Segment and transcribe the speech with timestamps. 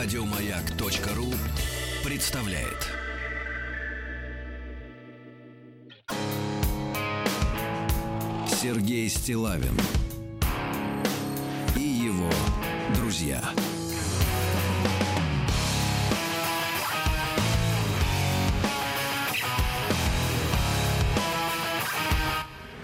[0.00, 1.34] Радиомаяк.ру
[2.08, 2.86] представляет.
[8.46, 9.76] Сергей Стилавин
[11.74, 12.30] и его
[12.94, 13.42] друзья.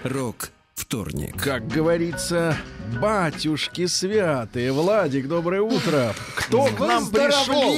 [0.03, 1.41] Рок вторник.
[1.41, 2.57] Как говорится,
[3.01, 4.71] батюшки святые.
[4.71, 6.13] Владик, доброе утро.
[6.35, 7.75] Кто к нам пришел?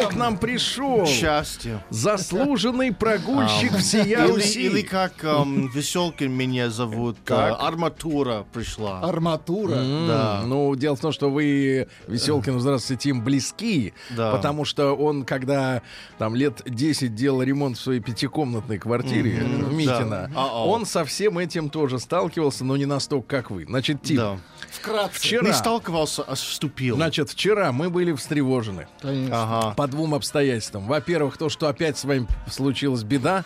[0.00, 1.06] Кто к нам пришел?
[1.06, 1.82] Счастье.
[1.90, 4.62] Заслуженный прогульщик всея Или, Руси.
[4.66, 7.60] или как эм, Веселкин меня зовут, э, Как?
[7.60, 9.00] Арматура пришла.
[9.00, 9.76] Арматура.
[9.76, 10.42] Да.
[10.44, 14.32] Ну, дело в том, что вы, Веселкин, здравствуйте, им близки, Да.
[14.32, 15.82] потому что он, когда
[16.18, 20.30] там лет 10 делал ремонт в своей пятикомнатной квартире в Митино, Да.
[20.34, 20.64] А-а.
[20.66, 23.64] он со всем этим тоже сталкивался, но не настолько, как вы.
[23.64, 24.38] Значит, Тим, Да.
[24.70, 25.18] Вкратце.
[25.18, 26.96] вчера, Не сталкивался, а вступил.
[26.96, 28.88] значит, вчера мы были встревожены.
[29.00, 29.42] Конечно.
[29.42, 29.74] Ага.
[29.74, 30.86] По двум обстоятельствам.
[30.86, 33.44] Во-первых, то, что опять с вами случилась беда,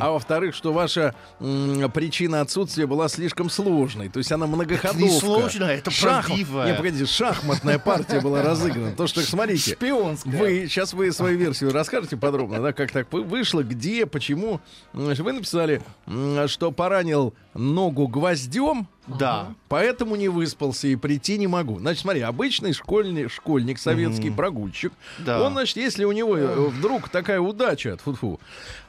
[0.00, 4.08] а во-вторых, что ваша м, причина отсутствия была слишком сложной.
[4.08, 5.02] То есть она многоходовка.
[5.02, 6.70] не сложно, это Шахмат- правдивая.
[6.72, 8.92] Не, погодите, шахматная партия была разыграна.
[8.92, 10.38] То, что, смотрите, Шпионская.
[10.38, 14.60] вы, сейчас вы свою версию расскажете подробно, да, как так вы- вышло, где, почему.
[14.92, 15.82] Значит, Вы написали,
[16.48, 19.48] что поранил ногу гвоздем, Да.
[19.68, 21.78] Поэтому не выспался и прийти не могу.
[21.80, 24.92] Значит, смотри, обычный школьник, школьник советский, прогульщик.
[25.18, 25.42] Да.
[25.42, 28.38] Он, значит, если у него э, вдруг такая удача, фу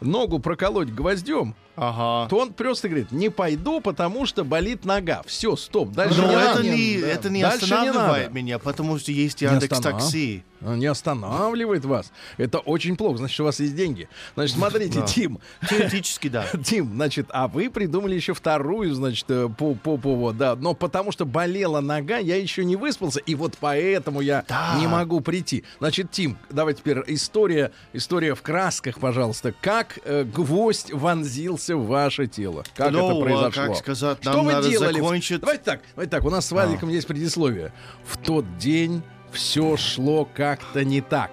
[0.01, 2.29] ногу проколоть гвоздем, Ага.
[2.29, 5.23] то он просто говорит, не пойду, потому что болит нога.
[5.25, 6.63] Все, стоп, дальше Но не это надо.
[6.63, 7.07] не, да.
[7.07, 8.35] это не Дальше не останавливает надо.
[8.35, 10.43] меня, потому что есть Не Яндекс Такси.
[10.61, 12.11] А, Не останавливает вас.
[12.37, 13.17] Это очень плохо.
[13.17, 14.07] Значит, у вас есть деньги.
[14.35, 15.05] Значит, смотрите, Да.
[15.07, 15.39] Тим.
[15.67, 16.45] Теоретически, да.
[16.63, 20.55] Тим, значит, а вы придумали еще вторую, значит, э, по, по поводу, да.
[20.55, 24.75] Но потому что болела нога, я еще не выспался, и вот поэтому я Да.
[24.79, 25.63] не могу прийти.
[25.79, 29.53] Значит, Тим, давай теперь история, история в красках, пожалуйста.
[29.59, 30.52] Как э, гвоздь
[30.91, 32.63] вонзился в ваше тело?
[32.75, 33.51] Как Ну, это а произошло?
[33.67, 34.99] как сказать, Что нам вы надо делали?
[34.99, 36.25] закончить- Давайте так, давайте так.
[36.25, 37.71] У нас с Вадиком есть предисловие.
[38.05, 41.31] В тот день все шло как-то не так.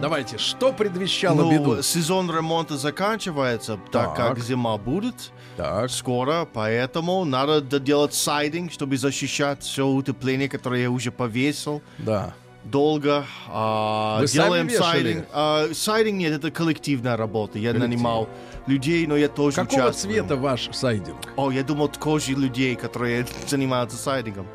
[0.00, 1.82] Давайте, что предвещало Ну, беду?
[1.82, 4.16] сезон ремонта заканчивается, так, Так.
[4.36, 5.90] как зима будет Так.
[5.90, 11.80] скоро, поэтому надо доделать сайдинг, чтобы защищать все утепление, которое я уже повесил.
[11.98, 12.34] Да.
[12.62, 13.24] долго.
[13.48, 15.24] а, Вы делаем сайдинг.
[15.32, 17.58] А, сайдинг нет, это коллективная работа.
[17.58, 18.28] Я нанимал
[18.70, 20.14] людей, но я тоже Какого участвую.
[20.14, 21.16] цвета ваш сайдинг?
[21.36, 24.46] О, я думал, кожи людей, которые занимаются сайдингом.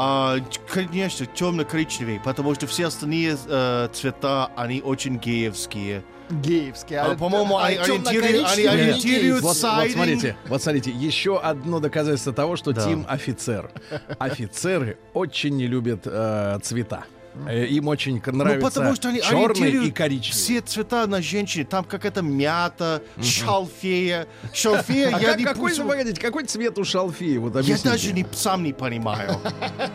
[0.00, 0.36] А,
[0.72, 6.04] конечно, темно-коричневый, потому что все остальные э, цвета, они очень геевские.
[6.30, 6.94] Геевский.
[6.96, 9.42] А, по-моему, они ориентируют- они ориентируют-.
[9.42, 12.84] Вот, вот смотрите, вот смотрите, еще одно доказательство того, что Да.
[12.84, 13.70] Тим офицер.
[14.20, 17.04] Офицеры очень не любят э, цвета.
[17.46, 20.32] Э, Им очень к- нравятся ну, потому что они черный ориентируют и коричневый.
[20.42, 21.64] все цвета на женщине.
[21.64, 24.26] Там какая-то мята, шалфея.
[24.52, 25.88] Шалфея А я как- не какой, путаю.
[25.88, 27.36] погодите, какой цвет у шалфеи?
[27.38, 29.38] Вот Я даже не, сам не понимаю.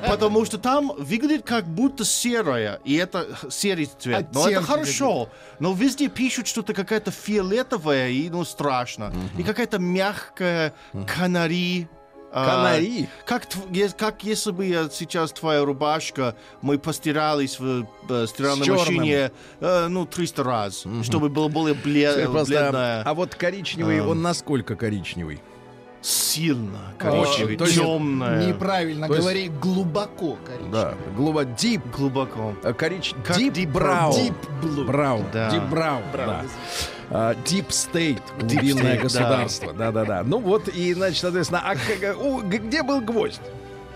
[0.08, 2.80] Потому что там выглядит как будто серое.
[2.84, 4.28] И это серый цвет.
[4.34, 5.30] Но это хорошо.
[5.60, 9.14] Но везде пишут что-то какая-то фиолетовая и ну страшно.
[9.38, 10.74] И какая-то мягкая
[11.08, 11.88] канари.
[12.34, 13.08] А, Канари?
[13.26, 18.68] как, тв- е- как если бы я сейчас твоя рубашка, мы постирались в э, стиральной
[18.68, 23.04] машине, э, ну, 300 раз, чтобы было более бле- Скажи, пожалуйста, бледное.
[23.04, 24.08] а вот коричневый, А.
[24.08, 25.42] он насколько коричневый?
[26.02, 26.98] Сильно Очень.
[26.98, 28.46] коричневый, есть- темное.
[28.48, 30.72] Неправильно То есть- говори, глубоко коричневый.
[30.72, 32.54] Да, глубоко, deep, Глубоко.
[32.78, 33.14] корич...
[33.26, 34.12] Как deep, deep brown.
[34.12, 34.86] Deep blue.
[34.86, 35.50] Brown, Да.
[35.50, 36.44] deep brown, да.
[37.16, 40.24] А, Deep State, глубинное State, государство, да-да-да.
[40.24, 43.40] Ну вот, и, значит, соответственно, а где был гвоздь?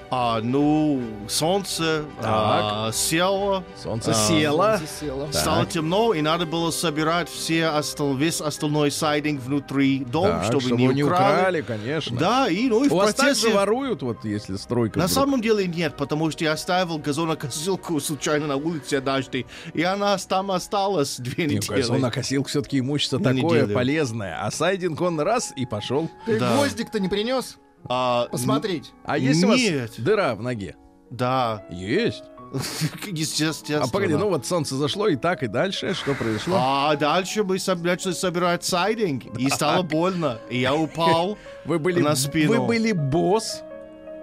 [0.09, 4.13] А, ну, солнце а, село, Солнце А.
[4.13, 4.63] село.
[4.77, 5.27] Солнце село.
[5.33, 10.61] стало темно, и надо было собирать все остал, весь остальной сайдинг внутри дома, Так, чтобы,
[10.61, 11.39] чтобы не не украли.
[11.39, 12.17] украли, конечно.
[12.17, 13.49] Да, и ну и в У вас так процессе...
[13.51, 15.13] заворуют, вот если стройка На вдруг?
[15.23, 20.51] самом деле нет, потому что я оставил газонокосилку случайно на улице однажды, и она там
[20.51, 21.81] осталась две Не, недели.
[21.81, 23.73] газонокосилка все-таки имущество На такое неделю.
[23.75, 24.39] полезное.
[24.41, 26.09] А сайдинг он раз и пошел.
[26.25, 26.53] Ты Да.
[26.55, 27.57] гвоздик-то не принес?
[27.85, 28.91] А, Посмотреть.
[29.05, 29.93] А есть у вас Нет.
[29.97, 30.75] дыра в ноге?
[31.09, 32.23] Да, Есть.
[33.07, 33.83] естественно.
[33.83, 36.55] А погоди, ну вот солнце зашло и так, и дальше что произошло?
[36.57, 40.39] А дальше мы начали собирать сайдинг, и стало больно.
[40.49, 41.37] И я упал.
[41.65, 42.53] Вы были, на спину.
[42.53, 43.63] вы были босс?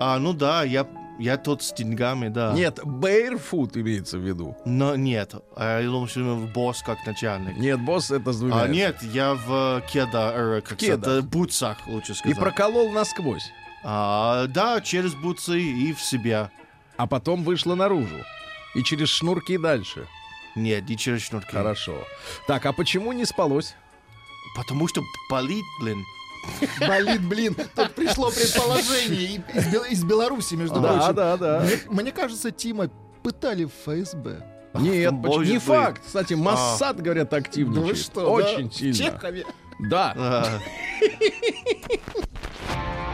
[0.00, 0.86] А, ну да, я,
[1.18, 2.52] я тот с деньгами, да.
[2.52, 4.56] Нет, barefoot имеется в виду.
[4.64, 7.56] Но нет, а я думал, что именно босс как начальник.
[7.56, 8.62] Нет, босс это с двумя.
[8.62, 10.98] А нет, я в кеда, э, как кедах.
[11.18, 12.38] это, бутсах, лучше И сказать.
[12.38, 13.50] проколол насквозь.
[13.84, 16.50] А, да, через бутсы и в себя.
[16.96, 18.16] А потом вышла наружу.
[18.74, 20.06] И через шнурки дальше.
[20.56, 21.50] Нет, не через шнурки.
[21.52, 22.04] Хорошо.
[22.46, 23.74] Так, а почему не спалось?
[24.56, 26.02] Потому что болит, блин.
[26.80, 27.56] Болит, блин.
[27.74, 31.14] Тут пришло предположение из, Бел- из Беларуси, между Да, прочим.
[31.14, 31.60] да, да.
[31.60, 32.90] Мне, мне кажется, Тима
[33.22, 34.44] пытали в ФСБ.
[34.74, 35.62] Нет, Может не быть.
[35.62, 36.02] факт.
[36.04, 37.86] Кстати, Моссад, говорят, Да активничает.
[37.86, 38.70] вы что, Очень да?
[38.70, 38.94] В сильно.
[38.94, 39.44] Чехове.
[39.78, 40.12] Да.
[40.16, 40.58] А,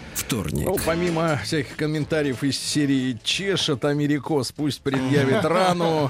[0.31, 0.65] вторник.
[0.65, 6.09] Ну, помимо всяких комментариев из серии «Чешет Америкос, пусть предъявит рану»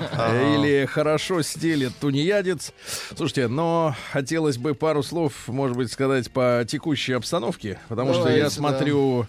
[0.55, 2.71] или «Хорошо стелет тунеядец».
[3.15, 8.51] Слушайте, но хотелось бы пару слов, может быть, сказать по текущей обстановке, потому что я
[8.51, 9.25] смотрю,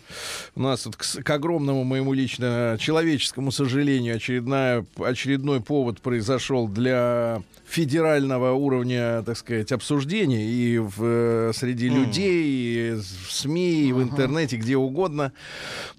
[0.54, 8.52] у нас тут, к, огромному моему лично человеческому сожалению, очередная, очередной повод произошел для федерального
[8.52, 14.58] уровня, так сказать, обсуждений и в, э, среди людей, и в СМИ, и в интернете,
[14.58, 15.32] где угодно.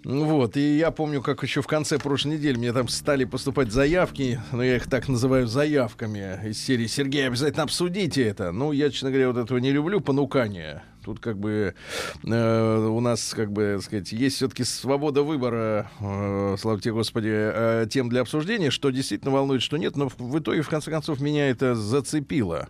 [0.04, 0.58] Ну Вот.
[0.58, 4.64] И я помню, как еще в конце прошлой недели мне там стали поступать заявки, но
[4.64, 8.52] я их так называю заявками из серии «Сергей, обязательно обсудите это».
[8.52, 10.84] Ну, я, честно говоря, вот этого не люблю, понукания.
[11.04, 11.76] Тут как бы
[12.24, 17.88] э, у нас, как бы, сказать, есть все-таки свобода выбора, э, слава тебе, Господи, э,
[17.90, 21.20] тем для обсуждения, что действительно волнует, что нет, но в, в итоге, в конце концов,
[21.20, 22.70] меня это зацепило.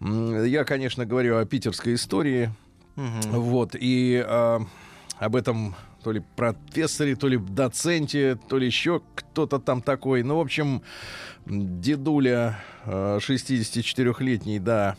[0.00, 2.50] Я, конечно, говорю о питерской истории,
[2.96, 4.58] вот, и э,
[5.18, 10.22] об этом то ли профессоре, то ли доценте, то ли еще кто-то там такой.
[10.22, 10.82] Ну, в общем,
[11.46, 14.96] дедуля э, 64-летний, да,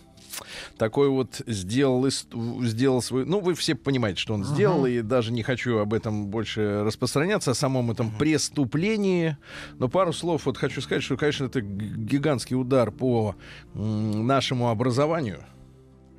[0.77, 3.25] такой вот сделал, сделал свой...
[3.25, 7.51] Ну, вы все понимаете, что он сделал, и даже не хочу об этом больше распространяться,
[7.51, 9.37] о самом этом преступлении.
[9.77, 13.35] Но пару слов вот хочу сказать, что, конечно, это гигантский удар по
[13.73, 15.43] нашему образованию.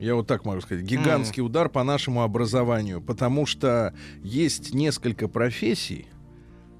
[0.00, 0.84] Я вот так могу сказать.
[0.84, 3.00] Гигантский удар по нашему образованию.
[3.00, 6.06] Потому что есть несколько профессий,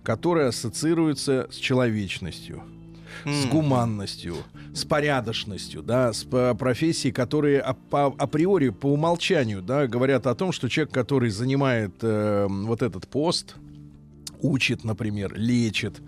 [0.02, 2.62] которые ассоциируются с человечностью
[3.26, 4.36] с гуманностью,
[4.72, 10.52] с порядочностью, да, с п- профессий, которые по- априори, по умолчанию, да, говорят о том,
[10.52, 13.56] что человек, который занимает э, вот этот пост,
[14.42, 16.00] учит, например, лечит.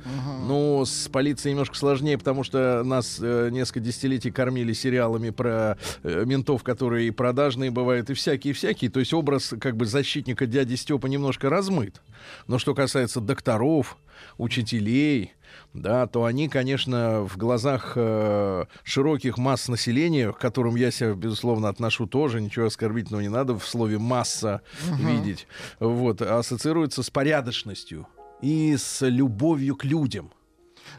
[0.46, 6.25] Ну, с полицией немножко сложнее, потому что нас э, несколько десятилетий кормили сериалами про э,
[6.25, 8.90] ментов, которые и продажные бывают, и всякие-всякие.
[8.90, 12.00] То есть образ как бы защитника дяди Степа немножко размыт.
[12.46, 13.96] Но что касается докторов,
[14.38, 15.35] учителей,
[15.75, 21.69] да, то они, конечно, в глазах э, широких масс населения, к которым я себя, безусловно,
[21.69, 24.62] отношу тоже, ничего оскорбительного не надо в слове «масса»
[24.99, 25.46] видеть,
[25.81, 28.06] вот, ассоциируются с порядочностью
[28.42, 30.30] и с любовью к людям.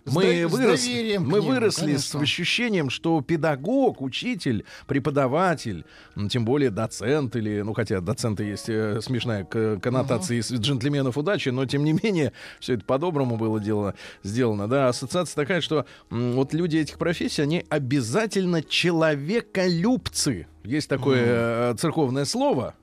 [0.05, 0.85] Мы, с вырос-
[1.19, 5.85] мы ним, выросли с ощущением, что педагог, учитель, преподаватель,
[6.29, 11.49] тем более доцент или, ну хотя доценты есть э, смешная к- коннотация из джентльменов удачи,
[11.49, 13.93] но тем не менее все это по-доброму было дело
[14.23, 14.87] сделано, да.
[14.89, 20.47] Ассоциация такая, что м, вот люди этих профессий, они обязательно человеколюбцы.
[20.63, 21.23] Есть такое
[21.71, 22.73] э, церковное слово,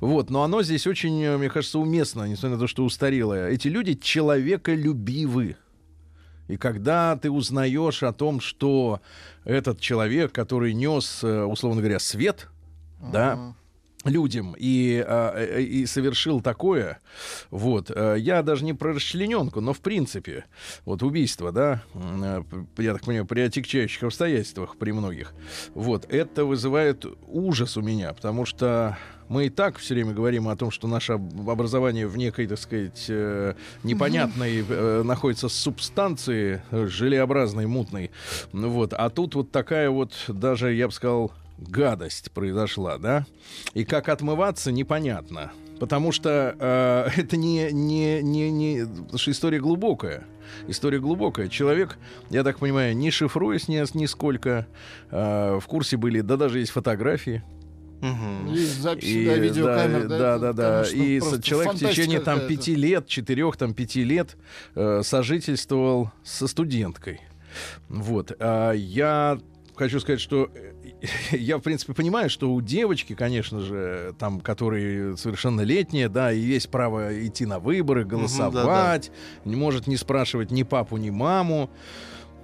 [0.00, 3.48] вот, но оно здесь очень, э, мне кажется, уместно, несмотря на то, что устарелое.
[3.48, 5.56] Эти люди человеколюбивы.
[6.48, 9.00] И когда ты узнаешь о том, что
[9.44, 12.48] этот человек, который нес, э, условно говоря, свет,
[13.00, 13.54] да,
[14.04, 17.00] людям и, а, э, и совершил такое,
[17.50, 20.44] вот, э, я даже не про расчлененку, но в принципе,
[20.84, 22.42] вот убийство, да, э,
[22.78, 25.34] я так понимаю, при отягчающих обстоятельствах при многих,
[25.74, 28.96] вот, это вызывает ужас у меня, потому что
[29.28, 32.58] мы и так все время говорим о том, что наше об- образование в некой, так
[32.58, 38.12] сказать, э, непонятной э, находится субстанции э, желеобразной, мутной.
[38.52, 38.92] Ну Вот.
[38.92, 43.26] А тут вот такая вот, даже, я бы сказал, гадость произошла, да?
[43.74, 45.52] И как отмываться, непонятно.
[45.78, 48.86] Потому что э, это не, не, не, не...
[48.86, 50.24] Потому что история глубокая.
[50.68, 51.48] История глубокая.
[51.48, 51.98] Человек,
[52.30, 54.66] я так понимаю, не шифруясь ни, нисколько,
[55.10, 57.42] э, в курсе были, да даже есть фотографии,
[58.48, 60.84] Есть записи, и, да, видеокамер, да, да, да, да.
[60.84, 64.36] конечно, И человек в течение там пяти лет, четырех, там пяти лет
[64.74, 67.20] э, сожительствовал со студенткой.
[67.88, 68.32] Вот.
[68.38, 69.38] А я
[69.74, 70.50] хочу сказать, что
[71.32, 76.70] я, в принципе, понимаю, что у девочки, конечно же, там, которые совершеннолетние, да, и есть
[76.70, 79.10] право идти на выборы, голосовать,
[79.44, 81.70] не может не спрашивать ни папу, ни маму.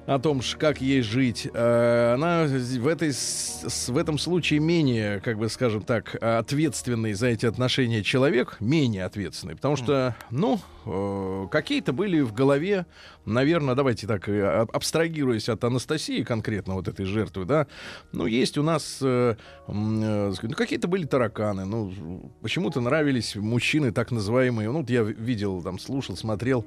[0.06, 5.48] О том, как ей жить, э, она в, этой, в этом случае менее, как бы
[5.48, 12.20] скажем так, ответственный за эти отношения человек, менее ответственный, потому что, ну, э, какие-то были
[12.20, 12.86] в голове,
[13.26, 17.68] наверное, давайте так, э, аб- абстрагируясь от Анастасии конкретно, вот этой жертвы, да,
[18.10, 24.80] ну, есть у нас, ну, какие-то были тараканы, ну, почему-то нравились мужчины так называемые, ну,
[24.80, 26.66] вот я видел, там, слушал, смотрел,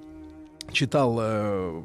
[0.71, 1.83] читал э,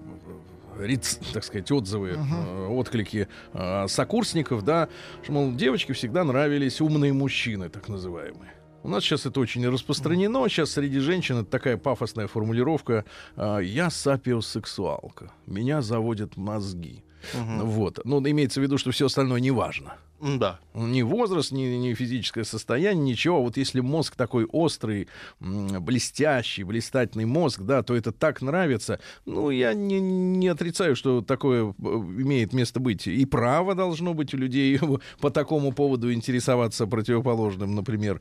[1.33, 4.89] так сказать, отзывы, э, отклики э, сокурсников, да,
[5.23, 8.53] что, мол, девочке всегда нравились умные мужчины, так называемые.
[8.83, 10.49] У нас сейчас это очень распространено.
[10.49, 13.05] Сейчас среди женщин это такая пафосная формулировка
[13.37, 17.05] э, «я сапиосексуалка, меня заводят мозги».
[17.35, 18.01] Вот.
[18.05, 19.97] Ну, имеется в виду, что все остальное не важно.
[20.21, 20.61] Да.
[20.75, 23.43] Ни возраст, ни, ни физическое состояние, ничего.
[23.43, 25.09] Вот если мозг такой острый,
[25.41, 29.01] блестящий, блистательный мозг, да, то это так нравится.
[29.25, 33.07] Ну, я не, не отрицаю, что такое э, имеет место быть.
[33.07, 34.79] И право должно быть у людей
[35.21, 38.21] по такому поводу интересоваться противоположным, например,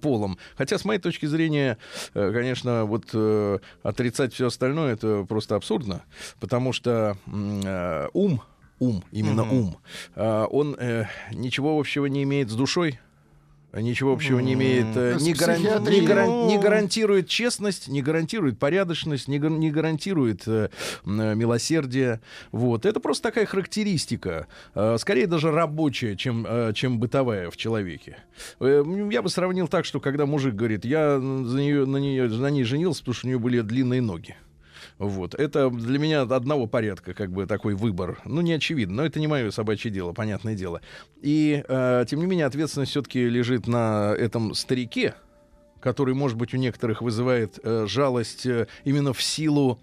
[0.00, 0.38] полом.
[0.56, 1.78] Хотя, с моей точки зрения,
[2.14, 6.02] э, конечно, вот э, отрицать все остальное это просто абсурдно,
[6.40, 7.16] потому что
[8.12, 8.42] ум
[8.80, 9.76] ум, именно ум,
[10.14, 12.98] а, он э, ничего общего не имеет с душой,
[13.74, 19.28] ничего общего не имеет, С не, гаран- не гаран- не гарантирует честность, не гарантирует порядочность,
[19.28, 20.70] не, гар- не гарантирует э,
[21.04, 22.20] э, милосердие.
[22.50, 22.86] Вот.
[22.86, 28.16] Это просто такая характеристика, э, скорее даже рабочая, чем, э, чем бытовая в человеке.
[28.58, 28.82] Э,
[29.12, 32.64] я бы сравнил так, что когда мужик говорит, я за нее, на, нее, на ней
[32.64, 34.34] женился, потому что у нее были длинные ноги.
[34.98, 35.34] Вот.
[35.34, 38.18] Это для меня одного порядка, как бы такой выбор.
[38.24, 40.80] Ну, не очевидно, но это не мое собачье дело, понятное дело.
[41.22, 45.14] И, э, тем не менее, ответственность все-таки лежит на этом старике,
[45.80, 49.80] который, может быть, у некоторых вызывает э, жалость э, именно в силу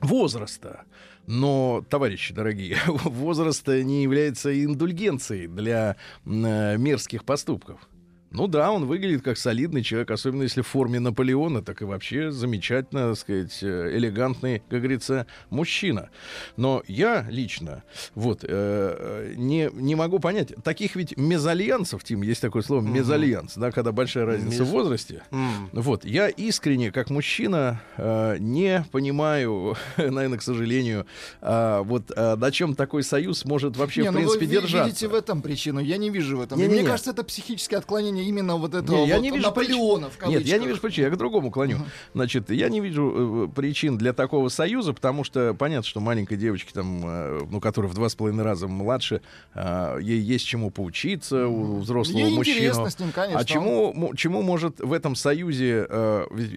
[0.00, 0.84] возраста.
[1.26, 7.88] Но, товарищи дорогие, возраст не является индульгенцией для э, мерзких поступков.
[8.34, 12.32] Ну да, он выглядит как солидный человек, особенно если в форме Наполеона, так и вообще
[12.32, 16.10] замечательно, так сказать, э, элегантный, как говорится, мужчина.
[16.56, 17.84] Но я лично
[18.16, 23.54] вот э, э, не, не могу понять, таких ведь мезальянсов, Тим, есть такое слово, мезальянс,
[23.54, 25.22] да, когда большая разница в возрасте.
[25.30, 25.70] М.
[25.72, 31.06] Вот, я искренне, как мужчина, э, не понимаю, наверное, к сожалению,
[31.40, 34.88] а, вот а, на чем такой союз может вообще, Не, в ну вы принципе, держаться.
[34.88, 36.58] видите в этом причину, я не вижу в этом.
[36.58, 36.80] И Не-не-не.
[36.80, 40.16] Мне кажется, это психическое отклонение именно вот этого Не, я вот не вижу Наполеона в
[40.16, 40.38] причин.
[40.38, 41.78] Нет, я не вижу причин, я к другому клоню.
[42.14, 46.70] Значит, я не вижу э, причин для такого союза, потому что понятно, что маленькой девочке,
[46.72, 49.20] там, э, ну, которая в два с половиной раза младше,
[49.54, 53.40] э, ей есть чему поучиться у взрослого Ей интересно с ним, конечно.
[53.40, 55.86] А чему, му- чему может в этом союзе...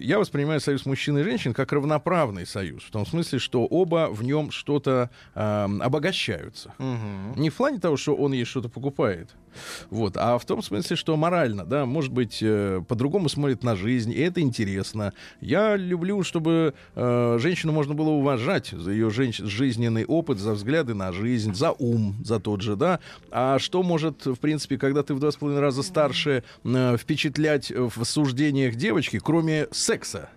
[0.00, 2.82] я воспринимаю союз мужчин и женщин как равноправный союз.
[2.82, 6.74] В том смысле, что оба в нем что-то обогащаются.
[6.78, 7.34] Мгм.
[7.36, 9.30] Не в плане того, что он ей что-то покупает.
[9.90, 14.12] Вот, а в том смысле, что морально, да, может быть, э, по-другому смотрит на жизнь,
[14.12, 15.12] и это интересно.
[15.40, 20.94] Я люблю, чтобы э, женщину можно было уважать за ее женщ- жизненный опыт, за взгляды
[20.94, 23.00] на жизнь, за ум, за тот же, да.
[23.30, 27.70] А что может, в принципе, когда ты в два с половиной раза старше, э, впечатлять
[27.70, 30.30] в суждениях девочки, кроме секса?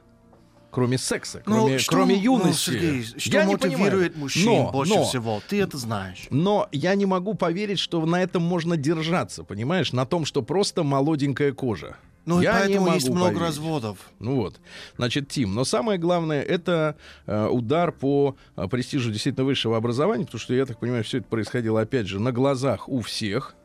[0.71, 2.71] Кроме секса, Ну, кроме, что- кроме ну, юности.
[2.71, 4.17] Сергей, что Я не мотивирует понимаю.
[4.17, 5.41] мужчин Но, больше но, всего?
[5.47, 6.27] Ты это знаешь.
[6.29, 9.91] но я не могу поверить, что на этом можно держаться, понимаешь?
[9.93, 11.97] На том, что просто молоденькая кожа.
[12.25, 13.41] Ну и я не поэтому могу есть много поверить.
[13.47, 13.97] разводов.
[14.19, 14.59] Ну вот,
[14.95, 15.55] значит, Тим.
[15.55, 20.65] Но самое главное это э, удар по э, престижу действительно высшего образования, потому что я
[20.67, 23.55] так понимаю, все это происходило опять же на глазах у всех.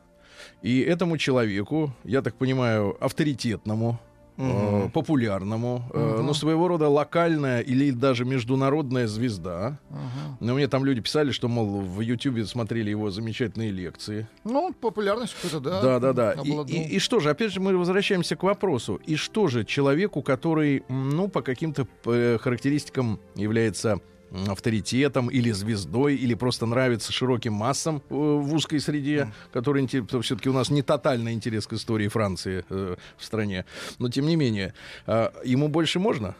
[0.63, 3.99] И этому человеку, я так понимаю, авторитетному,
[4.37, 9.79] э, популярному, э, ну своего рода локальная или даже международная звезда.
[9.89, 10.37] Ага.
[10.39, 14.27] Но мне там люди писали, что, мол, в Ютьюбе смотрели его замечательные лекции.
[14.43, 15.81] Ну, популярность какой-то, да.
[15.81, 16.33] Да, да, да.
[16.43, 18.99] И, и- и что же, опять же, мы возвращаемся к вопросу.
[19.05, 23.99] И что же человеку, который, ну, по каким-то э, характеристикам является
[24.47, 30.53] авторитетом или звездой, или просто нравится широким массам э, в узкой среде, который все-таки у
[30.53, 33.65] нас не тотальный интерес к истории Франции э, в стране.
[33.99, 34.73] Но тем не менее,
[35.05, 36.35] э, ему больше можно?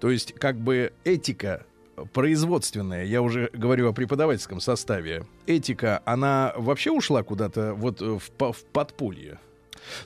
[0.00, 1.64] То есть, как бы этика
[2.12, 8.64] производственная, я уже говорю о преподавательском составе, этика, она вообще ушла куда-то вот в, в
[8.72, 9.38] подполье?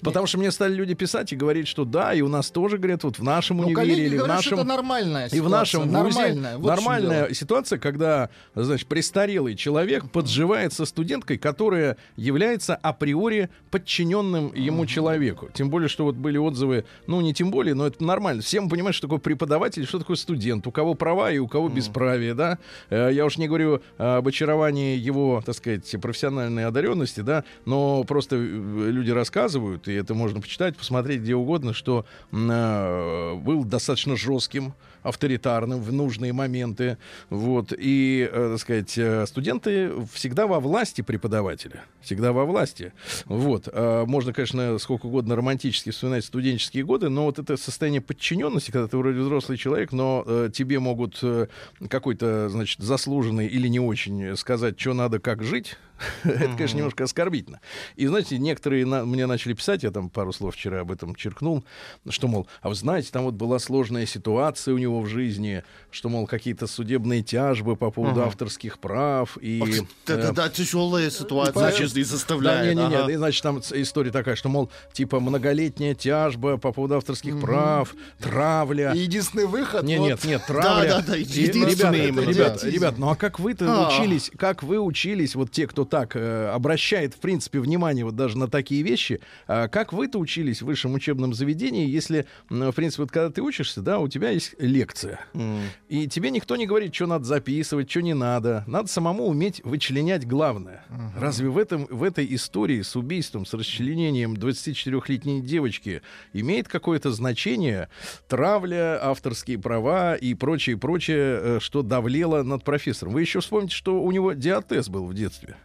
[0.02, 3.04] Потому что мне стали люди писать и говорить, что да, и у нас тоже, говорят,
[3.04, 4.58] вот в нашем Ну, универе или в говорят, нашем...
[4.58, 6.58] это нормальная И в нашем ситуация, вузе нормальная.
[6.58, 14.86] вот нормальная ситуация, когда, значит, престарелый человек подживает со студенткой, которая является априори подчиненным ему
[14.86, 15.48] человеку.
[15.54, 18.42] Тем более, что вот были отзывы, ну не тем более, но это нормально.
[18.42, 21.68] Все мы понимаем, что такое преподаватель, что такое студент, у кого права и у кого
[21.68, 22.58] бесправие, да.
[22.90, 28.36] Э, Я уж не говорю об очаровании его, так сказать, профессиональной одаренности, да, но просто
[28.36, 34.74] э, люди рассказывают, и это можно почитать, посмотреть где угодно, что э, был достаточно жестким,
[35.02, 36.98] авторитарным в нужные моменты.
[37.30, 37.72] Вот.
[37.76, 41.84] И, э, так сказать, э, студенты всегда во власти преподавателя.
[42.00, 42.92] Всегда во власти.
[43.26, 43.68] Вот.
[43.72, 48.88] А Можно, конечно, сколько угодно романтически вспоминать студенческие годы, но вот это состояние подчиненности, когда
[48.88, 51.46] ты вроде взрослый человек, но э, тебе могут э,
[51.88, 55.76] какой-то, значит, заслуженный или не очень сказать, что надо, как жить,
[56.24, 57.60] это, конечно, немножко оскорбительно.
[57.96, 61.64] И, знаете, некоторые на- мне начали писать, я там пару слов вчера об этом черкнул,
[62.08, 66.08] что, мол, а вы знаете, там вот была сложная ситуация у него в жизни, что,
[66.08, 69.62] мол, какие-то судебные тяжбы по поводу авторских прав, и...
[70.06, 71.78] Да, э, да, да, тяжелая ситуация, Понятно.
[71.78, 72.76] честно, и да, заставляет.
[72.76, 73.10] не, не, ага.
[73.10, 78.92] не, значит, там история такая, что, мол, типа многолетняя тяжба по поводу авторских прав, травля.
[78.94, 79.82] Единственный выход...
[79.82, 80.88] Не, вот, нет, нет, травля.
[80.88, 82.70] да, да, И, единственный ребят, да.
[82.70, 83.88] ребят, ну а как вы-то А.
[83.88, 88.38] учились, как вы учились, вот те, кто так э, обращает, в принципе, внимание вот даже
[88.38, 93.10] на такие вещи, а как вы-то учились в высшем учебном заведении, если, в принципе, вот
[93.10, 95.60] когда ты учишься, да, у тебя есть лекция, М.
[95.88, 98.64] и тебе никто не говорит, что надо записывать, что не надо.
[98.66, 100.84] Надо самому уметь вычленять главное.
[101.16, 107.88] Разве в, этом, в этой истории с убийством, с расчленением 24-летней девочки имеет какое-то значение
[108.28, 113.12] травля, авторские права и прочее, прочее, э, что давлело над профессором?
[113.12, 115.56] Вы еще вспомните, что у него диатез был в детстве.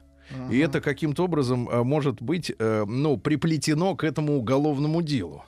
[0.52, 5.44] И это каким-то образом э, может быть э, ну, приплетено к этому уголовному делу.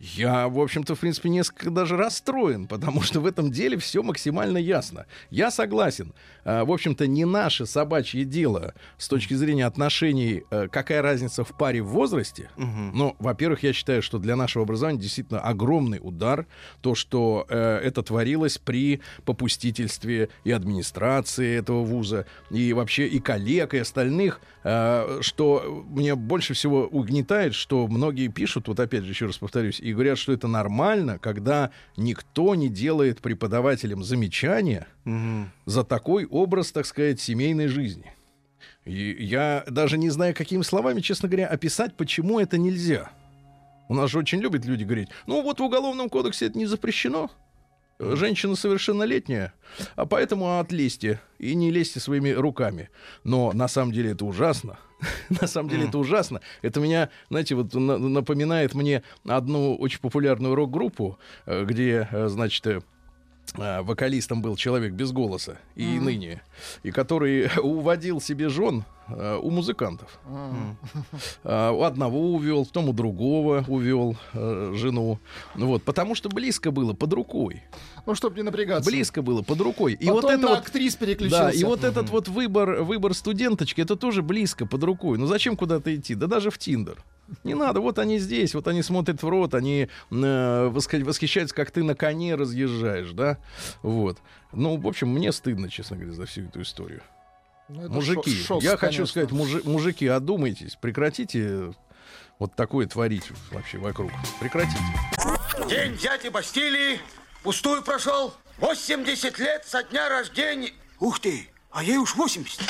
[0.00, 4.58] Я, в общем-то, в принципе, несколько даже расстроен, потому что в этом деле все максимально
[4.58, 5.06] ясно.
[5.30, 6.12] Я согласен.
[6.44, 11.56] А, в общем-то, не наше собачье дело с точки зрения отношений, э, какая разница в
[11.56, 12.48] паре в возрасте.
[12.56, 16.46] Но, во-первых, я считаю, что для нашего образования действительно огромный удар
[16.80, 23.74] то, что э, это творилось при попустительстве и администрации этого вуза, и вообще и коллег,
[23.74, 29.38] и остальных, что мне больше всего угнетает, что многие пишут, вот опять же, еще раз
[29.38, 35.50] повторюсь, и говорят, что это нормально, когда никто не делает преподавателям замечания Мгм.
[35.66, 38.12] за такой образ, так сказать, семейной жизни.
[38.84, 43.10] И я даже не знаю, какими словами, честно говоря, описать, почему это нельзя.
[43.88, 47.30] У нас же очень любят люди говорить, ну вот в Уголовном кодексе это не запрещено.
[47.98, 49.52] Женщина совершеннолетняя,
[49.96, 52.90] а поэтому отлезьте и не лезьте своими руками.
[53.24, 54.78] Но на самом деле это ужасно.
[55.40, 56.40] На самом деле это ужасно.
[56.60, 62.66] Это меня, знаете, вот на- напоминает мне одну очень популярную рок-группу, э, где, э, значит,
[62.66, 62.80] э,
[63.54, 66.42] вокалистом был человек без голоса и ныне,
[66.82, 70.18] и который уводил себе жен а, у музыкантов.
[71.44, 75.18] А, У одного увел, потом у другого увел э, жену.
[75.54, 77.62] Ну Вот, потому что близко было под рукой.
[78.06, 78.90] Ну, чтобы не напрягаться.
[78.90, 79.94] Близко было под рукой.
[79.94, 81.44] И Потом вот это на вот актрис переключился.
[81.44, 85.18] да, и вот этот вот выбор, выбор студенточки, это тоже близко, под рукой.
[85.18, 86.14] Ну зачем куда-то идти?
[86.14, 87.02] Да даже в Тиндер.
[87.44, 91.70] Не надо, вот они здесь, вот они смотрят в рот, они э, восхи- восхищаются, как
[91.70, 93.38] ты на коне разъезжаешь, да?
[93.82, 94.18] Вот.
[94.52, 97.02] Ну, в общем, мне стыдно, честно говоря, за всю эту историю.
[97.68, 99.06] Ну, мужики, шо- шок, я хочу конечно.
[99.06, 101.74] сказать, мужи- мужики, одумайтесь, прекратите
[102.38, 104.10] вот такое творить вообще вокруг.
[104.40, 104.78] Прекратите.
[105.68, 106.98] День дяди Бастилии
[107.42, 108.32] пустую прошел.
[108.58, 110.70] 80 лет со дня рождения.
[110.98, 112.60] Ух ты, а ей уж 80.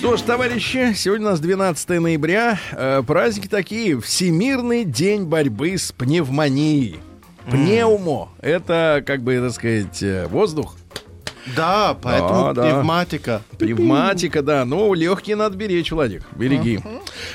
[0.00, 2.58] Что ж, товарищи, сегодня у нас 12 ноября.
[2.72, 4.00] Э, праздники такие.
[4.00, 7.00] Всемирный день борьбы с пневмонией.
[7.50, 10.76] Пневмо— это, как бы, так сказать, э, воздух.
[11.56, 12.62] Да, поэтому да.
[12.62, 13.42] пневматика.
[13.58, 14.64] Пневматика, да.
[14.64, 16.22] Ну, легкие надо беречь, Владик.
[16.36, 16.80] Береги.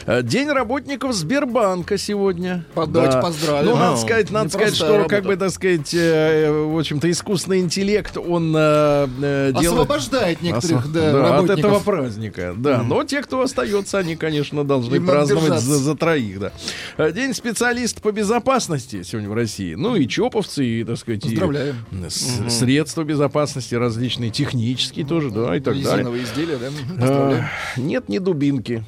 [0.06, 2.66] Э, День работников Сбербанка сегодня.
[2.76, 3.22] Давайте Да.
[3.22, 3.66] поздравим.
[3.72, 5.10] Ну, надо Ну, сказать, надо сказать, что, работа.
[5.10, 9.82] как бы, так сказать, э, в общем-то, искусственный интеллект, он э, э, делает...
[9.82, 12.84] Освобождает некоторых Осо- да, да, от этого праздника, да.
[12.84, 17.12] Но те, кто остается, они, конечно, должны Им праздновать за, за троих, да.
[17.12, 19.76] День специалиста по безопасности сегодня в России.
[19.76, 21.76] Ну и чоповцы, и, так сказать, и, Поздравляем.
[22.10, 25.92] с- средства безопасности различные, технические тоже, да, и так далее.
[25.92, 26.70] Резиновые изделия, да?
[27.00, 27.80] А.
[27.80, 28.84] Нет ни дубинки.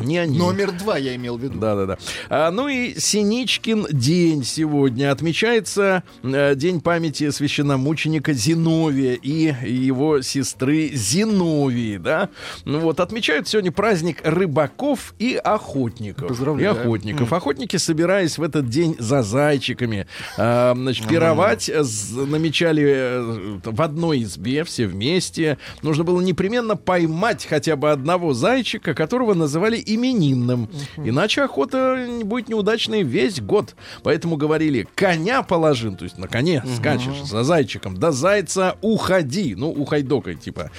[0.00, 0.38] Не они.
[0.38, 1.58] Номер два я имел в виду.
[1.58, 1.98] Да, да, да.
[2.28, 5.10] А, ну и Синичкин день сегодня.
[5.12, 12.28] Отмечается э, День памяти священномученика Зиновия и его сестры Зиновии, да.
[12.64, 16.28] Ну вот, отмечают сегодня праздник рыбаков и охотников.
[16.28, 16.74] Поздравляю.
[16.76, 17.32] И охотников.
[17.32, 20.06] Охотники, собираясь в этот день за зайчиками,
[20.36, 25.58] э, значит, пировать, з- намечали э, в одной избе все вместе.
[25.82, 30.68] Нужно было непременно поймать хотя бы одного зайчика, которого называли именинным.
[30.96, 33.74] Иначе охота будет неудачной весь год.
[34.02, 39.54] Поэтому говорили, коня положи, то есть на коне скачешь за зайчиком, да зайца уходи.
[39.56, 40.70] Ну, ухайдокой, типа.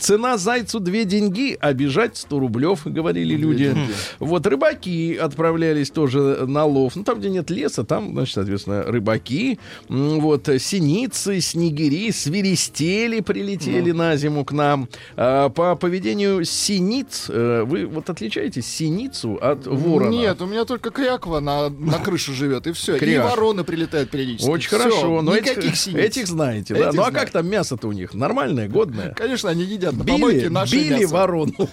[0.00, 3.76] Цена зайцу две деньги, а бежать 100 рублев, говорили люди.
[4.18, 6.96] Вот рыбаки отправлялись тоже на лов.
[6.96, 9.58] Ну, там, где нет леса, там, значит, соответственно, рыбаки.
[9.88, 14.88] Вот, синицы, снегири, свиристели прилетели на зиму к нам.
[15.16, 20.10] А, по поведению синиц, э, вы вот отличаете синицу от ворона?
[20.10, 22.96] Нет, у меня только кряква на, на крыше живет, и все.
[22.96, 24.48] И вороны прилетают периодически.
[24.48, 25.98] Очень Всё, хорошо, но никаких этих, синиц.
[25.98, 26.80] этих знаете, да?
[26.88, 27.14] Этих Ну а знаю.
[27.14, 28.14] как там мясо-то у них?
[28.14, 29.12] Нормальное, годное?
[29.14, 31.14] Конечно, они едят на Били, наше били мясо.
[31.14, 31.52] ворону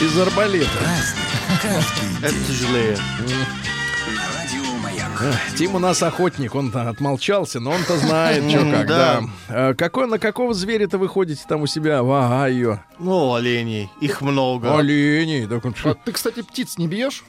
[0.00, 0.68] из арбалета.
[2.22, 2.96] Это тяжелее.
[5.56, 9.20] Тим у нас охотник, он отмолчался, но он-то знает, что как, да.
[9.48, 9.70] да.
[9.70, 12.80] Э, Какой, на какого зверя-то вы ходите там у себя в Огайо?
[12.98, 13.90] Ну, оленей.
[14.00, 14.76] Их много.
[14.78, 15.46] Оленей.
[15.46, 15.94] Так он А что?
[15.94, 17.24] ты, кстати, птиц не бьешь?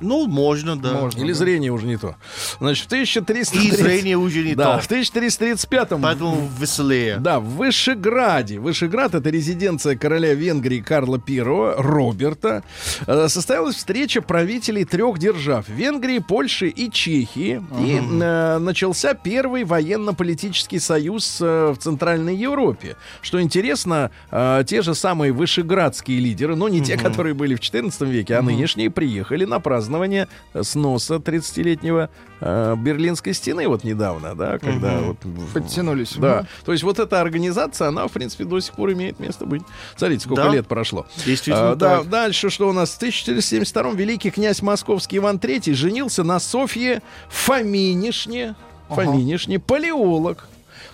[0.00, 0.94] Ну, можно, да.
[0.94, 1.20] Можно.
[1.20, 2.16] Или зрение уже не то.
[2.58, 3.58] Значит, в 1300...
[3.58, 4.82] И зрение уже не Да, то.
[4.82, 7.18] в 1335-м Поэтому веселее.
[7.18, 8.58] Да, в Вышеграде.
[8.58, 12.62] Вышеград— это резиденция короля Венгрии Карла I, Роберта.
[13.06, 17.62] Э, Состоялась встреча правителей трех держав— Венгрии, Польши и Чехии.
[17.80, 22.96] И э, начался первый военно-политический союз э, в Центральной Европе.
[23.20, 28.08] Что интересно, э, те же самые вышеградские лидеры, но не те, которые были в XIV
[28.10, 30.26] веке, а нынешние, приехали на празднование
[30.62, 35.18] сноса 30-летнего э, Берлинской стены вот недавно, да, когда вот...
[35.24, 36.14] в- Подтянулись.
[36.16, 36.44] да.
[36.64, 39.62] То есть вот эта организация, она, в принципе, до сих пор имеет место быть.
[39.96, 40.48] Смотрите, сколько Да.
[40.50, 41.06] лет прошло.
[41.24, 42.08] Действительно А, да, так.
[42.08, 42.90] дальше что у нас?
[42.90, 48.56] В 1472 великий князь московский Иван III женился на Софье Фоминишне,
[48.88, 50.48] Фоминишне, палеолог.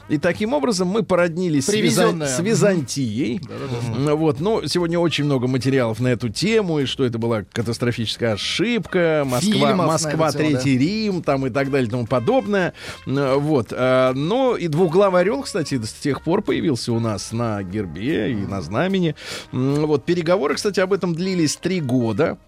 [0.08, 3.40] И таким образом мы породнились с, Визан- с Византией.
[4.14, 9.24] Вот, но сегодня очень много материалов на эту тему, и что это была катастрофическая ошибка,
[9.26, 12.72] Москва, Фильмов Москва тему, Третий Рим, там и так далее, и тому подобное.
[13.04, 18.32] Вот, а, но и двуглавый орел, кстати, с тех пор появился у нас на гербе
[18.32, 19.14] и на знамени.
[19.50, 22.38] Вот, переговоры, кстати, об этом длились три года.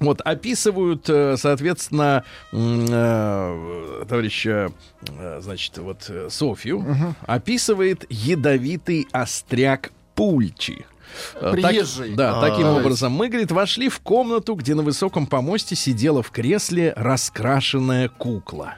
[0.00, 4.72] Вот, описывают, э, соответственно, э, товарища,
[5.06, 6.84] э, значит, вот Софью,
[7.26, 10.86] описывает ядовитый остряк Пульчи.
[11.34, 12.14] Э, так- Приезжий.
[12.14, 13.12] да, А, таким образом.
[13.12, 18.74] Мы, говорит, вошли в комнату, где на высоком помосте сидела в кресле раскрашенная кукла.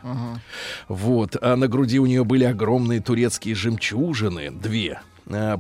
[0.89, 1.37] Вот.
[1.41, 5.01] А на груди у нее были огромные турецкие жемчужины, две.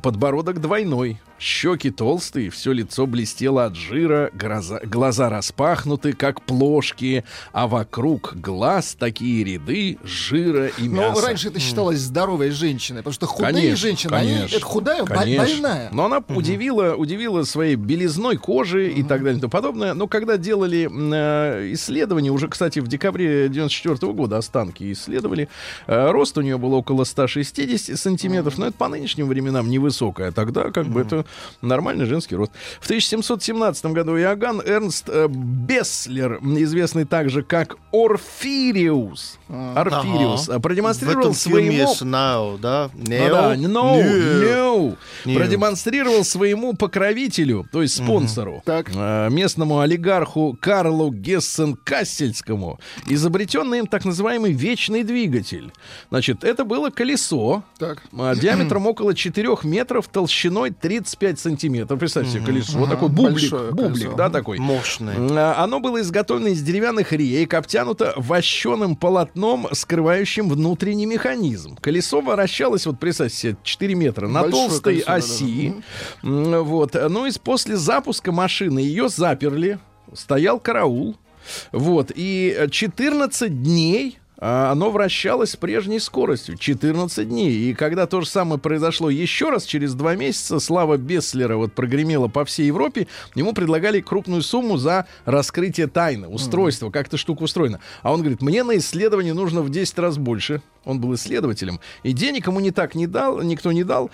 [0.03, 7.67] Подбородок двойной, щеки толстые, все лицо блестело от жира, глаза, глаза распахнуты, как плошки, а
[7.67, 11.27] вокруг глаз такие ряды жира и Но мяса.
[11.27, 15.45] раньше это считалось здоровой женщиной, потому что худые Конечно, женщины, они, конечно, это худая, конечно.
[15.45, 15.89] больная.
[15.93, 19.95] Но она удивила, удивила своей белизной кожи и так далее и тому подобное.
[19.95, 25.49] Но когда делали э, исследования, уже, кстати, в декабре 94 года останки исследовали,
[25.89, 30.31] э, рост у нее был около 160 сантиметров, но это по нынешним временам невысокая.
[30.31, 31.25] Тогда как бы это
[31.61, 32.53] нормальный женский рост.
[32.81, 40.61] В 1717 году Иоганн Эрнст э, Бесслер, известный также как Орфириус, Орфириус, Ага.
[40.61, 41.73] продемонстрировал своему...
[42.03, 42.91] Now, да?
[42.95, 43.69] Ну да, no, Neo.
[43.69, 44.97] no.
[45.25, 45.37] Neo.
[45.37, 54.53] Продемонстрировал своему покровителю, то есть спонсору, э, местному олигарху Карлу Гессен-Кассельскому, изобретенный им так называемый
[54.53, 55.73] вечный двигатель.
[56.11, 58.03] Значит, это было колесо Так.
[58.13, 61.99] э, диаметром около 4 метров, толщиной 35 сантиметров.
[61.99, 64.59] Представьте себе колесо, такой бублик, бублик, да, такой.
[64.59, 65.15] Мощный.
[65.31, 71.77] А, Оно было изготовлено из деревянных рейк, обтянуто вощеным полотном, скрывающим внутренний механизм.
[71.77, 75.75] Колесо вращалось, вот представьте себе, 4 метра на Большое толстой колесо, оси.
[76.23, 76.97] Вот.
[77.09, 79.79] Ну и после запуска машины ее заперли,
[80.15, 81.17] стоял караул.
[81.73, 82.13] Вот.
[82.15, 87.53] И э, 14 дней оно вращалось с прежней скоростью 14 дней.
[87.53, 92.27] И когда то же самое произошло еще раз, через два месяца слава Бесслера вот прогремела
[92.27, 97.79] по всей Европе, ему предлагали крупную сумму за раскрытие тайны, устройства, как эта штука устроена.
[98.03, 100.61] А он говорит, мне на исследование нужно в 10 раз больше.
[100.85, 101.79] Он был исследователем.
[102.03, 104.11] И денег ему не так не дал, никто не дал.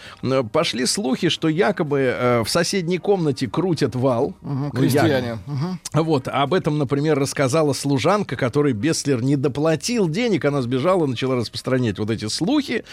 [0.52, 4.34] Пошли слухи, что якобы э, в соседней комнате крутят вал.
[4.42, 5.38] Ну, крестьяне.
[5.46, 5.78] якобы.
[5.94, 11.98] Вот, об этом, например, рассказала служанка, которой Бесслер не доплатил денег, она сбежала, начала распространять
[12.00, 12.84] вот эти слухи.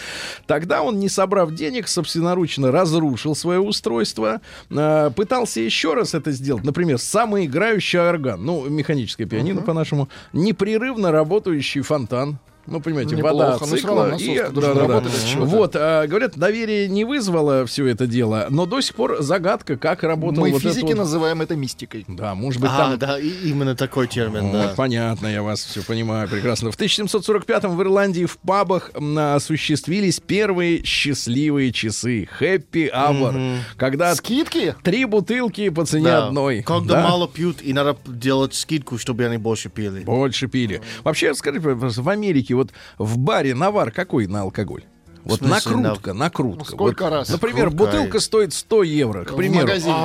[0.45, 6.63] Тогда он, не собрав денег, собственноручно разрушил свое устройство, э, пытался еще раз это сделать,
[6.63, 13.65] например, самоиграющий орган, ну, механическое пианино по-нашему, непрерывно работающий фонтан, ну, понимаете, Неплохо, вода но
[13.65, 14.09] всё цикла.
[14.09, 14.37] равно и-
[14.77, 15.45] работать от чего-то.
[15.49, 20.03] Вот, а, говорят, доверие не вызвало все это дело, но до сих пор загадка, как
[20.03, 22.05] работал Мы вот физики это вот- называем это мистикой.
[22.07, 22.97] Да, может быть, А, там...
[22.99, 24.73] да, и- именно такой термин, Вот, да.
[24.75, 26.71] понятно, я вас все понимаю прекрасно.
[26.71, 28.91] В 1745-м в Ирландии в пабах
[29.35, 32.27] осуществились первые счастливые часы.
[32.39, 33.57] Happy hour.
[33.77, 34.75] Когда Скидки?
[34.83, 36.27] три бутылки по цене Да.
[36.27, 36.61] одной.
[36.63, 37.03] Когда Да?
[37.03, 40.01] мало пьют, и надо делать скидку, чтобы они больше пили.
[40.03, 40.81] Больше пили.
[41.03, 44.83] Вообще, скажите, в Америке вот в баре навар какой на алкоголь?
[45.23, 46.59] Вот смысле, накрутка, накрутка.
[46.59, 47.29] Ну, сколько Вот, раз?
[47.29, 47.75] Например, Сколько?
[47.85, 49.65] бутылка стоит 100 евро, к В примеру.
[49.65, 49.95] магазине.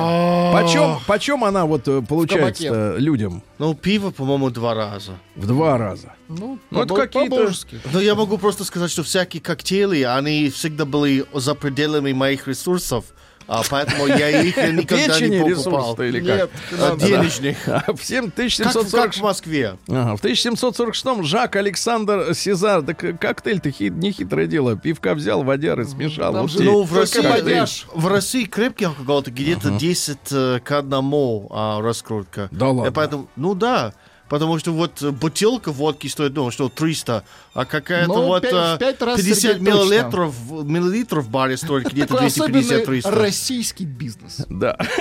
[0.51, 3.43] Почем, почем она вот э, получается людям?
[3.59, 5.11] Ну, пиво, по-моему, два раза.
[5.35, 6.13] В два раза.
[6.27, 7.51] Ну, Ну, это какие-то-.
[7.93, 13.05] Но я могу просто сказать, что всякие коктейли, они всегда были за пределами моих ресурсов,
[13.53, 15.95] а поэтому я их никогда Печени не покупал.
[16.01, 16.37] или как?
[16.37, 17.57] Нет, А, Денежных.
[17.67, 19.77] А В семь- Как, как 1740 в Москве.
[19.89, 24.77] Ага, в 1746-м Жак Александр Сезар, так э, коктейль-то хит, не хитрое дело.
[24.77, 26.31] Пивка взял, водяры смешал.
[26.31, 26.63] Там вот же.
[26.63, 32.47] Ну, в России, в России крепкий алкоголь где-то 10 э, к одному а, раскрутка.
[32.51, 32.89] Да ладно?
[32.89, 33.93] И поэтому, ну да.
[34.31, 38.75] Потому что вот бутылка водки стоит, ну, что, 300, а какая-то Ну, вот пять- э,
[38.75, 39.83] в пять раз, 50 Сергей, точно.
[39.91, 43.11] миллилитров, миллилитров в баре стоит где-то Такой особенный 250-300.
[43.11, 44.37] российский бизнес.
[44.47, 44.77] Да.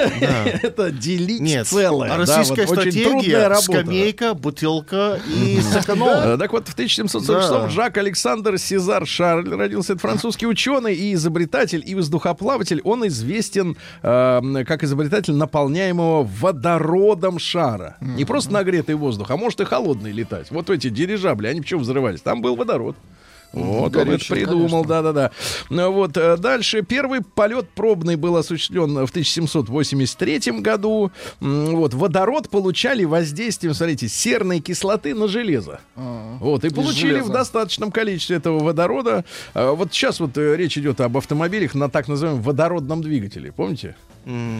[0.62, 2.12] Это делить целое.
[2.12, 6.35] а российская стратегия, скамейка, бутылка и сэконома.
[6.35, 7.69] Э, Так вот, в 1746 Да.
[7.69, 9.93] Жак Александр Сезар Шарль родился.
[9.93, 12.81] Это французский ученый и изобретатель, и воздухоплаватель.
[12.83, 17.97] Он известен э, как изобретатель наполняемого водородом шара.
[18.01, 20.50] Не просто нагретый воздух, а может и холодный летать.
[20.50, 22.20] Вот эти дирижабли, они почему взрывались?
[22.20, 22.96] Там был водород.
[23.52, 25.33] Вот он это придумал, да-да-да.
[25.70, 31.11] Ну вот э, дальше первый полет пробный был осуществлен в 1783 году.
[31.40, 35.80] Вот водород получали воздействием, смотрите, серной кислоты на железо.
[35.96, 37.28] Вот, и получили железа.
[37.28, 39.24] в достаточном количестве этого водорода.
[39.52, 43.52] А, Вот сейчас вот э, речь идет об автомобилях на так называемом водородном двигателе.
[43.52, 43.96] Помните?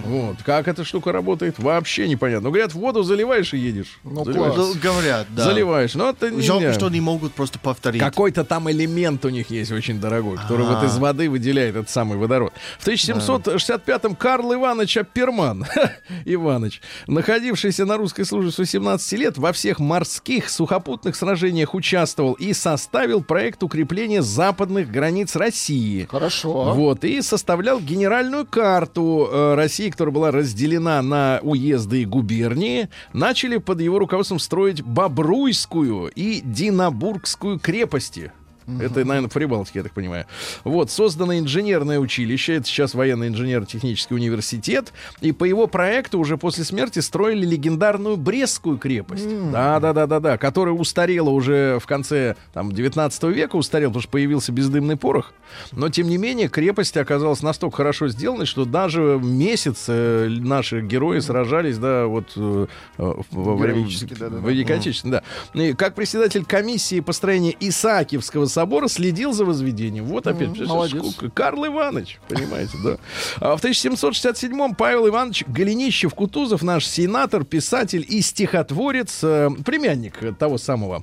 [0.04, 0.37] Вот.
[0.44, 2.48] Как эта штука работает, вообще непонятно.
[2.48, 3.98] Ну, говорят, в воду заливаешь и едешь.
[4.04, 4.54] Ну, Заливаешь.
[4.54, 4.68] класс.
[4.74, 5.44] Ну, Говорят, да.
[5.44, 5.94] Заливаешь.
[5.94, 8.00] Ну, это не Жалко, что не могут просто повторить.
[8.00, 10.87] Какой-то там элемент у них есть очень дорогой, который вот А.
[10.87, 12.52] из воды выделяет этот самый водород.
[12.78, 15.66] В 1765-м Карл Иванович Апперман,
[16.24, 22.52] Иваныч, находившийся на русской службе с 18 лет, во всех морских сухопутных сражениях участвовал и
[22.52, 26.06] составил проект укрепления западных границ России.
[26.11, 26.72] Хорошо.
[26.74, 32.88] Вот, и составлял генеральную карту э, России, которая была разделена на уезды и губернии.
[33.12, 38.32] Начали под его руководством строить Бобруйскую и Динабургскую крепости.
[38.80, 40.26] Это, наверное, в Прибалтике, я так понимаю.
[40.64, 46.64] Вот, создано инженерное училище, это сейчас военный инженерно-технический университет, и по его проекту уже после
[46.64, 49.26] смерти строили легендарную Брестскую крепость.
[49.50, 55.33] Да-да-да-да-да, которая устарела уже в конце там, 19 века, устарел, потому что появился бездымный порох.
[55.72, 61.18] Но, тем не менее, крепость оказалась настолько хорошо сделанной, что даже месяц э, наши герои
[61.18, 62.66] сражались, да, вот э,
[62.98, 64.48] э, во время Героически, да-да-да.
[64.48, 65.22] Великой Отечественной,
[65.54, 65.61] да.
[65.61, 70.04] И как председатель комиссии построения Исаакиевского собора следил за возведением.
[70.06, 70.54] Вот опять.
[70.56, 70.98] же, молодец.
[71.12, 72.96] сколько- Карл Иванович, понимаете, да.
[73.40, 81.02] А в 1767-м Павел Иванович Голенищев-Кутузов, наш сенатор, писатель и стихотворец, э, племянник того самого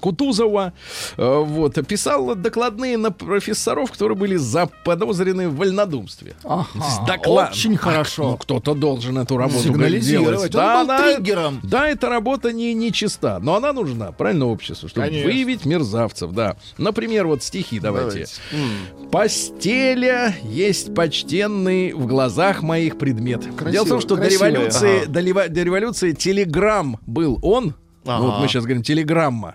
[0.00, 0.72] Кутузова,
[1.16, 6.34] э, вот, писал докладные на профессоров, которые были заподозрены в вольнодумстве.
[6.44, 6.66] Ага,
[7.06, 7.50] Доклад.
[7.52, 8.30] Очень А, хорошо.
[8.30, 10.54] Ну, кто-то должен эту работу делать.
[10.54, 10.60] Он был
[10.92, 11.60] она- триггером.
[11.62, 15.28] Да, эта работа не, не чиста, но она нужна, правильно, обществу, чтобы Конечно.
[15.30, 16.56] выявить мерзавцев, да.
[16.78, 18.26] Например, вот стихи давайте.
[18.50, 19.10] Давайте.
[19.10, 23.42] Постеля есть почтенный в глазах моих предмет.
[23.56, 25.06] Красиво, Дело в том, что до революции, Ага.
[25.08, 27.74] до, до революции телеграмм был он.
[28.06, 28.22] Ага.
[28.22, 29.54] Вот мы сейчас говорим телеграмма.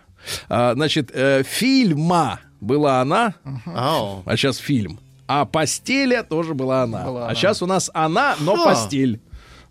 [0.50, 5.00] А, значит, э, фильма была она, а сейчас фильм.
[5.28, 7.04] А постеля тоже была она.
[7.04, 7.36] Была а она.
[7.36, 9.20] сейчас у нас она, но постель.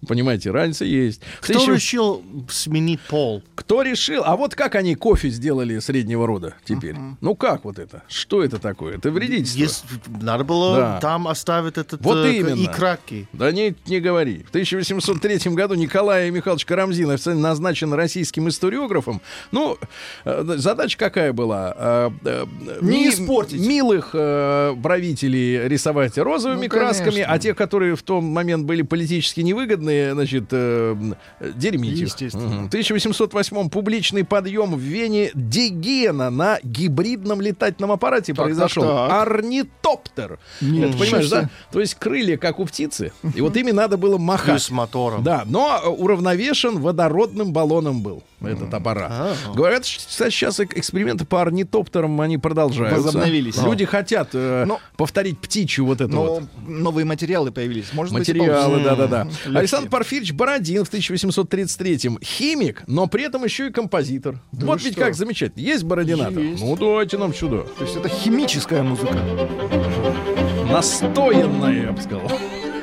[0.07, 1.21] Понимаете, разница есть.
[1.41, 3.43] Кто тысяча- решил сменить пол?
[3.57, 4.23] Кто решил?
[4.25, 6.95] А вот как они кофе сделали среднего рода теперь?
[7.21, 8.05] Ну как вот это?
[8.09, 8.97] Что это такое?
[8.97, 9.59] Это вредительство.
[9.61, 9.85] Есть-
[10.23, 11.01] надо было Да.
[11.01, 12.55] там оставить этот Вот э, именно.
[12.61, 13.27] и краткий.
[13.33, 14.45] Да не, не говори.
[14.45, 19.21] В 1803 году Николай Михайлович Карамзин официально назначен российским историографом.
[19.51, 19.77] Ну,
[20.25, 21.75] э, задача какая была?
[21.77, 22.47] Э, э,
[22.83, 23.61] Не ми- испортить.
[23.67, 27.33] Милых э, правителей рисовать розовыми Ну, красками, конечно.
[27.33, 29.41] а те, которые в том момент были политически
[29.89, 30.97] невыгодные, значит, э,
[31.41, 31.99] их.
[31.99, 32.65] Естественно.
[32.65, 38.83] В 1808 публичный подъем в Вене Дегена на гибридном летательном аппарате Так, произошел.
[38.85, 39.23] так, так.
[39.23, 40.39] Орнитоптер.
[40.61, 41.51] Ничего Это, понимаешь, да?
[41.73, 43.13] То есть крылья, как у птицы.
[43.35, 44.63] И вот ими надо было И махать.
[44.63, 45.23] с мотором.
[45.23, 49.11] Да, но э, уравновешен водородным баллоном был этот аппарат.
[49.13, 49.35] А.
[49.55, 53.03] Говорят, что, кстати, сейчас эк- эксперименты по орнитоптерам, они продолжаются.
[53.03, 53.57] Возобновились.
[53.63, 56.43] Люди хотят э, Но- повторить птичью вот эту вот.
[56.67, 57.93] Но новые материалы появились.
[57.93, 59.29] Может Материалы, да-да-да.
[59.47, 62.19] Александр Порфирьевич Бородин в 1833-м.
[62.23, 64.41] Химик, но при этом еще и композитор.
[64.53, 65.03] Да вот ведь что?
[65.03, 65.63] как замечательно.
[65.63, 66.39] Есть Бородинатор?
[66.39, 66.63] Есть.
[66.63, 67.63] Ну, давайте нам сюда.
[67.79, 69.19] То есть это химическая музыка.
[70.71, 72.31] Настоянная, я бы сказал.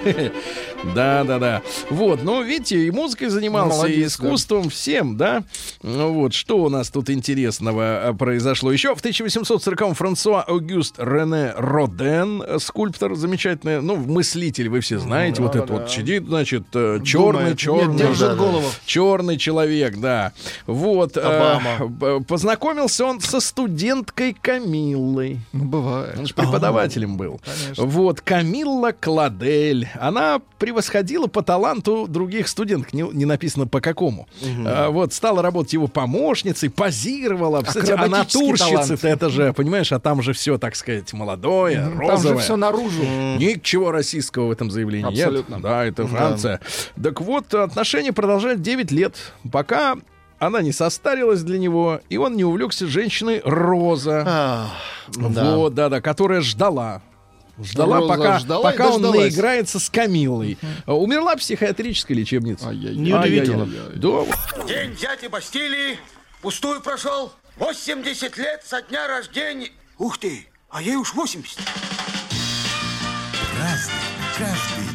[0.94, 1.62] Да, да, да.
[1.90, 5.44] Вот, ну, видите, и музыкой занимался, и Молодец, искусством, всем, да.
[5.82, 8.96] Ну, вот, что у нас тут интересного а, произошло еще.
[8.96, 15.56] В 1840-м Франсуа Аугюст Рене Роден, э, скульптор замечательный, ну, мыслитель, вы все знаете, вот
[15.56, 17.58] это вот сидит, значит, черный, Думает.
[17.58, 17.88] черный.
[17.88, 18.36] Нет, держит да, да.
[18.36, 18.66] голову.
[18.86, 20.34] Черный человек, да.
[20.68, 21.18] Вот.
[21.18, 21.88] э, Обама.
[21.88, 25.40] б- познакомился он со студенткой Камиллой.
[25.54, 26.18] Ну, бывает.
[26.18, 27.40] Он же преподавателем был.
[27.46, 27.86] Конечно.
[27.86, 29.88] Вот, Камилла Кладель.
[30.00, 30.42] Она
[30.76, 32.92] превосходила по таланту других студенток.
[32.94, 34.28] Не, не написано по какому.
[34.66, 37.62] А, вот, стала работать его помощницей, позировала.
[37.62, 42.38] Кстати, а натурщицы-то это же, понимаешь, а там же все, так сказать, молодое, Там розовое.
[42.38, 43.04] же все наружу.
[43.04, 45.54] Ничего российского в этом заявлении Абсолютно.
[45.56, 45.64] нет.
[45.64, 46.60] Да, это Франция.
[47.02, 49.16] Так вот, отношения продолжают 9 лет,
[49.52, 49.96] пока
[50.40, 54.24] она не состарилась для него, и он не увлекся женщиной Роза.
[54.28, 54.68] А,
[55.16, 55.56] да.
[55.56, 57.02] Вот, да-да, которая ждала.
[57.64, 60.58] Ждала, Роза пока, ждала пока он наиграется с Камиллой.
[60.86, 62.66] А, Умерла в психиатрической лечебнице.
[62.66, 62.96] Ай-яй-яй.
[62.96, 63.66] Неудивительно.
[63.96, 65.98] Да, День дяди Бастилии
[66.42, 67.32] пустую прошел.
[67.58, 69.70] 80 лет со дня рождения.
[69.98, 71.58] Ух ты, а ей уж 80.
[73.58, 73.94] Разный,
[74.38, 74.86] каждый.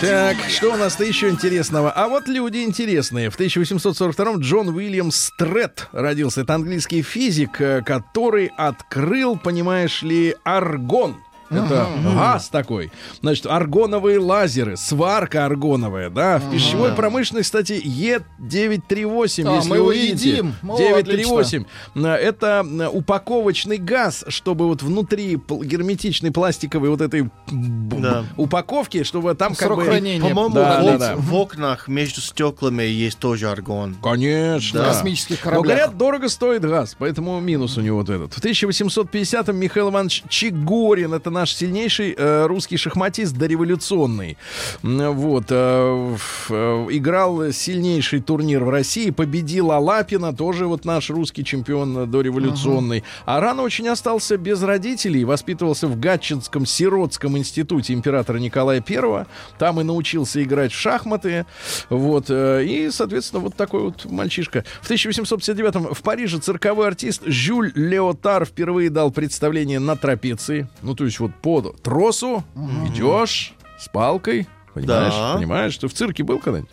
[0.00, 1.90] Так, что у нас-то еще интересного?
[1.90, 3.30] А вот люди интересные.
[3.30, 6.42] В 1842-м Джон Уильям Стрет родился.
[6.42, 11.16] Это английский физик, э, который открыл, понимаешь ли, аргон.
[11.50, 12.90] Это газ такой.
[13.20, 16.38] Значит, аргоновые лазеры, сварка аргоновая, да.
[16.38, 20.30] В пищевой промышленности, кстати, Е938, А, если мы его вы видите.
[20.30, 20.54] едим.
[20.68, 21.64] О, 938.
[21.96, 28.24] Э, Это э, упаковочный газ, чтобы вот внутри герметичной пластиковой вот этой Да.
[28.36, 29.84] упаковки, чтобы там как Срок бы...
[29.84, 30.20] хранения.
[30.28, 31.14] По-моему, Да, в, да, да.
[31.16, 33.96] в окнах между стеклами есть тоже аргон.
[34.02, 34.82] Конечно.
[34.82, 35.76] В космических Но, кораблях.
[35.76, 38.34] говорят, дорого стоит газ, поэтому минус у него вот этот.
[38.34, 44.36] В 1850-м Михаил Иванович Чигорин, это наш сильнейший э, русский шахматист дореволюционный.
[44.82, 45.44] Вот.
[45.50, 46.16] э,
[46.50, 53.04] э, играл сильнейший турнир в России, победил Алапина, тоже вот наш русский чемпион э, дореволюционный.
[53.24, 59.26] А рано очень остался без родителей, воспитывался в Гатчинском сиротском институте императора Николая I.
[59.58, 61.46] Там и научился играть в шахматы.
[61.88, 62.26] Вот.
[62.30, 64.64] э, И, соответственно, вот такой вот мальчишка.
[64.80, 70.66] В 1859 в Париже цирковой артист Жюль Леотар впервые дал представление на трапеции.
[70.82, 72.44] Ну, то есть вот по тросу
[72.86, 74.46] идешь с палкой.
[74.74, 75.12] Понимаешь?
[75.14, 75.34] Да.
[75.34, 76.70] Понимаешь, что в цирке был когда-нибудь?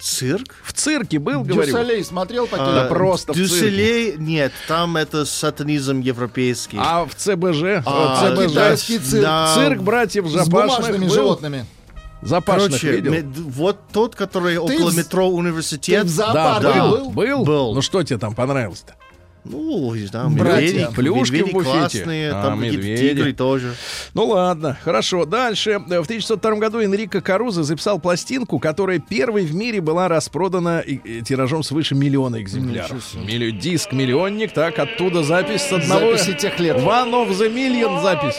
[0.00, 0.54] Цирк?
[0.62, 1.66] В цирке был, говорю.
[1.72, 2.94] Дюсалей смотрел по А, Да телевизору?
[2.94, 3.50] просто в цирке.
[3.52, 6.78] Дюсселей нет, там это сатанизм европейский.
[6.80, 7.82] А в ЦБЖ?
[7.84, 8.50] А, в ЦБЖ.
[8.52, 9.22] китайский цирк.
[9.24, 9.54] да.
[9.54, 11.14] Цирк братьев С Запашных бумажными был?
[11.14, 11.66] животными.
[12.22, 13.10] Запашных Короче, видел?
[13.12, 16.04] ме- вот тот, который около в- метро Ты университет.
[16.06, 16.88] в Да, зоопарке да.
[16.88, 17.10] был?
[17.10, 17.44] Был?
[17.44, 17.74] Был.
[17.74, 18.94] Ну что тебе там понравилось-то?
[19.50, 20.66] Ну, не знаю, Братья.
[20.66, 21.78] медведи, Плюшки в медведи буфете.
[21.78, 23.08] классные, А, там медведи.
[23.08, 23.74] тигры тоже.
[24.14, 25.24] Ну ладно, хорошо.
[25.24, 25.78] Дальше.
[25.78, 30.84] В 1902 году Энрико Карузо записал пластинку, которая первой в мире была распродана
[31.24, 33.02] тиражом свыше миллиона экземпляров.
[33.14, 36.16] Милли- Диск миллионник, так, оттуда запись с одного...
[36.16, 36.76] Записи тех лет.
[36.76, 38.36] One of the Million запись.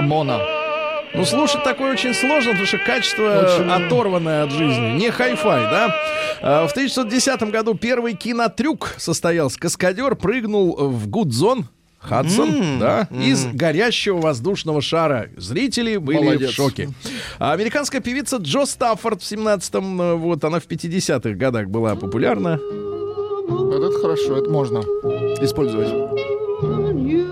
[0.00, 0.40] Мона.
[1.14, 3.24] Ну, слушать такое очень сложно, потому что качество
[3.58, 3.68] Очень.
[3.70, 4.96] оторванное от жизни.
[4.96, 5.94] Не хай-фай, да?
[6.40, 9.58] А, В 1910 году первый кинотрюк состоялся.
[9.58, 11.66] Каскадер прыгнул в Гудзон,
[11.98, 15.28] Хадсон, да, из горящего воздушного шара.
[15.36, 16.50] Зрители были Молодец.
[16.50, 16.88] в шоке.
[17.38, 22.58] А американская певица Джо Стаффорд в 17-м, э, вот, она в 50-х годах была популярна.
[23.48, 24.78] Вот это хорошо, это можно
[25.42, 25.88] использовать.
[27.00, 27.30] Me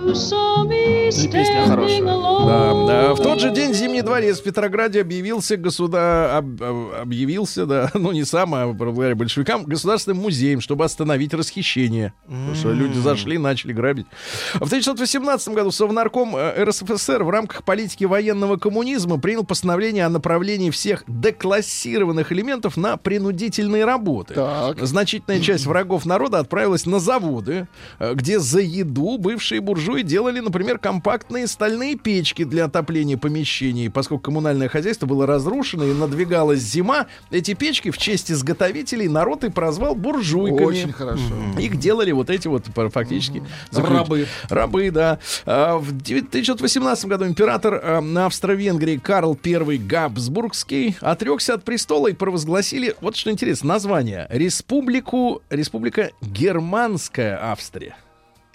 [1.09, 2.02] И песня хорошая.
[2.02, 3.14] Да, да.
[3.14, 6.37] В тот же день Зимний дворец в Петрограде объявился государ...
[6.37, 12.12] об- об- объявился, да, ну не сам, а благодаря большевикам, государственным музеем, чтобы остановить расхищение.
[12.26, 14.07] Потому что люди зашли, начали грабить.
[14.54, 20.70] В 1918 году Совнарком э, РСФСР в рамках политики военного коммунизма принял постановление о направлении
[20.70, 24.35] всех деклассированных элементов на принудительные работы.
[24.35, 24.81] Так.
[24.81, 27.66] Значительная часть врагов народа отправилась на заводы,
[27.99, 33.90] э, где за еду бывшие буржуи делали, например, компактные стальные печки для отопления помещений.
[33.90, 39.50] Поскольку коммунальное хозяйство было разрушено и надвигалась зима, эти печки в честь изготовителей народ и
[39.50, 40.64] прозвал буржуйками.
[40.64, 41.22] Очень хорошо.
[41.59, 44.26] Их делали вот эти вот фактически заключ- Рабы.
[44.48, 45.18] Рабы, да.
[45.46, 52.12] А, В 1918 году император а, на Австро-Венгрии Карл I Габсбургский отрекся от престола и
[52.12, 54.26] провозгласили, вот что интересно, название.
[54.30, 57.96] Республику, республика Германская Австрия.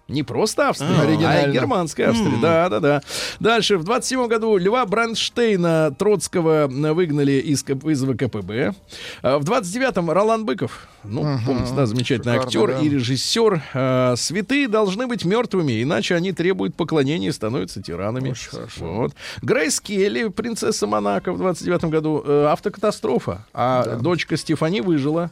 [0.10, 1.54] Не просто Австрия, а, оригинально.
[1.54, 2.38] германская Австрия.
[2.42, 3.02] Да, да, да.
[3.40, 8.74] Дальше, в 27 году Льва Бранштейна Троцкого выгнали из, из ВКПБ.
[9.22, 12.80] А В 29-м Ролан Быков, ну, помните, да, замечательный Шикарно, актер да.
[12.80, 13.62] и режиссер.
[13.74, 18.32] А, Святые должны быть мертвыми, иначе они требуют поклонения и становятся тиранами.
[18.32, 18.86] Очень хорошо.
[18.94, 19.14] Вот.
[19.42, 22.24] Грейс Келли, принцесса Монако в 29 году.
[22.26, 23.46] э, автокатастрофа.
[23.54, 25.32] А дочка Стефани выжила.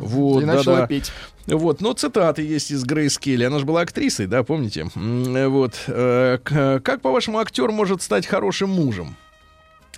[0.00, 0.86] Вот, И начала да-да.
[0.86, 1.12] петь.
[1.46, 3.44] Вот, ну, цитаты есть из Грейс Келли.
[3.44, 4.86] Она же была актрисой, да, помните?
[4.94, 5.74] Вот.
[5.88, 9.16] э, Как, по-вашему, актер может стать хорошим мужем?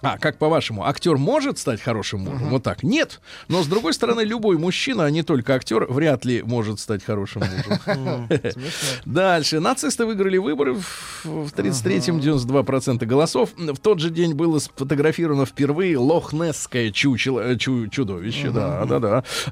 [0.02, 2.48] А, как по-вашему, актер может стать хорошим мужем?
[2.50, 2.82] Вот так.
[2.82, 3.20] Нет.
[3.48, 7.42] Но, с другой стороны, любой мужчина, а не только актер, вряд ли может стать хорошим
[7.42, 8.28] мужем.
[9.04, 9.60] Дальше.
[9.60, 13.50] Нацисты выиграли выборы в в 33-м 92% голосов.
[13.56, 18.50] В тот же день было сфотографировано впервые лохнесское чучело, э, чу- чудовище.
[18.50, 18.98] Да, да,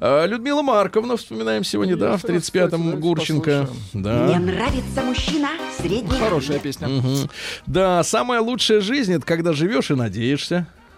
[0.00, 0.26] да.
[0.26, 3.68] Людмила Марковна, вспоминаем сегодня, да, в 35-м Давайте Гурченко.
[3.92, 6.88] Мне нравится мужчина средних Хорошая песня.
[7.66, 10.39] Да, самая лучшая жизнь это когда живешь и надеешься.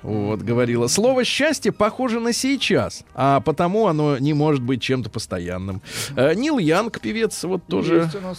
[0.03, 0.89] Вот, говорила.
[0.89, 5.81] Слово счастье похоже на сейчас, а потому оно не может быть чем-то постоянным.
[6.17, 8.03] Э, Нил Янг, певец, вот тоже.
[8.05, 8.39] Есть у нас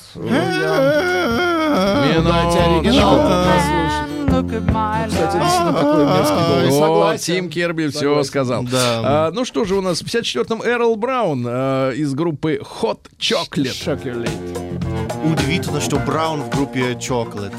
[2.58, 4.14] оригинал послушать.
[4.34, 6.68] Кстати, действительно такой мерзкий голос.
[6.68, 7.34] О, Согласен.
[7.36, 8.64] Тим Керби все сказал.
[8.64, 9.01] Да.
[9.04, 13.72] А, ну что же у нас в 54-м Эрл Браун а, из группы Hot Chocolate.
[13.72, 15.32] Chocolate.
[15.32, 17.54] Удивительно, что Браун в группе Chocolate.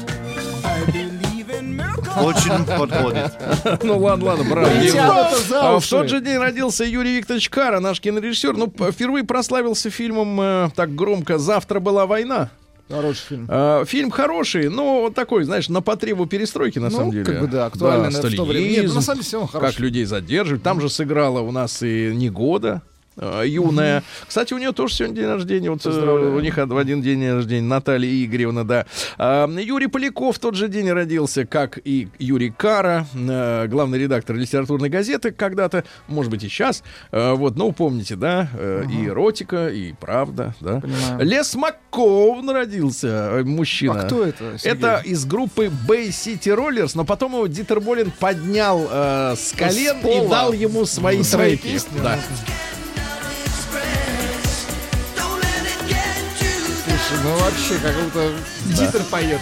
[2.21, 3.33] Очень подходит.
[3.83, 4.45] ну ладно, ладно,
[5.47, 8.55] за А, в тот же день родился Юрий Викторович Кара, наш кинорежиссер.
[8.55, 12.49] Ну, впервые прославился фильмом э, так громко «Завтра была война».
[12.89, 13.47] Хороший фильм.
[13.49, 17.25] А, фильм хороший, но вот такой, знаешь, на потребу перестройки, на Ну, самом деле.
[17.25, 18.69] как бы да, актуальный, наверное, в то время.
[18.69, 20.61] Нет, ну, на самом деле всё равно как людей задерживают.
[20.63, 22.83] Там же сыграла у нас и Негода,
[23.17, 24.03] юная.
[24.27, 25.69] Кстати, у нее тоже сегодня день рождения.
[25.69, 28.85] Вот э, у них в один день рождения Наталья Игоревна, да.
[29.17, 34.35] А, Юрий Поляков в тот же день родился, как и Юрий Кара, э, главный редактор
[34.35, 36.83] литературной газеты когда-то, может быть и сейчас.
[37.11, 40.79] Э, Вот, ну помните, да, э, и эротика, и правда, да.
[40.81, 41.25] Понимаю.
[41.25, 44.01] Лес Макковн родился, э, мужчина.
[44.01, 44.71] А кто это, Сергей?
[44.77, 49.99] Это из группы Bay City Rollers, но потом его Дитер Болин поднял э, с колен
[49.99, 50.29] и пола.
[50.29, 51.73] дал ему свои Свои треки.
[51.73, 52.19] песни, Да.
[57.07, 58.33] Слушай, ну вообще, как будто
[58.65, 59.41] Дитер поет.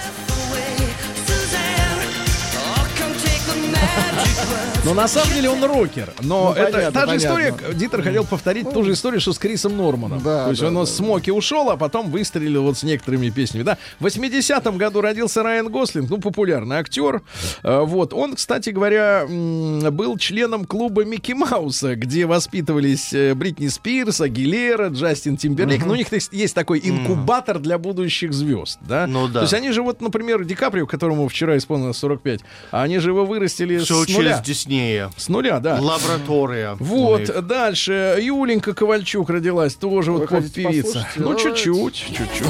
[4.86, 6.12] Но на самом деле он рокер.
[6.22, 7.50] Но Ну, это понятно, та же понятно.
[7.50, 7.74] история.
[7.74, 10.22] Дитер хотел повторить ту же историю, что с Крисом Норманом.
[10.22, 13.30] Да, То есть да, он да, с Смоки ушел, а потом выстрелил вот с некоторыми
[13.30, 13.64] песнями.
[13.64, 13.78] Да?
[14.02, 17.22] В 80-м году родился Райан Гослинг, ну, популярный актер.
[17.64, 18.14] Э, Вот.
[18.14, 25.38] Он, кстати говоря, был членом клуба Микки Мауса, где воспитывались э, Бритни Спирс, Агилера, Джастин
[25.38, 25.86] Тимберлейк.
[25.86, 28.80] Ну, у них есть- есть такой инкубатор для будущих звезд.
[28.82, 29.08] Да?
[29.08, 29.40] Ну да.
[29.40, 33.12] То есть они же вот, например, Ди Каприо, которому вчера исполнилось 45, а они же
[33.12, 34.32] его вырастили Все с нуля.
[34.32, 35.12] через Диснея.
[35.18, 35.80] С нуля, да.
[35.80, 36.76] Лаборатория.
[36.80, 38.18] Вот, дальше.
[38.22, 41.08] Юленька Ковальчук родилась, тоже вот Вы хотите поп-певица.
[41.16, 42.48] Ну, чуть-чуть, чуть-чуть.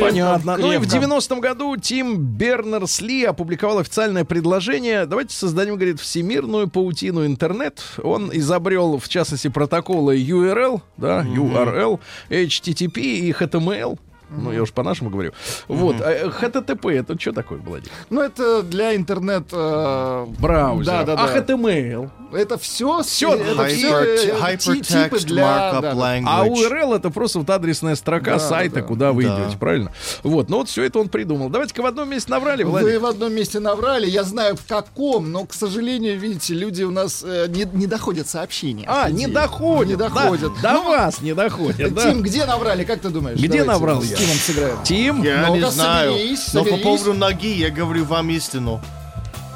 [0.00, 0.56] Понятно.
[0.56, 1.06] Ну и в крепко.
[1.06, 5.06] 90-м году Тим Бернерс-Ли опубликовал официальное предложение.
[5.06, 7.82] Давайте создадим, говорит, всемирную паутину интернет.
[8.02, 13.98] Он изобрел, в частности, протоколы URL, да, URL, HTTP и HTML.
[14.30, 15.32] Ну, я уж по-нашему говорю.
[15.68, 15.96] Вот.
[16.00, 17.90] а, HTTP это что такое, Владимир?
[18.10, 19.44] Ну, это для интернет...
[19.52, 20.86] э, Браузер.
[20.86, 21.24] Да, да, да.
[21.24, 22.10] А HTML?
[22.32, 23.02] Это все...
[23.02, 25.70] Всё, это все Hypertext типы для...
[25.78, 28.82] А URL это просто вот адресная строка сайта, да.
[28.82, 29.92] куда вы идете, правильно?
[30.22, 31.48] Вот, ну вот все это он придумал.
[31.48, 33.00] Давайте-ка в одном месте наврали, Вы Владимир.
[33.00, 37.24] в одном месте наврали, я знаю в каком, но, к сожалению, видите, люди у нас
[37.26, 38.84] э, не, не доходят сообщения.
[38.88, 39.88] А, не доходят.
[39.88, 40.52] Не да, доходят.
[40.62, 42.00] До Ну, вас не доходят.
[42.00, 43.38] Тим, где наврали, как ты думаешь?
[43.38, 44.16] Где наврал я?
[44.20, 44.82] Тимом сыграем.
[44.84, 45.22] Тим?
[45.22, 46.12] Я Ну-ка, не знаю.
[46.12, 46.84] соберись, Но по соберись.
[46.84, 48.80] поводу ноги я говорю вам истину.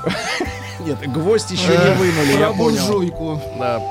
[0.81, 3.41] Нет, гвоздь еще не Э, вынули, я понял.
[3.59, 3.83] Да.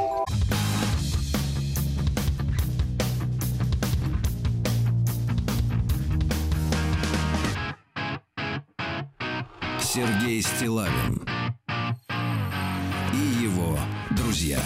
[9.79, 11.21] Сергей Стилавин
[13.13, 13.77] и его
[14.11, 14.59] друзья.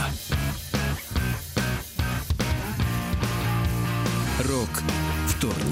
[4.48, 4.70] Рок
[5.38, 5.64] вторник.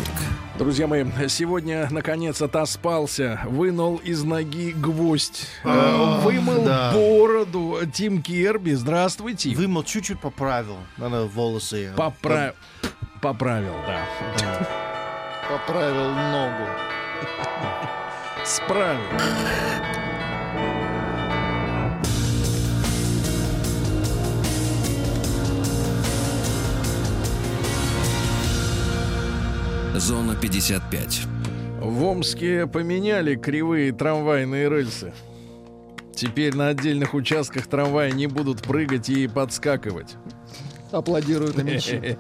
[0.57, 6.91] Друзья мои, сегодня наконец отоспался, вынул из ноги гвоздь, э, вымыл да.
[6.93, 7.79] бороду.
[7.91, 9.53] Тим Керби, здравствуйте.
[9.55, 10.77] Вымыл чуть-чуть поправил.
[10.97, 11.91] Надо волосы.
[11.97, 12.53] Попра-
[13.21, 14.67] Поправил, да.
[15.49, 16.69] Поправил ногу.
[18.45, 19.01] Справил.
[29.99, 31.21] Зона 55.
[31.81, 35.13] В Омске поменяли кривые трамвайные рельсы.
[36.13, 40.15] Теперь на отдельных участках трамвая не будут прыгать и подскакивать.
[40.91, 41.99] Аплодируют на мячи.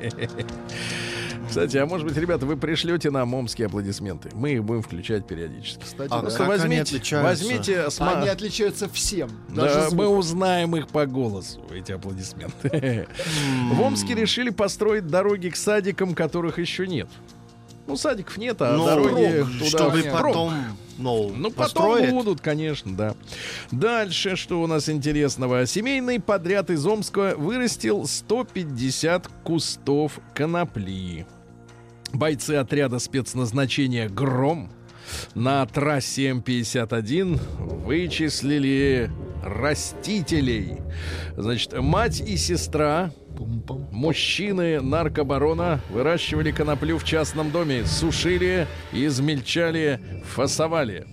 [1.47, 4.29] Кстати, а может быть, ребята, вы пришлете нам омские аплодисменты?
[4.33, 5.83] Мы их будем включать периодически.
[5.83, 6.21] Кстати, А да.
[6.21, 7.29] Просто как они возьмите, отличаются?
[7.45, 9.29] возьмите сма- Они отличаются всем.
[9.49, 13.07] Да, мы узнаем их по голосу, эти аплодисменты.
[13.71, 17.07] В Омске решили построить дороги к садикам, которых еще нет.
[17.87, 19.65] Ну, садиков нет, а Ну, дороги туда...
[19.65, 20.53] Чтобы в потом,
[20.97, 22.09] ну, Ну, потом построить.
[22.09, 23.15] будут, конечно, да.
[23.71, 25.65] Дальше, что у нас интересного?
[25.65, 31.27] Семейный подряд из Омска вырастил 150 кустов конопли.
[32.13, 34.71] Бойцы отряда спецназначения «Гром»
[35.35, 37.39] на трассе М-51
[37.85, 39.11] вычислили
[39.43, 40.77] растителей.
[41.37, 43.11] Значит, мать и сестра
[43.91, 51.05] Мужчины наркобарона выращивали коноплю в частном доме, сушили, измельчали, фасовали.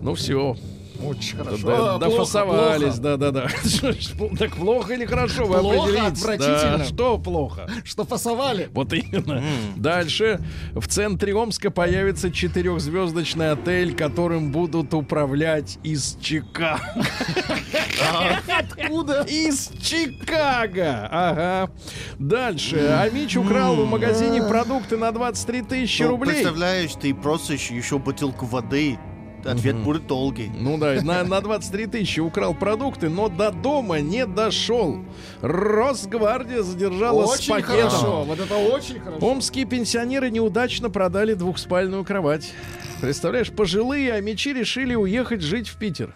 [0.00, 0.56] Ну все.
[1.02, 1.66] Очень хорошо.
[1.66, 3.48] Да, А, да, плохо, да, да, да.
[4.38, 6.78] Так плохо или хорошо, вы Плохо, отвратительно.
[6.78, 7.68] Да, Что плохо?
[7.84, 8.68] Что фасовали?
[8.72, 9.42] Вот именно.
[9.76, 10.40] Дальше.
[10.72, 16.80] В центре Омска появится четырехзвездочный отель, которым будут управлять из Чикаго.
[18.48, 19.22] Откуда?
[19.22, 21.08] Из Чикаго.
[21.10, 21.70] Ага.
[22.18, 22.76] Дальше.
[23.02, 26.34] Амич украл в магазине продукты на 23 тысячи Ну, рублей.
[26.34, 28.98] Представляешь, ты просишь еще бутылку воды.
[29.46, 30.50] Ответ будет долгий.
[30.58, 34.98] Ну да, на, на 23 тысячи украл продукты, но до дома не дошел.
[35.40, 37.90] Росгвардия задержала с Очень пакетом.
[37.90, 38.24] хорошо.
[38.24, 39.26] Вот это очень хорошо.
[39.26, 42.52] Омские пенсионеры неудачно продали двухспальную кровать.
[43.00, 46.14] Представляешь, пожилые амичи решили уехать жить в Питер.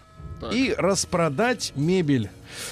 [0.51, 2.29] И распродать мебель.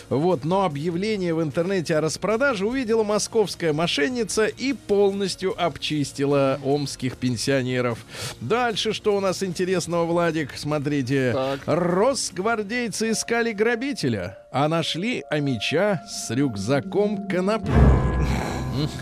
[0.09, 7.99] Вот, но объявление в интернете о распродаже увидела московская мошенница и полностью обчистила омских пенсионеров.
[8.41, 10.51] Дальше, что у нас интересного, Владик?
[10.55, 11.33] Смотрите.
[11.33, 11.59] Так.
[11.65, 17.73] Росгвардейцы искали грабителя, а нашли амича с рюкзаком конопли.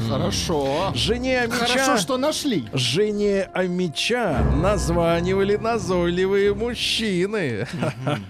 [0.07, 0.91] Хорошо.
[0.93, 1.65] Жене Амича...
[1.65, 2.65] Хорошо, что нашли.
[2.73, 7.67] Жене Амича названивали назойливые мужчины.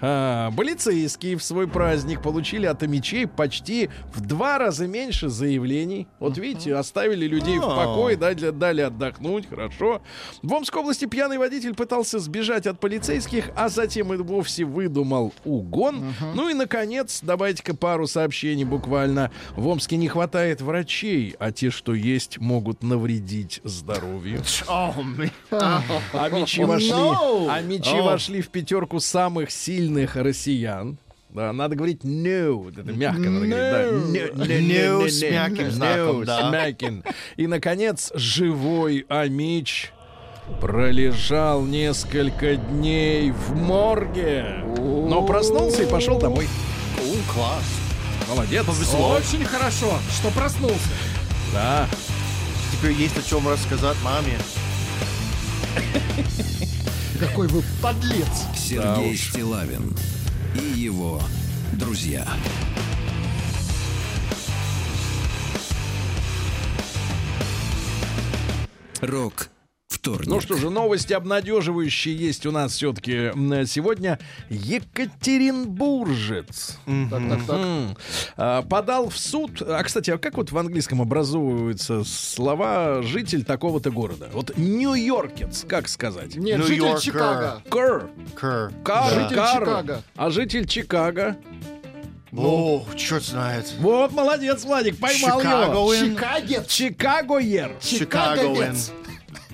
[0.00, 6.08] Полицейские в свой праздник получили от Амичей почти в два раза меньше заявлений.
[6.18, 10.02] Вот видите, оставили людей в покое, дали, дали отдохнуть, хорошо.
[10.42, 16.14] В Омской области пьяный водитель пытался сбежать от полицейских, а затем и вовсе выдумал угон.
[16.34, 19.30] Ну и, наконец, давайте-ка пару сообщений буквально.
[19.54, 24.42] В Омске не хватает врачей, а те, что есть, могут навредить здоровью.
[24.68, 24.92] А
[26.30, 27.48] мечи вошли, No.
[27.50, 30.98] а мечи вошли в пятерку самых сильных россиян.
[31.30, 34.46] Да, надо говорить вот это мягко надо говорить, да.
[34.46, 36.48] No с мягким no, знаком, no, да.
[36.48, 37.04] с мягким.
[37.36, 39.92] И, наконец, живой Амич
[40.60, 46.48] пролежал несколько дней в морге, но проснулся и пошел домой.
[47.32, 47.64] Класс.
[48.28, 48.64] Молодец.
[48.94, 50.88] Очень хорошо, что проснулся.
[51.56, 51.88] Да.
[52.70, 54.38] Теперь есть о чем рассказать маме.
[57.18, 58.28] Какой вы подлец.
[58.54, 59.96] Сергей Стилавин
[60.54, 61.18] и его
[61.72, 62.28] друзья.
[69.00, 69.48] Рок
[69.88, 70.28] вторник.
[70.28, 73.30] Ну что же, новости обнадеживающие есть у нас все-таки
[73.66, 74.18] сегодня.
[74.50, 76.78] Екатеринбуржец
[77.10, 77.56] Так, так, так.
[77.56, 77.96] М.
[78.36, 79.60] А, подал в суд.
[79.62, 84.28] А, кстати, а как вот в английском образовываются слова житель такого-то города?
[84.32, 86.36] Вот Нью-Йоркец, как сказать?
[86.36, 86.98] Нет, житель.
[87.00, 87.62] Чикаго.
[87.70, 88.10] Кэр.
[88.34, 88.72] Кэр.
[88.84, 89.60] Кар, Житель Кар.
[89.60, 90.02] Чикаго.
[90.16, 91.36] А житель Чикаго?
[92.36, 93.72] О, черт знает.
[93.78, 95.94] Вот, молодец, Владик, поймал его.
[95.94, 96.16] Чикагоэн.
[96.16, 96.66] Чикагец.
[96.66, 97.70] Чикагоер.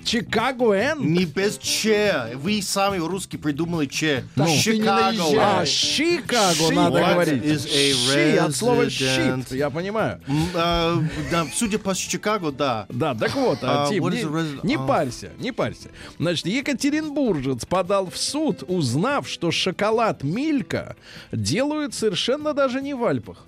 [0.03, 0.83] Чикаговец.
[0.93, 1.13] Чикагоэн.
[1.13, 2.31] Не без че.
[2.35, 4.23] Вы сами русские придумали че.
[4.35, 5.23] Не Чикаго.
[5.39, 7.43] А, Чикаго надо What говорить.
[7.43, 10.19] is a Щи от слова щит, я понимаю.
[10.55, 11.01] А,
[11.31, 12.85] да, судя по Чикаго, да.
[12.89, 14.23] Да, так вот, а, А, Тим, не,
[14.63, 14.79] не А.
[14.87, 15.89] парься, не парься.
[16.19, 20.95] Значит, Екатеринбуржец подал в суд, узнав, что шоколад Милька
[21.31, 23.45] делают совершенно даже не в Альпах.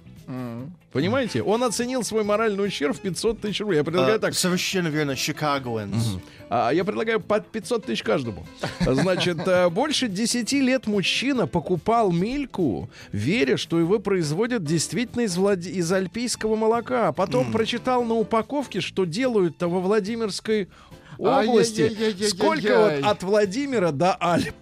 [0.92, 1.44] Понимаете?
[1.44, 3.78] Он оценил свой моральный ущерб в 500 тысяч рублей.
[3.78, 4.34] Я предлагаю А, так.
[4.34, 6.18] Совершенно верно, Чикагоэнс.
[6.50, 8.46] А я предлагаю под 500 тысяч каждому.
[8.80, 15.68] Значит, э, больше 10 лет мужчина покупал Мильку, веря, что его производят действительно из, Влад-
[15.68, 17.10] из альпийского молока.
[17.10, 20.70] А потом прочитал на упаковке, что делают-то во Владимирской
[21.18, 21.90] области.
[22.28, 24.56] Сколько вот от Владимира до Альп?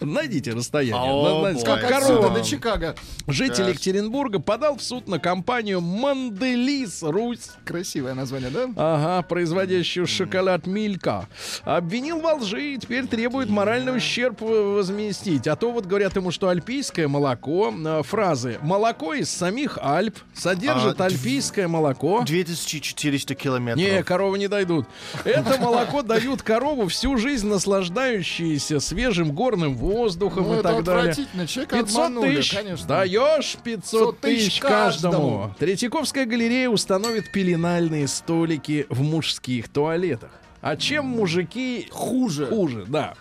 [0.00, 1.12] Найдите расстояние.
[1.12, 1.62] Бой.
[1.64, 2.30] как корова.
[2.30, 2.94] до Чикаго.
[3.26, 3.70] Житель.
[3.70, 7.50] Екатеринбурга подал в суд на компанию Манделис Русь.
[7.64, 8.68] Красивое название, да?
[8.76, 11.28] Ага, производящую шоколад Милька.
[11.64, 15.46] Обвинил во лжи и теперь требует моральный ущерб э, возместить.
[15.46, 21.00] А то вот говорят ему, что альпийское молоко, э, фразы «молоко из самих Альп содержит
[21.00, 22.22] А, альпийское молоко».
[22.24, 23.84] 2400 километров.
[23.84, 24.86] Не, коровы не дойдут.
[25.24, 31.14] Это молоко дают корову всю жизнь наслаждающиеся свежим горным воздухом Ну, и так далее.
[31.46, 32.54] Человека 500 обманули, тысяч.
[32.54, 32.86] конечно.
[32.86, 35.12] Даешь 500 тысяч каждому.
[35.12, 35.54] каждому.
[35.58, 40.30] Третьяковская галерея установит пеленальные столики в мужских туалетах.
[40.60, 42.46] А чем мужики Хуже.
[42.46, 43.14] Хуже, да.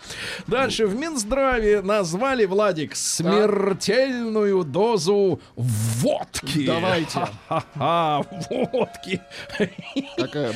[0.47, 6.65] Дальше в Минздраве назвали, Владик, смертельную дозу водки.
[6.65, 7.28] Давайте.
[7.47, 9.22] Ха-ха, водки.
[10.18, 10.53] Такая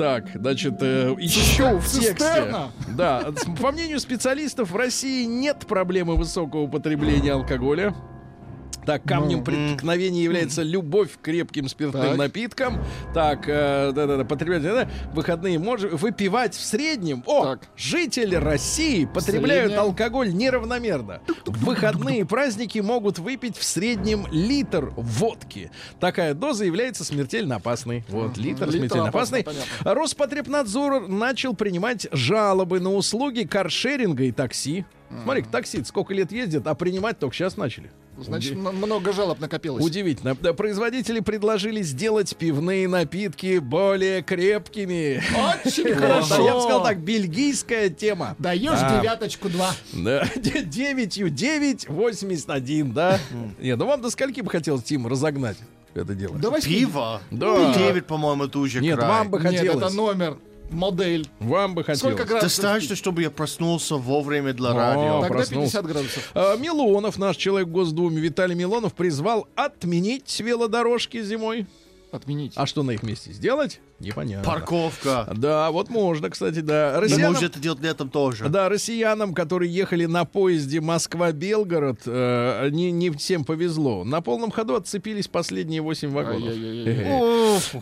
[0.00, 2.54] Так, значит, э, еще в тексте.
[2.88, 3.22] Да,
[3.60, 7.94] по мнению специалистов, в России нет проблемы высокого потребления алкоголя.
[8.86, 12.16] Так, камнем преткновения является любовь к крепким спиртным Так.
[12.16, 12.78] напиткам.
[13.14, 17.22] Так, э, да-да-да, потреблять, да, выходные можно выпивать в среднем.
[17.26, 17.60] О, Так.
[17.76, 21.20] жители России потребляют алкоголь неравномерно.
[21.46, 25.70] В выходные праздники могут выпить в среднем литр водки.
[26.00, 28.04] Такая доза является смертельно опасной.
[28.08, 29.44] Вот, литр, Литр смертельно опасный.
[29.44, 29.94] понятно.
[29.94, 34.84] Роспотребнадзор начал принимать жалобы на услуги каршеринга и такси.
[35.24, 37.90] Смотри, такси сколько лет ездят, а принимать только сейчас начали.
[38.24, 39.84] Значит, м- много жалоб накопилось.
[39.84, 40.36] Удивительно.
[40.40, 45.22] Да, Производители предложили сделать пивные напитки более крепкими.
[45.64, 46.44] Очень хорошо.
[46.46, 48.36] Я бы сказал так, бельгийская тема.
[48.38, 49.00] Даешь Да.
[49.00, 49.72] девяточку два.
[49.92, 53.18] Да, 9 9 81, да?
[53.60, 55.56] Не, ну вам до скольки бы хотелось, Тим, разогнать
[55.94, 56.36] это дело?
[56.38, 57.20] Давай Пиво?
[57.30, 57.74] Да.
[57.74, 59.08] 9, по-моему, это уже Нет, край.
[59.08, 59.84] вам бы Нет, хотелось.
[59.84, 60.38] это номер,
[60.72, 61.28] модель.
[61.38, 62.00] Вам бы хотелось.
[62.00, 62.62] Сколько градусов?
[62.62, 65.20] Достаточно, чтобы я проснулся вовремя для О, радио.
[65.20, 65.82] Тогда проснулся.
[65.82, 66.30] 50 градусов.
[66.34, 71.66] А, Милонов, наш человек в Госдуме, Виталий Милонов, призвал отменить велодорожки зимой.
[72.12, 72.52] Отменить.
[72.56, 73.80] А что на их месте сделать?
[74.00, 74.44] Непонятно.
[74.50, 75.28] Парковка.
[75.36, 76.98] Да, вот можно, кстати, да.
[77.00, 78.48] Россиянам, можете это делать летом тоже.
[78.48, 84.04] да, россиянам, которые ехали на поезде Москва-Белгород, э, не, не всем повезло.
[84.04, 86.54] На полном ходу отцепились последние 8 вагонов.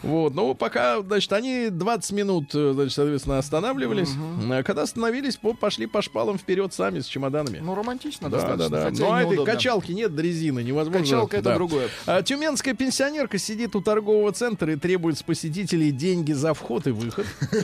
[0.03, 4.11] Вот, ну, пока, значит, они 20 минут, э, значит, соответственно, останавливались.
[4.51, 7.59] А Когда остановились, по- пошли по шпалам вперед сами с чемоданами.
[7.59, 8.77] Ну, романтично Да, да, достаточно.
[8.77, 8.85] да.
[8.91, 11.01] Хотя Ну, а этой качалки нет дрезины, невозможно.
[11.01, 11.55] Качалка это да.
[11.55, 11.89] другое.
[12.07, 16.91] А, тюменская пенсионерка сидит у торгового центра и требует с посетителей деньги за вход и
[16.91, 17.27] выход.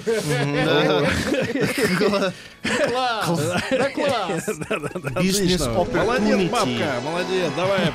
[2.63, 3.41] Класс!
[3.71, 4.49] Да класс!
[5.23, 5.67] Бизнес.
[5.67, 7.93] Молодец, бабка, молодец, давай.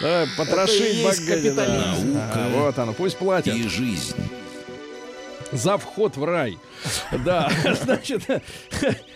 [0.00, 1.64] Давай, Это и потрошить есть богаде, да.
[1.64, 2.18] капитализм.
[2.18, 3.54] Ага, Вот оно, пусть платят.
[3.54, 4.14] И жизнь.
[5.52, 6.58] За вход в рай.
[7.24, 7.50] Да,
[7.82, 8.22] значит,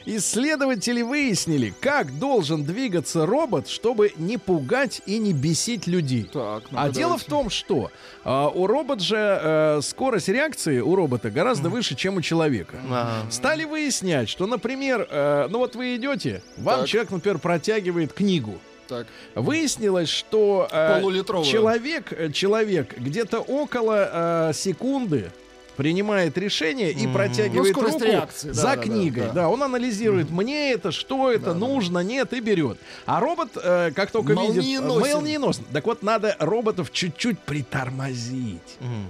[0.07, 6.24] исследователи выяснили, как должен двигаться робот, чтобы не пугать и не бесить людей.
[6.24, 7.91] Так, ну-ка а дело в том, что
[8.24, 12.76] а, у робота же э, скорость реакции у робота гораздо выше, чем у человека.
[12.89, 13.30] Ага.
[13.30, 16.89] Стали выяснять, что, например, э, ну вот вы идете, вам Так.
[16.89, 18.59] человек, например, протягивает книгу.
[18.89, 19.07] Так.
[19.35, 21.01] Выяснилось, что э,
[21.45, 25.30] человек, э, человек где-то около э, секунды
[25.73, 29.27] принимает решение и протягивает Ну, скорость руку реакции, да, за да, да, книгой.
[29.27, 29.33] да.
[29.33, 32.79] Да, он анализирует, мне это, что это, нужно, нет, и берет.
[33.07, 34.62] А робот, э, как только видит...
[34.83, 35.64] Молниеносен.
[35.73, 38.61] Так вот, надо роботов чуть-чуть притормозить,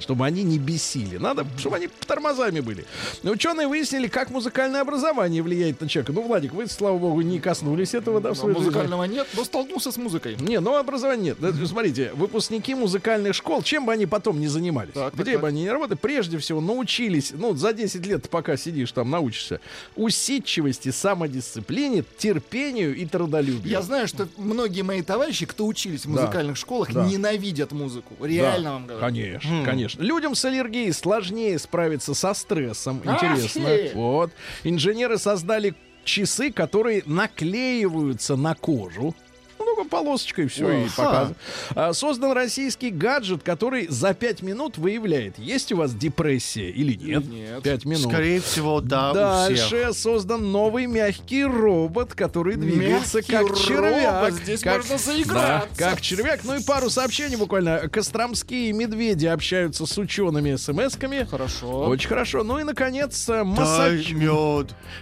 [0.01, 1.17] чтобы они не бесили.
[1.19, 2.85] Надо, чтобы они тормозами были.
[3.23, 6.13] Ученые выяснили, как музыкальное образование влияет на человека.
[6.13, 8.67] Ну, Владик, вы, слава богу, не коснулись этого, да, в своей жизни?
[8.71, 10.37] Музыкального нет, но столкнулся с музыкой.
[10.41, 11.37] Не, ну образования нет.
[11.41, 15.43] Да, Смотрите, выпускники музыкальных школ, чем бы они потом не занимались, Так, так, где так.
[15.43, 19.61] бы они ни работали, прежде всего научились, ну, за 10 лет, пока сидишь там, научишься,
[19.97, 23.71] усидчивости, самодисциплине, терпению и трудолюбию.
[23.71, 27.07] Я знаю, что многие мои товарищи, кто учились в музыкальных школах, Да.
[27.07, 28.15] ненавидят музыку.
[28.21, 29.01] Да, Реально вам говорю.
[29.01, 30.03] Конечно, конечно.
[30.03, 33.01] Людям с аллергией сложнее справиться со стрессом.
[33.05, 33.65] Интересно.
[33.67, 33.91] ты!
[33.95, 34.33] Вот.
[34.65, 35.75] Инженеры создали
[36.05, 39.15] часы, которые наклеиваются на кожу.
[39.77, 41.37] Ну, полосочкой все и показывает.
[41.75, 47.25] А, Создан российский гаджет, который за 5 минут выявляет, есть у вас депрессия или нет.
[47.29, 47.63] Нет.
[47.63, 48.03] 5 минут.
[48.13, 49.13] Скорее всего, да.
[49.13, 53.59] Дальше создан новый мягкий робот, который двигается Мягкий как робот.
[53.59, 54.33] червяк.
[54.35, 55.69] Здесь как, можно заиграться.
[55.79, 56.41] Да, как червяк.
[56.45, 57.89] Ну и пару сообщений буквально.
[57.89, 61.27] Костромские медведи общаются с учеными смс-ками.
[61.31, 61.87] Хорошо.
[61.89, 62.43] Очень хорошо.
[62.43, 64.13] Ну и, наконец, э, Массач-.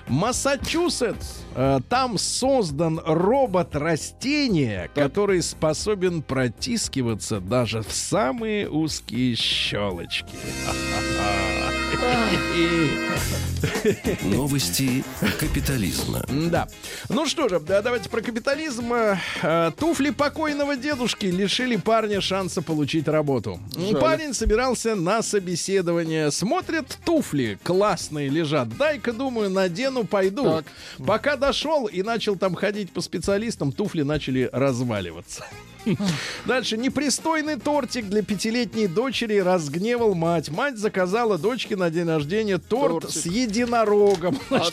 [0.09, 1.41] Массачусетс.
[1.55, 10.37] Э, Там создан робот-растение, который способен протискиваться даже в самые узкие щелочки.
[14.22, 15.05] Новости
[15.38, 16.24] капитализма.
[16.28, 16.68] Да.
[17.09, 18.93] Ну что же, да, давайте про капитализм.
[18.93, 23.61] Э, э, Туфли покойного дедушки лишили парня шанса получить работу.
[24.01, 26.30] Парень собирался на собеседование.
[26.30, 28.68] Смотрит, туфли классные лежат.
[28.76, 30.45] Дай-ка, думаю, надену, пойду.
[30.45, 30.64] Так.
[31.07, 35.45] Пока дошел и начал там ходить по специалистам, туфли начали разваливаться.
[36.47, 36.76] Дальше.
[36.76, 40.51] Непристойный тортик для пятилетней дочери разгневал мать.
[40.51, 43.22] Мать заказала дочке на день рождения торт Тортик.
[43.22, 44.39] с единорогом.
[44.51, 44.61] А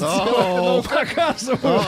[0.00, 1.80] Ну, показываю.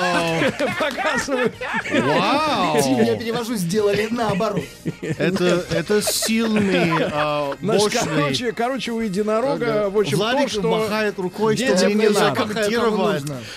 [0.78, 1.52] Показываю.
[1.90, 2.76] Вау!
[2.76, 4.62] Я перевожу, сделали наоборот.
[5.02, 8.00] Это, это сильный, а, Значит, мощный.
[8.16, 10.62] короче, короче, у единорога, в общем, то, что...
[10.62, 12.34] махает рукой, что не надо.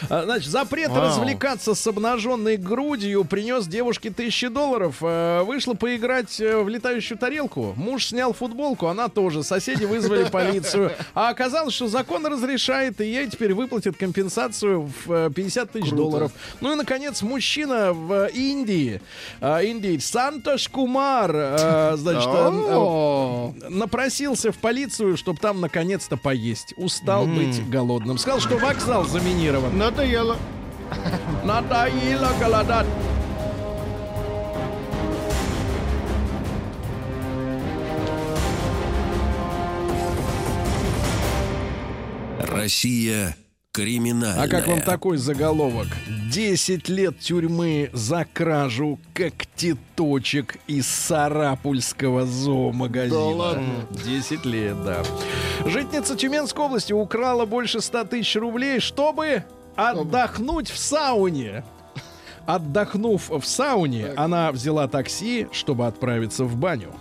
[0.10, 4.79] А, Значит, запрет развлекаться с обнаженной грудью принес девушке тысячи долларов.
[5.02, 7.74] Э, Вышла поиграть э, в летающую тарелку.
[7.76, 9.44] Муж снял футболку, она тоже.
[9.44, 10.92] Соседи вызвали полицию.
[11.14, 16.32] А оказалось, что закон разрешает, и ей теперь выплатят компенсацию в э, 50 тысяч долларов.
[16.62, 19.02] Ну и, наконец, мужчина в Индии,
[19.42, 26.74] э, Индии, Сантош Кумар, э, значит, э, э, напросился в полицию, чтобы там наконец-то поесть.
[26.78, 28.18] Устал быть голодным.
[28.18, 29.78] Сказал, что вокзал заминирован.
[29.78, 30.38] Надоело.
[31.44, 32.88] Надоело голодать.
[42.64, 43.36] Россия
[43.72, 44.44] криминальная.
[44.44, 45.88] А как вам такой заголовок?
[46.32, 53.16] 10 лет тюрьмы за кражу когтеточек из Сарапульского зоомагазина.
[53.16, 53.88] Да ладно?
[54.04, 55.04] 10 лет, да.
[55.66, 59.46] Житница Тюменской области украла больше 100 тысяч рублей, чтобы
[59.76, 61.64] отдохнуть в сауне.
[62.56, 66.94] Отдохнув в сауне, она взяла такси, чтобы отправиться в баню.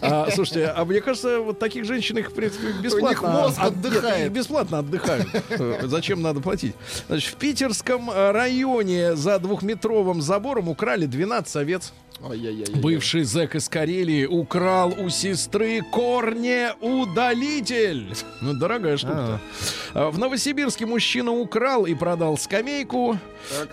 [0.00, 4.26] А, слушайте, а мне кажется, вот таких женщин их в принципе, бесплатно мозг от- отдыхает.
[4.26, 5.28] их бесплатно отдыхают.
[5.82, 6.74] Зачем надо платить?
[7.08, 11.92] Значит, в питерском э, районе за двухметровым забором украли 12 овец.
[12.20, 12.66] Ой-ой-ой.
[12.74, 18.12] Бывший зэк из Карелии украл у сестры корнеудалитель.
[18.40, 19.40] Ну, дорогая штука.
[19.94, 23.16] А, В Новосибирске мужчина украл и продал скамейку.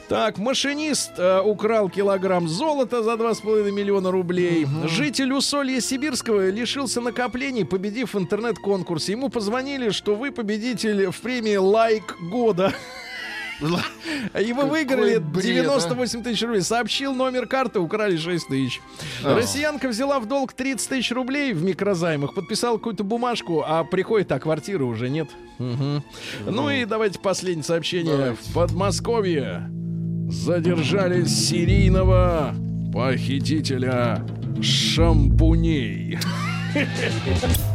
[0.07, 4.67] Так, машинист э, украл килограмм золота за 2,5 миллиона рублей.
[4.85, 9.13] Житель Усолья Сибирского лишился накоплений, победив в интернет-конкурсе.
[9.13, 12.75] Ему позвонили, что вы победитель в премии «Лайк года».
[13.61, 16.61] И вы выиграли бред, 98 тысяч рублей.
[16.61, 18.81] Сообщил номер карты, украли 6 тысяч.
[19.23, 24.39] Россиянка взяла в долг 30 тысяч рублей в микрозаймах, подписала какую-то бумажку, а приходит, а
[24.39, 25.29] квартиры уже нет.
[25.59, 28.35] Ну и давайте последнее сообщение.
[28.35, 29.69] В Подмосковье
[30.29, 32.55] задержали серийного
[32.93, 34.25] похитителя
[34.61, 36.19] шампуней.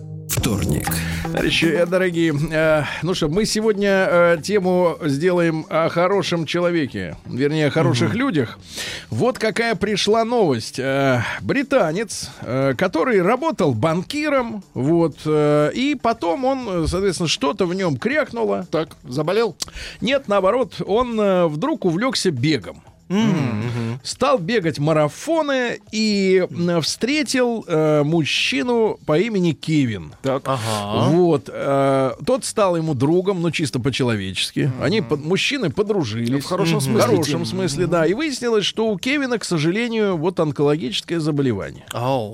[0.41, 0.87] Вторник.
[1.21, 7.67] Товарищи э, дорогие, э, ну что, мы сегодня э, тему сделаем о хорошем человеке, вернее,
[7.67, 8.57] о хороших людях.
[9.11, 10.79] Вот какая пришла новость.
[10.79, 17.97] Э, британец, э, который работал банкиром, вот, э, и потом он, соответственно, что-то в нем
[17.97, 18.65] крякнуло.
[18.71, 19.55] Так, заболел?
[20.01, 22.81] Нет, наоборот, он э, вдруг увлекся бегом.
[24.03, 26.45] Стал бегать марафоны и
[26.81, 30.13] встретил э, мужчину по имени Кевин.
[30.21, 30.43] Так.
[31.09, 31.49] Вот.
[31.51, 34.71] э, тот стал ему другом, ну, чисто по-человечески.
[34.81, 36.43] Они, под- мужчины, подружились.
[36.43, 36.81] В хорошем Мгм.
[36.85, 38.05] смысле, В хорошем смысле, да.
[38.05, 41.83] И выяснилось, что у Кевина, к сожалению, вот онкологическое заболевание.
[41.93, 42.31] Оу.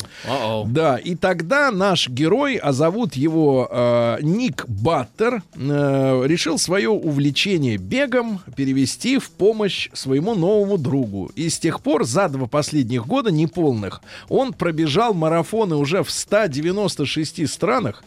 [0.67, 7.77] Да, и тогда наш герой, а зовут его э, Ник Баттер, э, решил свое увлечение
[7.77, 11.31] бегом перевести в помощь своему новому другу.
[11.35, 17.49] И с тех пор, за два последних года неполных, он пробежал марафоны уже в 196
[17.49, 18.03] странах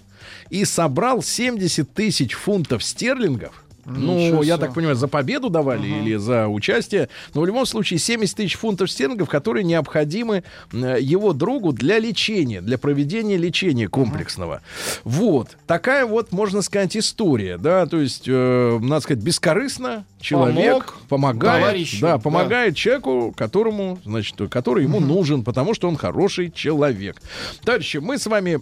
[0.50, 3.64] и собрал 70 тысяч фунтов стерлингов.
[3.96, 7.08] Ну, я так понимаю, за победу давали или за участие.
[7.34, 12.60] Но в любом случае 70 тысяч фунтов стерлингов, которые необходимы э, его другу для лечения,
[12.60, 14.62] для проведения лечения комплексного.
[15.04, 15.56] Вот.
[15.66, 17.58] Такая вот, можно сказать, история.
[17.58, 21.62] Да, то есть, э, надо сказать, бескорыстно человек Помог помогает.
[21.62, 22.18] товарищу, да, да.
[22.18, 27.16] помогает человеку, которому, значит, который ему нужен, потому что он хороший человек.
[27.64, 28.60] Товарищи, мы с вами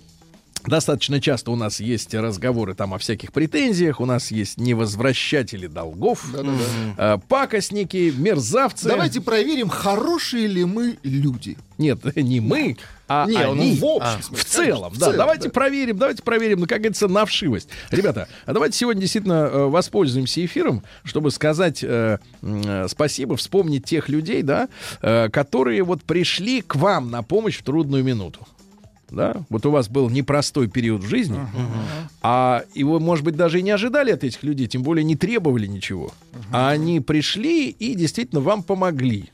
[0.66, 6.26] Достаточно часто у нас есть разговоры там о всяких претензиях, у нас есть невозвращатели долгов,
[6.96, 8.88] э, пакостники, мерзавцы.
[8.88, 11.56] Давайте проверим, хорошие ли мы люди.
[11.78, 12.76] Нет, не мы,
[13.06, 13.76] а Не, ну, они.
[13.76, 15.06] в общем А, в целом, в да.
[15.06, 15.50] целом, давайте да.
[15.50, 17.68] проверим, давайте проверим, ну, как говорится, на вшивость.
[17.90, 24.08] Ребята, а давайте сегодня действительно э, воспользуемся эфиром, чтобы сказать э, э, спасибо, вспомнить тех
[24.08, 24.68] людей, да,
[25.00, 28.46] э, которые вот пришли к вам на помощь в трудную минуту.
[29.10, 31.40] Да, вот у вас был непростой период в жизни,
[32.20, 35.16] а и вы, может быть, даже и не ожидали от этих людей, тем более не
[35.16, 36.12] требовали ничего.
[36.52, 39.30] А они пришли и действительно вам помогли.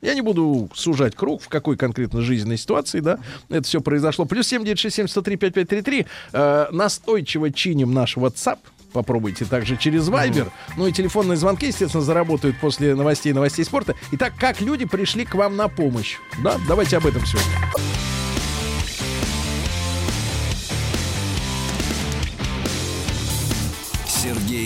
[0.00, 3.18] Я не буду сужать круг, в какой конкретно жизненной ситуации, да,
[3.48, 4.24] это все произошло.
[4.26, 6.06] Плюс 7967-103-5533.
[6.32, 8.58] Э, настойчиво чиним наш WhatsApp.
[8.92, 10.50] Попробуйте также через Viber.
[10.76, 13.94] Ну и телефонные звонки, естественно, заработают после новостей новостей спорта.
[14.12, 16.16] Итак, как люди пришли к вам на помощь?
[16.42, 17.52] Да, давайте об этом сегодня.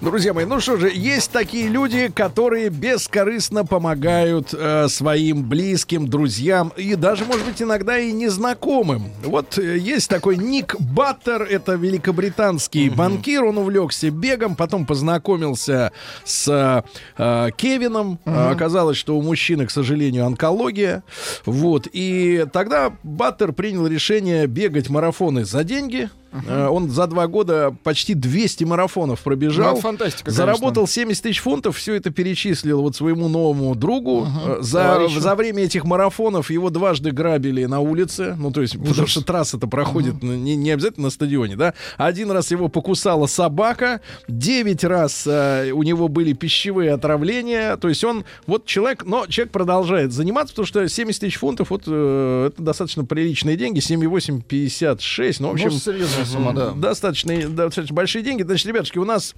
[0.00, 6.72] Друзья мои, ну что же, есть такие люди, которые бескорыстно помогают э, своим близким, друзьям
[6.76, 9.10] и даже, может быть, иногда и незнакомым.
[9.24, 15.90] Вот э, есть такой Ник Баттер, это великобританский банкир, он увлекся бегом, потом познакомился
[16.24, 16.84] с
[17.18, 18.20] э, Кевином.
[18.24, 21.02] Э, Оказалось, что у мужчины, к сожалению, онкология.
[21.44, 26.08] Вот, и тогда Баттер принял решение бегать марафоны за деньги.
[26.46, 29.76] Э, Он за два года почти 200 марафонов пробежал.
[29.76, 30.44] Ну, фантастика, конечно.
[30.44, 34.26] Заработал 70 тысяч фунтов, все это перечислил вот своему новому другу.
[34.46, 35.20] Э, За, товарищу.
[35.20, 38.36] за время этих марафонов его дважды грабили на улице.
[38.38, 41.74] Ну, то есть, потому что трасса-то проходит ну, не, не обязательно на стадионе, да.
[41.96, 47.76] Один раз его покусала собака, девять раз э, у него были пищевые отравления.
[47.76, 51.84] То есть он, вот человек, но человек продолжает заниматься, потому что 70 тысяч фунтов, вот
[51.86, 55.40] э, это достаточно приличные деньги, 7,8, 56.
[55.40, 56.70] Ну, в общем, Ну, сумма, да.
[56.72, 58.42] достаточно, достаточно большие деньги.
[58.42, 59.34] Значит, ребятушки, у нас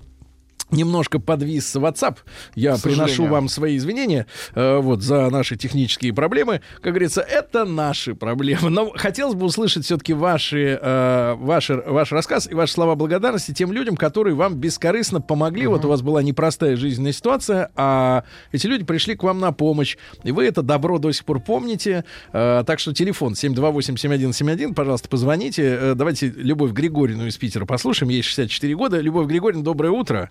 [0.70, 2.18] Немножко подвис WhatsApp.
[2.54, 6.60] Я приношу вам свои извинения э, вот за наши технические проблемы.
[6.80, 8.70] Как говорится, это наши проблемы.
[8.70, 13.72] Но хотелось бы услышать все-таки ваши, э, ваши, ваш рассказ и ваши слова благодарности тем
[13.72, 15.66] людям, которые вам бескорыстно помогли.
[15.66, 19.96] Вот у вас была непростая жизненная ситуация, а эти люди пришли к вам на помощь.
[20.22, 22.04] И вы это добро до сих пор помните.
[22.32, 25.62] Э, так что телефон 728-7171, пожалуйста, позвоните.
[25.64, 28.10] Э, давайте Любовь Григорьевну из Питера послушаем.
[28.10, 29.00] Ей 64 года.
[29.00, 30.30] Любовь Григорьевна, доброе утро.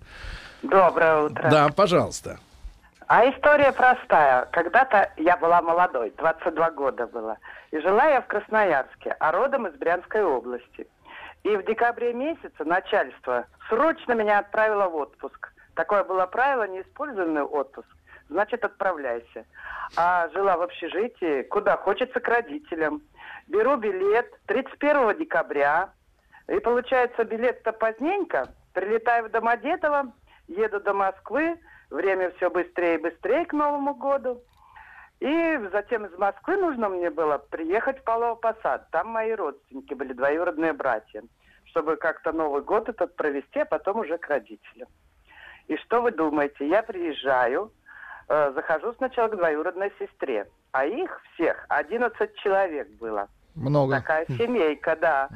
[0.62, 1.50] Доброе утро.
[1.50, 2.38] Да, пожалуйста.
[3.08, 4.46] А история простая.
[4.52, 7.38] Когда-то я была молодой, 22 года было.
[7.72, 10.88] И жила я в Красноярске, а родом из Брянской области.
[11.44, 15.52] И в декабре месяце начальство срочно меня отправило в отпуск.
[15.74, 17.88] Такое было правило, неиспользованный отпуск.
[18.28, 19.46] Значит, отправляйся.
[19.96, 23.02] А жила в общежитии, куда хочется к родителям.
[23.48, 25.90] Беру билет 31 декабря.
[26.48, 28.50] И получается, билет-то поздненько.
[28.74, 30.12] Прилетаю в Домодедово,
[30.50, 31.58] еду до Москвы.
[31.90, 34.42] Время все быстрее и быстрее к Новому году.
[35.20, 38.90] И затем из Москвы нужно мне было приехать в Палово Посад.
[38.92, 41.24] Там мои родственники были, двоюродные братья.
[41.66, 44.88] Чтобы как-то Новый год этот провести, а потом уже к родителям.
[45.68, 46.68] И что вы думаете?
[46.68, 47.72] Я приезжаю,
[48.28, 53.28] э, захожу сначала к двоюродной сестре, а их всех 11 человек было.
[53.56, 53.98] Много.
[53.98, 55.30] Такая семейка, да.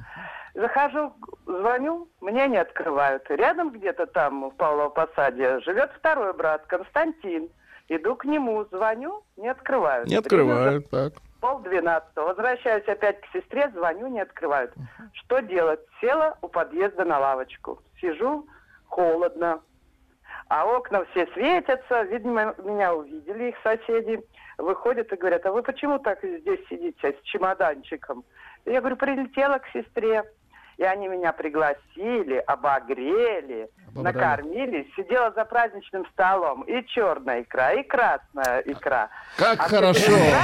[0.53, 1.13] Захожу,
[1.45, 3.29] звоню, мне не открывают.
[3.29, 7.49] Рядом где-то там, в Павлово Посаде, живет второй брат, Константин.
[7.89, 10.07] Иду к нему, звоню, не открывают.
[10.07, 10.89] Не открывают.
[10.89, 11.13] Так.
[11.41, 12.27] Пол двенадцатого.
[12.27, 14.71] Возвращаюсь опять к сестре, звоню, не открывают.
[15.13, 15.81] Что делать?
[15.99, 17.81] Села у подъезда на лавочку.
[17.99, 18.47] Сижу,
[18.87, 19.59] холодно.
[20.47, 22.03] А окна все светятся.
[22.03, 24.21] Видимо, меня увидели их соседи.
[24.57, 28.23] Выходят и говорят, а вы почему так здесь сидите с чемоданчиком?
[28.65, 30.23] Я говорю, прилетела к сестре.
[30.77, 34.03] И они меня пригласили, обогрели, Обобрали.
[34.15, 34.91] накормили.
[34.95, 36.63] Сидела за праздничным столом.
[36.63, 39.09] И черная икра, и красная икра.
[39.37, 39.99] Как А хорошо.
[39.99, 40.39] сестра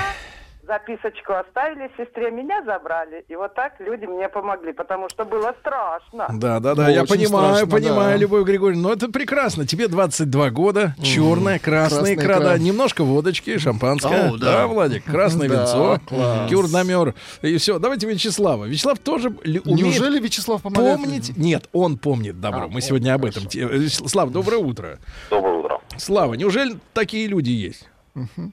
[0.68, 3.26] Записочку оставили сестре, меня забрали.
[3.28, 6.28] И вот так люди мне помогли, потому что было страшно.
[6.38, 8.16] Да, да, да, Ну, я понимаю, страшно, понимаю, да.
[8.18, 8.90] Любовь Григорьевна.
[8.90, 9.66] Но это прекрасно.
[9.66, 14.30] Тебе 22 года, черная, красная икра, да, немножко водочки, шампанское.
[14.32, 14.68] О, да.
[14.68, 16.50] Владик, красное Да, винцо, класс.
[16.52, 17.16] кюрнамер.
[17.42, 17.80] И все.
[17.80, 18.66] Давайте Вячеслава.
[18.66, 20.98] Вячеслав тоже умеет Неужели Вячеслав помогает?
[21.00, 21.36] помнить.
[21.38, 22.64] Нет, он помнит добро.
[22.64, 23.46] А, Мы сегодня об этом.
[23.48, 25.00] те- э, Слав, доброе утро.
[25.32, 25.82] Доброе утро.
[25.98, 27.90] Слава, неужели такие люди есть?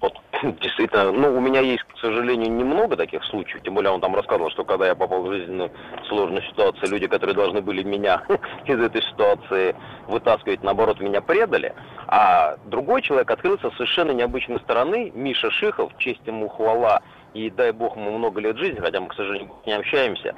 [0.00, 0.12] Вот,
[0.60, 3.62] действительно, ну, у меня есть, к сожалению, немного таких случаев.
[3.62, 5.70] Тем более он там рассказывал, что когда я попал в жизненную
[6.08, 8.22] сложную ситуацию, люди, которые должны были меня
[8.66, 9.74] из этой ситуации
[10.06, 11.74] вытаскивать, наоборот, меня предали.
[12.08, 15.12] А другой человек открылся с совершенно необычной стороны.
[15.14, 17.00] Миша Шихов, честь ему хвала.
[17.34, 20.34] И дай бог ему много лет жизни, хотя мы, к сожалению, не общаемся.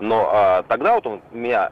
[0.00, 1.70] Но а, тогда вот он меня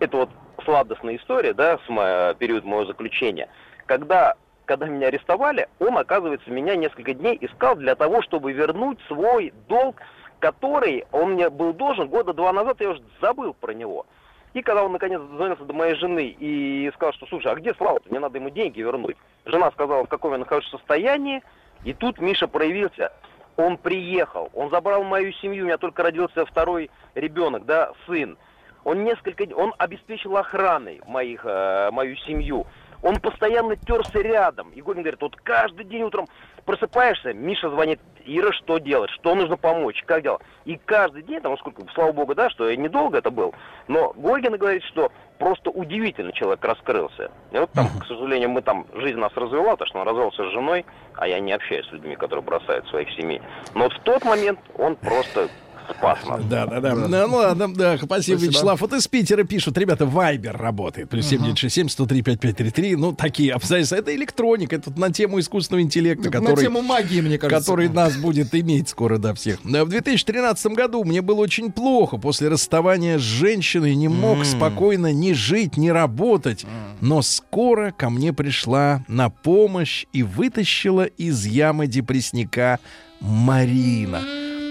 [0.00, 0.30] это вот
[0.64, 3.48] сладостная история, да, с мо- период моего заключения,
[3.86, 4.34] когда,
[4.64, 9.96] когда меня арестовали, он, оказывается, меня несколько дней искал для того, чтобы вернуть свой долг,
[10.38, 14.06] который он мне был должен года два назад, я уже забыл про него.
[14.54, 18.00] И когда он наконец дозвонился до моей жены и сказал, что слушай, а где Слава?
[18.10, 19.16] Мне надо ему деньги вернуть.
[19.46, 21.42] Жена сказала, в каком я нахожусь состоянии,
[21.84, 23.12] и тут Миша проявился.
[23.56, 28.36] Он приехал, он забрал мою семью, у меня только родился второй ребенок, да, сын.
[28.84, 32.66] Он несколько, д- он обеспечил охраной моих, э, мою семью.
[33.02, 34.70] Он постоянно терся рядом.
[34.74, 36.26] Егорин говорит, вот каждый день утром
[36.64, 40.38] просыпаешься, Миша звонит, Ира, что делать, что нужно помочь, как дела.
[40.64, 43.52] И каждый день, там, сколько, слава богу, да, что недолго это был,
[43.88, 47.32] но Гольгин говорит, что просто удивительно человек раскрылся.
[47.50, 50.52] И вот там, к сожалению, мы там, жизнь нас развела, потому что он развелся с
[50.52, 50.86] женой,
[51.16, 53.42] а я не общаюсь с людьми, которые бросают своих семей.
[53.74, 55.48] Но вот в тот момент он просто
[55.90, 56.44] спас нас.
[56.44, 56.94] Да, да, да.
[56.94, 58.80] Ну ладно, да, спасибо, Вячеслав.
[58.80, 61.08] Вот из Питера пишут, ребята, Вайбер работает.
[61.08, 62.96] Плюс 7967 103 5533.
[62.96, 63.96] Ну, такие обстоятельства.
[63.96, 66.62] Это электроника, это на тему искусственного интеллекта, На который...
[66.64, 67.60] тему магии, мне кажется.
[67.60, 69.64] который нас будет иметь скоро, да, всех.
[69.64, 72.18] В 2013 году мне было очень плохо.
[72.18, 76.64] После расставания с женщиной не мог спокойно ни жить, ни работать.
[77.00, 82.78] Но скоро ко мне пришла на помощь и вытащила из ямы депрессника
[83.20, 84.22] Марина.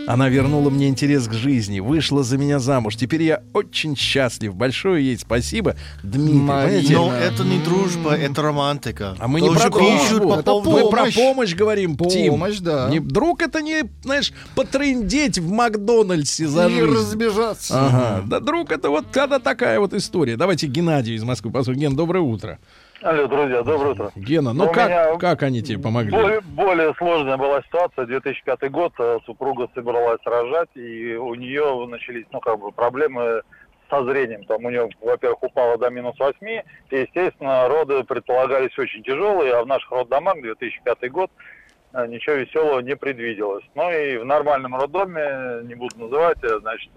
[0.08, 2.96] Она вернула мне интерес к жизни, вышла за меня замуж.
[2.96, 4.56] Теперь я очень счастлив.
[4.56, 6.34] Большое ей спасибо, Дмитрий.
[6.40, 6.92] Марина.
[6.98, 9.16] Но это не дружба, это романтика.
[9.20, 10.42] А мы не про дружбу.
[10.44, 10.62] по.
[10.62, 11.16] Мы про Помощь.
[11.16, 12.32] помощь говорим, Тим.
[12.34, 12.90] Помощь, да.
[12.90, 16.86] Не, друг это не, знаешь, потрындеть в Макдональдсе за И жизнь.
[16.94, 17.74] разбежаться.
[17.88, 18.24] Ага.
[18.26, 20.36] Да, друг, это вот когда такая вот история.
[20.38, 21.52] Давайте Геннадий из Москвы.
[21.52, 21.82] Послушаем.
[21.82, 22.60] Ген, доброе утро.
[23.04, 24.12] Алло, друзья, доброе утро.
[24.16, 26.12] Гена, ну у как, как они тебе помогли?
[26.12, 28.06] Более, более сложная была ситуация.
[28.06, 33.42] 2005 год э, супруга собралась рожать, и у нее начались, ну, как бы, проблемы
[33.90, 34.44] со зрением.
[34.46, 39.64] Там у нее, во-первых, упало до минус 8, и, естественно, роды предполагались очень тяжелые, а
[39.64, 41.32] в наших роддомах 2005 год
[41.94, 43.66] э, ничего веселого не предвиделось.
[43.74, 46.92] Ну и в нормальном роддоме, не буду называть, э, значит,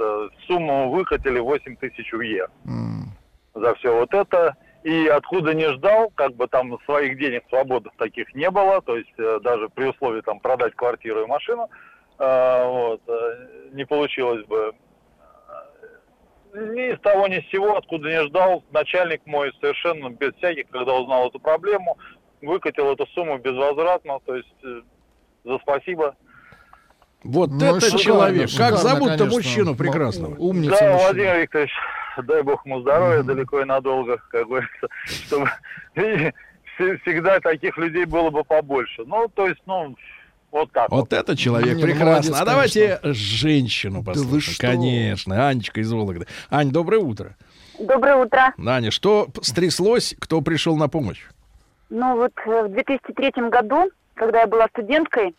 [0.47, 3.09] сумму выкатили 8 тысяч УЕ М.
[3.55, 4.55] за все вот это.
[4.85, 9.15] И откуда не ждал, как бы там своих денег свободных таких не было, то есть
[9.17, 11.71] э, даже при условии там продать квартиру и машину,
[12.19, 14.75] э, вот, э, не получилось бы.
[16.53, 20.93] Ни с того ни с сего, откуда не ждал, начальник мой совершенно без всяких, когда
[20.93, 21.97] узнал эту проблему,
[22.43, 24.55] выкатил эту сумму безвозвратно, то есть
[25.45, 26.15] за спасибо.
[27.25, 28.41] Вот Ну, это шикарно, человек.
[28.43, 29.37] Как шикарно, зовут-то конечно.
[29.37, 30.33] мужчину прекрасного?
[30.35, 30.99] М- Умница Да, мужчина.
[31.05, 31.71] Владимир Викторович,
[32.25, 35.51] дай бог ему здоровья далеко и надолго, как говорится, чтобы
[36.77, 39.03] всегда таких людей было бы побольше.
[39.07, 39.97] Ну, то есть, ну,
[40.51, 40.91] вот так.
[40.91, 42.11] Вот это человек ну, прекрасно.
[42.11, 44.57] молодец, а давайте женщину послушаем.
[44.59, 45.49] Конечно.
[45.49, 46.27] Анечка из Вологды.
[46.51, 47.37] Ань, доброе утро.
[47.81, 48.55] Доброе утро.
[48.65, 50.15] Аня, что стряслось?
[50.21, 51.23] Кто пришел на помощь?
[51.91, 55.35] Ну вот э, в 2003 году, когда я была студенткой,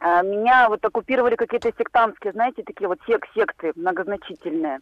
[0.00, 4.78] меня вот оккупировали какие-то сектантские, знаете, такие вот сек секты многозначительные.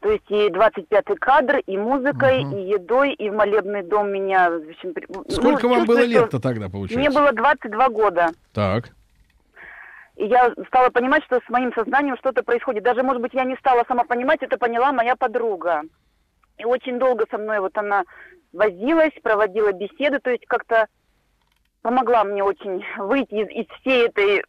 [0.00, 2.56] То есть и 25-й кадр, и музыкой, Мгм.
[2.56, 4.50] и едой, и в молебный дом меня...
[4.50, 7.18] ну, Сколько вам было лет-то тогда, Мне получается?
[7.18, 8.28] было 22 года.
[8.52, 8.90] Так.
[10.16, 12.82] И я стала понимать, что с моим сознанием что-то происходит.
[12.84, 15.82] Даже, может быть, я не стала сама понимать, это поняла моя подруга.
[16.58, 18.04] И очень долго со мной вот она
[18.52, 20.86] возилась, проводила беседы, то есть как-то
[21.82, 24.42] помогла мне очень выйти из, из всей этой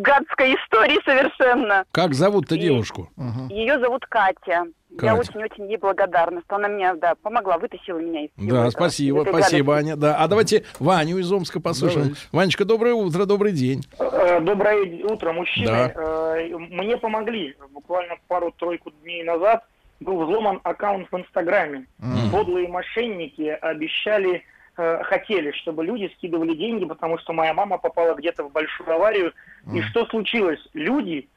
[0.00, 1.84] гадской истории совершенно.
[1.92, 3.08] Как зовут-то девушку?
[3.50, 4.64] Ее зовут Катя.
[4.90, 5.14] Я Катя.
[5.16, 9.32] очень-очень ей благодарна, что она мне, да, помогла, вытащила меня из Да, этого, спасибо, этой
[9.32, 9.90] спасибо, гадости.
[9.92, 10.00] Аня.
[10.00, 12.14] Да, а давайте Ваню из Омска послушаем.
[12.30, 13.82] Ванечка, доброе утро, добрый день.
[13.98, 15.66] Э, Доброе утро, мужчины.
[15.66, 15.92] Да.
[15.96, 17.56] Э, Мне помогли.
[17.72, 19.64] Буквально пару-тройку дней назад
[19.98, 21.86] был взломан аккаунт в Инстаграме.
[22.30, 24.44] Подлые мошенники обещали,
[24.76, 29.32] хотели, чтобы люди скидывали деньги, потому что моя мама попала где-то в большую аварию.
[29.72, 30.60] И что случилось?
[30.74, 31.28] Люди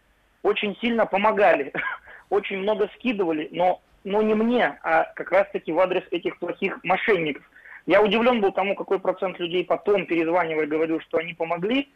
[0.44, 1.74] очень сильно помогали,
[2.30, 7.44] очень много скидывали, но, но не мне, а как раз-таки в адрес этих плохих мошенников.
[7.86, 11.90] Я удивлен был тому, какой процент людей потом перезванивая говорил, что они помогли,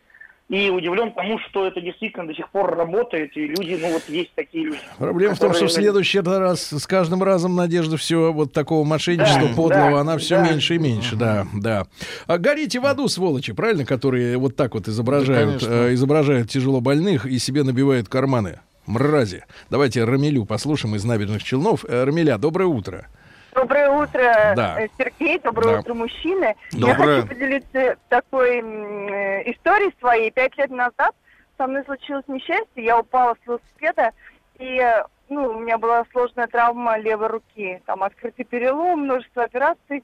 [0.51, 4.31] и удивлен тому, что это действительно до сих пор работает, и люди, ну вот есть
[4.35, 4.79] такие люди.
[4.97, 8.83] Проблема в том, что в которые- следующий раз с каждым разом надежда все вот такого
[8.83, 10.49] мошенничества Да, подлого, да, она все да.
[10.49, 11.87] меньше и меньше, да, да.
[12.27, 15.73] А горите в аду, сволочи, правильно, которые вот так вот изображают, конечно.
[15.87, 18.59] э, изображают тяжело больных и себе набивают карманы.
[18.85, 19.45] Мрази.
[19.69, 21.85] Давайте Рамилю послушаем из набережных Челнов.
[21.87, 23.07] Э, Рамиля, доброе утро.
[23.53, 24.81] Доброе утро, Да.
[24.81, 25.79] э, Сергей, доброе Да.
[25.79, 26.55] утро, мужчины.
[26.71, 27.15] Доброе.
[27.15, 30.31] Я хочу поделиться такой э, историей своей.
[30.31, 31.13] Пять лет назад
[31.57, 34.11] со мной случилось несчастье, я упала с велосипеда,
[34.57, 40.03] и э, ну, у меня была сложная травма левой руки, там открытый перелом, множество операций.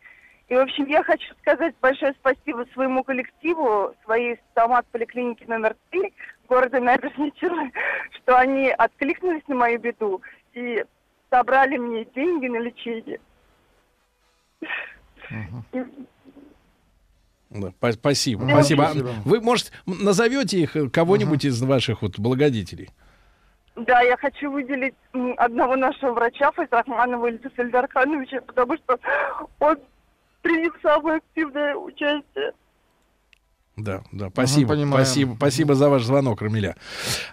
[0.50, 6.14] И, в общем, я хочу сказать большое спасибо своему коллективу, своей стомат-поликлинике номер 3
[6.48, 7.72] города Набережные Челны,
[8.12, 10.22] что они откликнулись на мою беду
[10.54, 10.86] и
[11.30, 13.20] собрали мне деньги на лечение.
[17.50, 18.84] Да, па- спасибо, Да, спасибо.
[18.84, 19.10] Спасибо.
[19.26, 22.90] Вы, может, назовете их э, кого-нибудь из ваших вот благодетелей?
[23.76, 24.96] Да, я хочу выделить
[25.38, 29.00] одного нашего врача, Файзрахманова Ильза Сельдархановича, потому что
[29.60, 29.78] он
[30.42, 32.54] принял самое активное участие.
[33.78, 35.06] Да, да, спасибо, понимаем.
[35.06, 36.76] спасибо, спасибо за ваш звонок, Рамиля.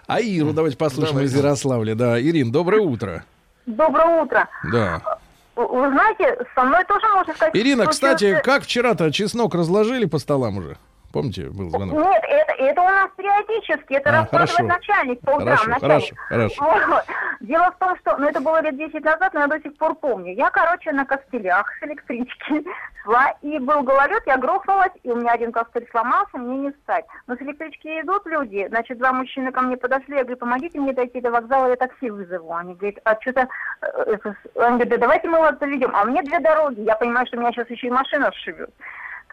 [0.05, 1.95] А Иру давайте послушаем из Ярославля.
[1.95, 3.25] Да, Ирин, доброе утро.
[3.65, 4.47] Доброе утро.
[4.71, 5.19] Да.
[5.55, 7.55] Вы знаете, со мной тоже можно сказать...
[7.55, 10.77] Ирина, кстати, как вчера-то чеснок разложили по столам уже?
[11.15, 11.93] Помните, был звонок?
[11.97, 14.63] Нет, это, это у нас периодически, это А, раскладывает хорошо.
[14.67, 16.19] начальник по утрам, Хорошо, начальник.
[16.27, 16.87] хорошо, хорошо.
[16.89, 17.03] Вот.
[17.39, 19.95] Дело в том, что, ну это было лет 10 назад, но я до сих пор
[19.95, 20.33] помню.
[20.33, 22.65] Я, короче, на костылях с электрички
[23.05, 27.05] шла, и был гололед, я грохнулась, и у меня один костыль сломался, мне не встать.
[27.27, 30.91] Но с электрички идут люди, значит, два мужчины ко мне подошли, я говорю, помогите мне
[30.91, 32.53] дойти до вокзала, я такси вызову.
[32.53, 33.47] Они говорят, а что-то...
[33.83, 35.95] э, это с- Они говорят, да давайте мы вас доведем.
[35.95, 38.69] А мне две дороги, я понимаю, что меня сейчас еще и машина сшибет.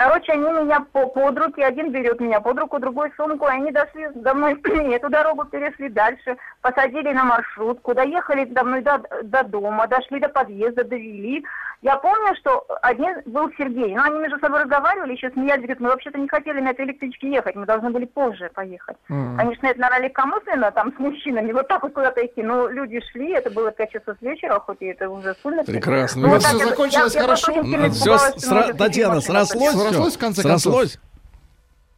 [0.02, 3.70] Короче, они меня по, под руки, один берет меня под руку, другой сумку, и они
[3.70, 4.54] дошли до мной,
[4.94, 10.28] эту дорогу перешли дальше, посадили на маршрутку, доехали до мной до, до дома, дошли до
[10.28, 11.44] подъезда, довели.
[11.82, 15.88] Я помню, что один был Сергей, но они между собой разговаривали, еще смеялись, говорят, мы
[15.90, 18.96] вообще-то не хотели на этой электричке ехать, мы должны были позже поехать.
[19.08, 23.32] Конечно, это, наверное, легкомысленно, там, с мужчинами, вот так вот куда-то идти, но люди шли,
[23.32, 25.64] это было 5 часов вечера, хоть и это уже сильно.
[25.64, 26.22] Прекрасно.
[26.22, 27.52] Ну, Ну, вот это- закончилось я- я хорошо.
[27.52, 27.98] Ну, с-
[28.44, 29.91] что может, Татьяна, срослось?
[29.94, 30.74] Срослось, в конце концов?
[30.74, 30.98] Срослось?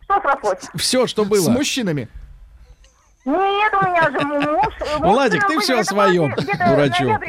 [0.03, 0.70] Что срослось?
[0.74, 1.42] Все, что было.
[1.42, 2.09] С мужчинами.
[3.24, 4.74] Нет, у меня же муж.
[5.01, 7.22] Ну, Владик, ты все о своем, дурачок.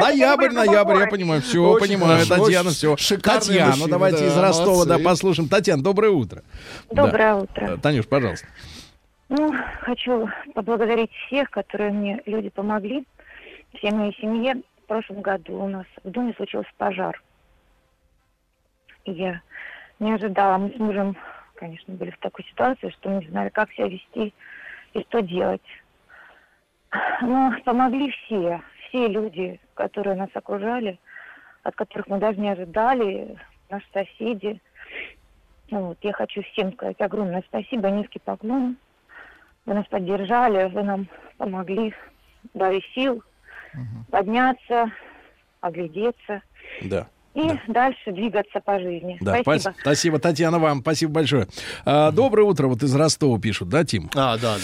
[0.00, 2.96] Ноябрь, ноябрь, я понимаю, все, понимаю, Татьяна, все.
[2.96, 5.48] Татьяна, давайте да, из Ростова, да, послушаем.
[5.48, 6.44] Татьяна, доброе утро.
[6.90, 7.74] Доброе утро.
[7.74, 8.46] Э, Танюш, пожалуйста.
[9.28, 9.52] Ну,
[9.82, 13.04] хочу поблагодарить всех, которые мне люди помогли.
[13.78, 14.62] Всей моей семье.
[14.84, 17.20] В прошлом году у нас в доме случился пожар.
[19.04, 19.40] И я
[20.00, 20.58] не ожидала.
[20.58, 21.16] Мы с мужем,
[21.54, 24.34] конечно, были в такой ситуации, что мы не знали, как себя вести
[24.94, 25.62] и что делать.
[27.22, 30.98] Но помогли все, все люди, которые нас окружали,
[31.62, 33.36] от которых мы даже не ожидали,
[33.68, 34.60] наши соседи.
[35.70, 38.76] Ну Вот, я хочу всем сказать огромное спасибо, низкий поклон.
[39.66, 41.94] Вы нас поддержали, вы нам помогли,
[42.54, 43.22] дали сил
[44.10, 44.90] подняться,
[45.60, 46.42] оглядеться
[46.82, 47.06] Да.
[47.34, 49.18] И дальше двигаться по жизни.
[49.20, 49.70] Да, спасибо.
[49.72, 50.80] спас- спасибо, Татьяна, вам.
[50.80, 51.46] Спасибо большое.
[51.84, 54.10] А, доброе утро, вот из Ростова пишут, да, Тим?
[54.14, 54.60] А, да, да.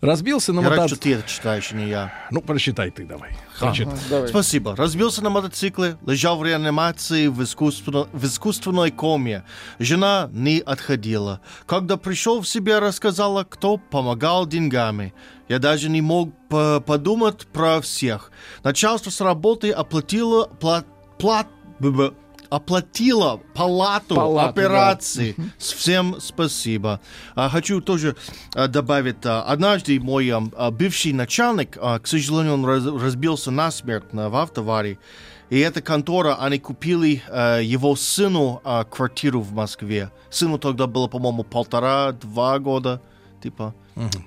[0.00, 0.88] Разбился на мотоцикле.
[0.88, 2.12] что ты это читаешь, а не я.
[2.30, 3.30] Ну, прочитай ты давай.
[3.60, 4.28] А, Прочитай.
[4.28, 4.76] Спасибо.
[4.76, 9.42] Разбился на мотоцикле, лежал в реанимации в, искусственно- в искусственной коме.
[9.80, 11.40] Жена не отходила.
[11.66, 15.14] Когда пришел в себя, рассказала, кто помогал деньгами.
[15.48, 18.30] Я даже не мог по- подумать про всех.
[18.62, 20.84] Начальство с работы оплатило пла-
[21.18, 21.57] плат- б-
[22.50, 25.36] оплатила палату, Палату, операции.
[25.58, 27.00] Всем спасибо.
[27.34, 28.16] А, хочу тоже
[28.54, 34.12] а, добавить, а, однажды мой а, бывший начальник, а, к сожалению, он раз- разбился насмерть
[34.14, 34.98] на- в автоварии.
[35.50, 40.10] И эта контора, они купили а, его сыну квартиру в Москве.
[40.30, 43.02] Сыну тогда было, по-моему, полтора-два года.
[43.42, 43.74] Типа,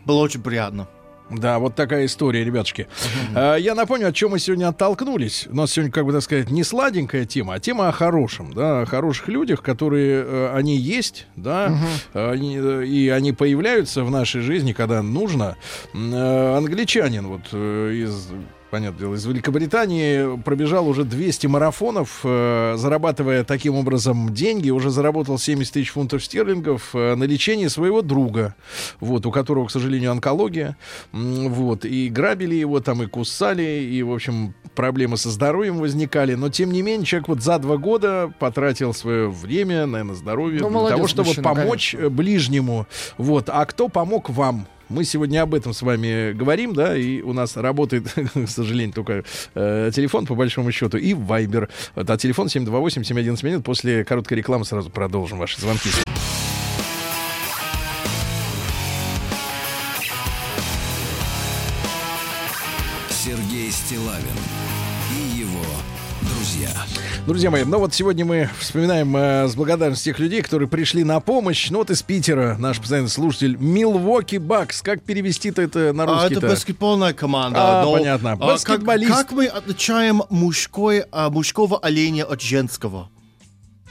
[0.06, 0.88] было очень приятно.
[1.32, 2.88] Да, вот такая история, ребятушки.
[3.36, 5.48] А, Я напомню, от чем мы сегодня оттолкнулись.
[5.50, 8.82] У нас сегодня, как бы так сказать, не сладенькая тема, а тема о хорошем, да,
[8.82, 11.78] о хороших людях, которые э, они есть, да,
[12.14, 15.56] они, э, и они появляются в нашей жизни, когда нужно.
[15.94, 18.28] Э, Англичанин вот э, из
[18.72, 25.38] понятное дело, из Великобритании пробежал уже 200 марафонов, э, зарабатывая таким образом деньги, уже заработал
[25.38, 28.56] 70 тысяч фунтов стерлингов э, на лечение своего друга,
[29.00, 30.78] вот, у которого, к сожалению, онкология,
[31.12, 36.50] вот, и грабили его там, и кусали, и, в общем, проблемы со здоровьем возникали, но,
[36.50, 40.78] тем не менее, человек вот за два года потратил свое время, наверное, здоровье Ну, для
[40.78, 42.88] молодец, того, чтобы мужчина, помочь э, ближнему,
[43.18, 44.66] вот, а кто помог вам?
[44.92, 49.24] Мы сегодня об этом с вами говорим, да, и у нас работает, к сожалению, только
[49.56, 51.70] э, телефон, по большому счету, и Вайбер.
[51.96, 53.64] А телефон 728-7111 минут.
[53.64, 55.90] После короткой рекламы сразу продолжим ваши звонки.
[67.28, 71.20] Друзья мои, ну вот сегодня мы вспоминаем э, с благодарностью тех людей, которые пришли на
[71.20, 71.70] помощь.
[71.70, 74.82] Ну вот из Питера наш постоянный слушатель Милвоки Бакс.
[74.82, 77.82] Как перевести-то это на А, русский это баскетбольная команда.
[77.82, 78.32] А, но, понятно.
[78.32, 79.12] а, как, Баскетболист.
[79.12, 83.10] как мы отличаем мужской, а, мужского оленя от женского?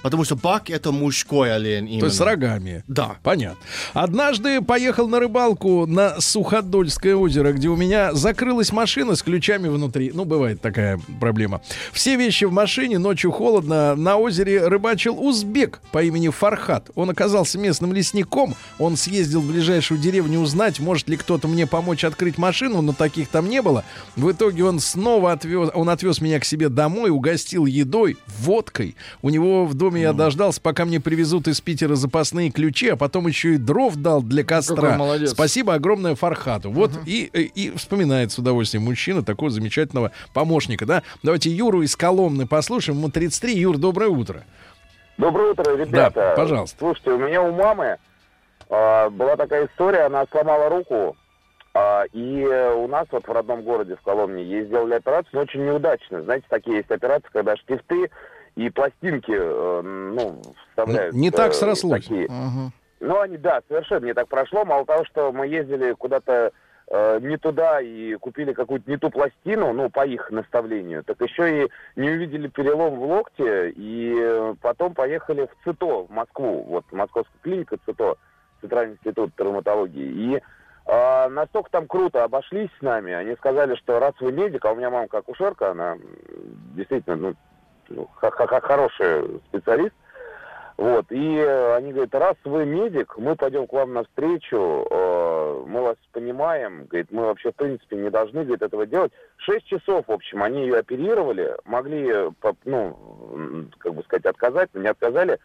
[0.02, 2.00] Потому что бак это мужской олень именно.
[2.00, 2.84] То есть с рогами.
[2.88, 3.16] Да.
[3.22, 3.60] Понятно.
[3.92, 10.10] Однажды поехал на рыбалку на Суходольское озеро, где у меня закрылась машина с ключами внутри.
[10.14, 11.60] Ну, бывает такая проблема.
[11.92, 13.94] Все вещи в машине, ночью холодно.
[13.94, 16.90] На озере рыбачил узбек по имени Фархат.
[16.94, 18.54] Он оказался местным лесником.
[18.78, 23.28] Он съездил в ближайшую деревню узнать, может ли кто-то мне помочь открыть машину, но таких
[23.28, 23.84] там не было.
[24.16, 28.96] В итоге он снова отвез, он отвез меня к себе домой, угостил едой, водкой.
[29.22, 33.26] У него в доме я дождался, пока мне привезут из Питера запасные ключи, а потом
[33.26, 34.76] еще и дров дал для костра.
[34.76, 35.30] Какой молодец.
[35.30, 36.70] Спасибо огромное Фархату.
[36.70, 40.86] Вот и, и, и вспоминает с удовольствием мужчина такого замечательного помощника.
[40.86, 41.02] Да?
[41.22, 42.98] Давайте Юру из Коломны послушаем.
[42.98, 43.58] Ему 33.
[43.58, 44.44] Юр, доброе утро.
[45.18, 46.14] Доброе утро, ребята.
[46.14, 46.76] Да, пожалуйста.
[46.78, 47.98] Слушайте, у меня у мамы
[48.70, 51.16] а, была такая история, она сломала руку,
[51.74, 55.64] а, и у нас вот в родном городе, в Коломне, ей сделали операцию, но очень
[55.64, 56.22] неудачно.
[56.22, 58.10] Знаете, такие есть операции, когда штифты
[58.56, 60.40] и пластинки, э, ну,
[60.70, 61.14] вставляют.
[61.14, 62.02] Не так э, срослось.
[62.02, 62.28] такие.
[63.00, 64.64] Ну, они, да, совершенно не так прошло.
[64.64, 66.52] Мало того, что мы ездили куда-то
[66.90, 71.64] э, не туда и купили какую-то не ту пластину, ну, по их наставлению, так еще
[71.64, 77.38] и не увидели перелом в локте, и потом поехали в ЦИТО, в Москву, вот, московская
[77.42, 78.16] клиника ЦИТО,
[78.60, 80.42] Центральный институт травматологии, и
[80.86, 84.76] э, настолько там круто обошлись с нами, они сказали, что раз вы медик, а у
[84.76, 85.96] меня мама как акушерка, она
[86.74, 87.34] действительно, ну,
[87.90, 89.92] ну, хороший специалист,
[90.80, 95.82] вот, и э, они говорят, раз вы медик, мы пойдем к вам навстречу, э, мы
[95.82, 99.12] вас понимаем, говорит, мы вообще, в принципе, не должны, говорит, этого делать.
[99.36, 102.30] Шесть часов, в общем, они ее оперировали, могли, э,
[102.64, 102.96] ну,
[103.76, 105.38] как бы сказать, отказать, но не отказали.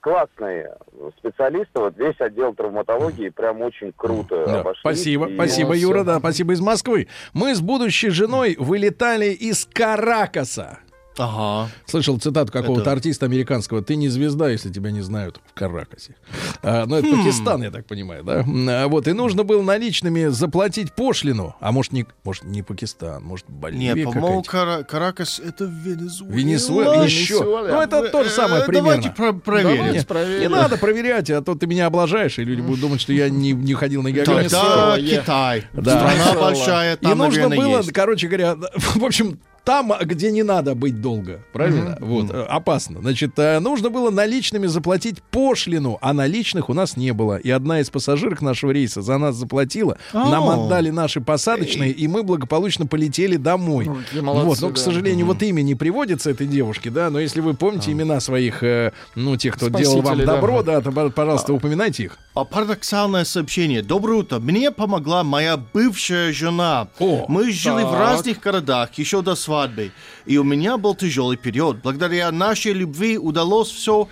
[0.00, 0.76] Классные
[1.18, 4.80] специалисты, вот весь отдел травматологии прям очень круто Да, обошлись.
[4.80, 7.06] Спасибо, И- спасибо, Юра, да, спасибо из Москвы.
[7.32, 10.80] Мы с будущей женой вылетали из Каракаса.
[11.20, 11.70] Ага.
[11.86, 13.82] Слышал цитату какого-то Это- артиста американского.
[13.82, 16.14] Ты не звезда, если тебя не знают в Каракасе.
[16.62, 17.18] А, ну, это Хм.
[17.18, 18.44] Пакистан, я так понимаю, да?
[18.44, 21.54] А, вот, и нужно было наличными заплатить пошлину.
[21.60, 24.42] А может, не, может, не Пакистан, может, Боливия Нет, по-моему.
[24.42, 26.32] Кара- Каракас это Венесуэла.
[26.32, 27.42] Венесуэла еще.
[27.42, 28.88] Ну, это то же самое Э, примерно.
[28.90, 29.92] Давайте про- проверим.
[29.92, 33.28] Не, не надо проверять, а то ты меня облажаешь, и люди будут думать, что я
[33.28, 34.50] не, не ходил на географию.
[34.50, 35.64] Тогда Китай.
[35.72, 35.90] Да.
[35.98, 37.92] Страна большая, там, И нужно наверное, было, есть.
[37.92, 41.96] короче говоря, в общем, там, где не надо быть долго, правильно?
[42.00, 43.00] Вот, э, опасно.
[43.00, 47.36] Значит, э, нужно было наличными заплатить пошлину, а наличных у нас не было.
[47.36, 50.66] И одна из пассажирок нашего рейса за нас заплатила, нам О.
[50.66, 53.86] отдали наши посадочные, и мы благополучно полетели домой.
[54.06, 54.80] Какие молодцы, вот, но, к да.
[54.80, 58.92] сожалению, вот имя не приводится этой девушке, да, но если вы помните имена своих, э,
[59.14, 60.34] ну, тех, кто делал вам Спасители, да.
[60.34, 62.18] добро, да, то, пожалуйста, пожалуйста, упоминайте их.
[62.34, 63.82] А парадоксальное сообщение.
[63.82, 64.38] Доброе утро.
[64.38, 66.88] Мне помогла моя бывшая жена.
[66.98, 67.98] Мы жили в так.
[67.98, 69.90] разных городах еще до свадьбы.
[70.26, 71.78] И у меня был тяжелый период.
[71.82, 74.08] Благодаря нашей любви удалось все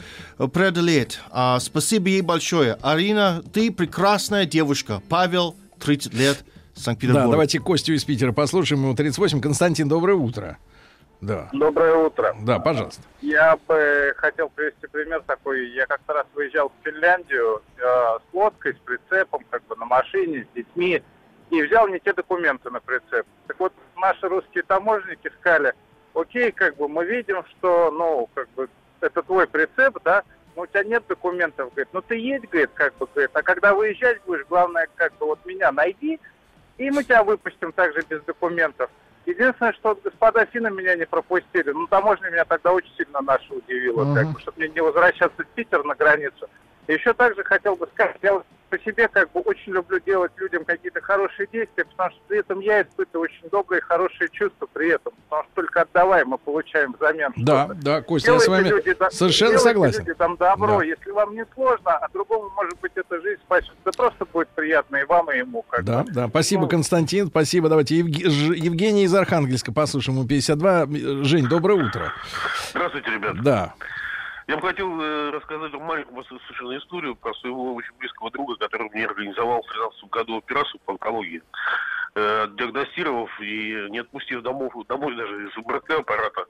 [0.52, 1.20] преодолеть.
[1.30, 2.76] А, спасибо ей большое.
[2.82, 5.00] Арина, ты прекрасная девушка.
[5.08, 6.44] Павел, 30 лет,
[6.74, 7.26] Санкт-Петербург.
[7.26, 8.82] Да, давайте Костю из Питера послушаем.
[8.82, 9.40] Ему 38.
[9.40, 10.58] Константин, доброе утро.
[11.20, 11.48] Да.
[11.52, 12.34] Доброе утро.
[12.42, 13.02] Да, пожалуйста.
[13.20, 15.70] Я бы хотел привести пример такой.
[15.70, 20.46] Я как-то раз выезжал в Финляндию э, с лодкой, с прицепом, как бы на машине,
[20.50, 21.00] с детьми,
[21.50, 23.26] и взял не те документы на прицеп.
[23.46, 25.74] Так вот, наши русские таможенники сказали,
[26.14, 28.68] окей, как бы мы видим, что, ну, как бы,
[29.00, 30.22] это твой прицеп, да,
[30.56, 33.74] но у тебя нет документов, говорит, ну ты едь, говорит, как бы, говорит, а когда
[33.74, 36.18] выезжать будешь, главное, как бы, вот меня найди,
[36.78, 38.90] и мы тебя выпустим также без документов.
[39.26, 41.70] Единственное, что господа финны меня не пропустили.
[41.70, 44.14] Ну, таможня меня тогда очень сильно наша удивила, Мгм.
[44.14, 46.48] как бы, чтобы мне не возвращаться в Питер на границу.
[46.88, 50.30] И еще также хотел бы сказать, я вот по себе как бы очень люблю делать
[50.36, 54.90] людям какие-то хорошие действия, потому что при этом я испытываю очень добрые, хорошие чувства при
[54.90, 55.12] этом.
[55.28, 57.80] Потому что только отдавая мы получаем взамен Да, что-то.
[57.82, 59.98] да, Костя, я с Делайте, вами люди, совершенно делайте, согласен.
[60.00, 60.78] люди там добро.
[60.78, 60.84] Да.
[60.84, 63.72] Если вам не сложно, а другому, может быть, эта жизнь спасет.
[63.86, 65.62] Да просто будет приятно и вам, и ему.
[65.68, 66.12] Как Да, бы.
[66.12, 67.68] да, спасибо, Ну, Константин, спасибо.
[67.70, 70.86] Давайте Ж- Евгений из Архангельска послушаем, ему 52.
[71.24, 72.12] Жень, доброе утро.
[72.70, 73.42] Здравствуйте, ребят.
[73.42, 73.74] Да.
[74.48, 78.88] Я бы хотел э, рассказать вам маленькую совершенно историю про своего очень близкого друга, который
[78.88, 81.42] мне организовал в 2013 году операцию по онкологии.
[82.14, 86.46] Э, диагностировав и не отпустив домов, домой даже из МРТ аппарата,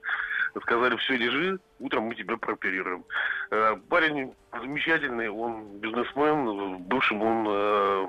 [0.63, 3.05] сказали, все, лежи, утром мы тебя прооперируем.
[3.51, 8.07] Э, парень замечательный, он бизнесмен, в бывшем он э,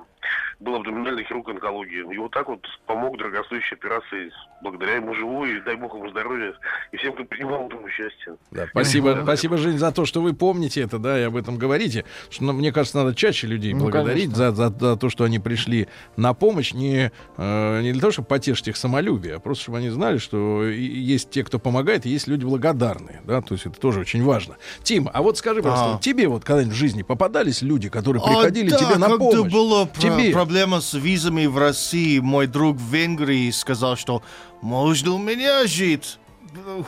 [0.60, 2.14] был абдоминальный хирург онкологии.
[2.14, 4.32] И вот так вот помог дорогостоящей операции.
[4.61, 6.53] Благодаря ему живу, и дай бог ему здоровья.
[6.91, 8.36] И всем, кто принимал в этом участие.
[8.52, 12.03] Да, спасибо, спасибо, Жень, за то, что вы помните это, да, и об этом говорите.
[12.30, 15.40] Что, ну, мне кажется, надо чаще людей Ну, благодарить за, за, за то, что они
[15.40, 15.88] пришли
[16.18, 19.90] на помощь, не, э, не для того, чтобы потешить их самолюбие, а просто чтобы они
[19.90, 24.02] знали, что есть те, кто помогает, и есть люди благодарные, да, то есть это тоже
[24.02, 24.56] очень важно.
[24.84, 25.99] Тим, а вот скажи, пожалуйста, А.
[25.99, 29.52] тебе вот когда-нибудь в жизни попадались люди, которые А, приходили да, тебе на когда помощь?
[29.52, 30.32] была тебе?
[30.32, 34.22] проблема с визами в России, мой друг в Венгрии сказал, что
[34.61, 36.18] можно у меня жить.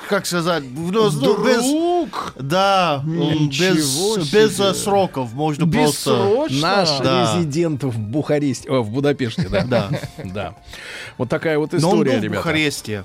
[0.10, 2.34] Как сказать, ну, ну, без, Друг?
[2.40, 4.73] да, Ничего без, без себе.
[4.73, 6.48] сроков можно просто.
[6.49, 7.36] Наш Да.
[7.38, 9.64] резидент в Бухаресте, о, в Будапеште, да.
[9.64, 9.90] Да.
[10.26, 10.56] да.
[11.19, 12.40] Вот такая вот Но он история, был в ребята.
[12.41, 13.03] Бухаресте.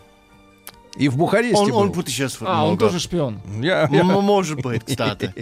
[0.99, 1.95] И в Бухаресте Он, он был.
[1.95, 2.87] путешествует А, он много.
[2.87, 3.41] тоже шпион.
[3.61, 5.33] Я, я- Может быть, кстати.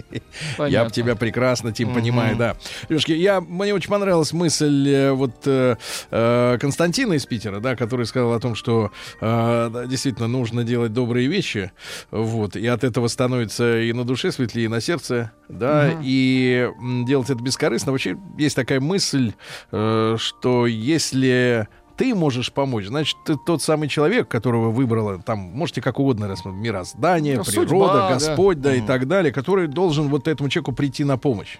[0.59, 2.55] Я тебя прекрасно, Тим, понимаю, да.
[2.89, 5.75] Лешки, я, мне очень понравилась мысль э, вот э,
[6.11, 8.91] э, Константина из Питера, да, который сказал о том, что
[9.21, 11.71] э, действительно нужно делать добрые вещи,
[12.11, 16.69] вот, и от этого становится и на душе светлее, и на сердце, да, и
[17.05, 17.91] делать это бескорыстно.
[17.91, 19.33] Вообще есть такая мысль,
[19.71, 21.67] э, что если
[21.97, 26.61] ты можешь помочь, значит, ты тот самый человек, которого выбрала, там, можете как угодно рассмотреть,
[26.63, 28.13] мироздание, Ну, природа, судьба, да.
[28.13, 28.87] Господь, да, и Мгм.
[28.87, 31.57] так далее, который должен вот этому человеку прийти на помощь.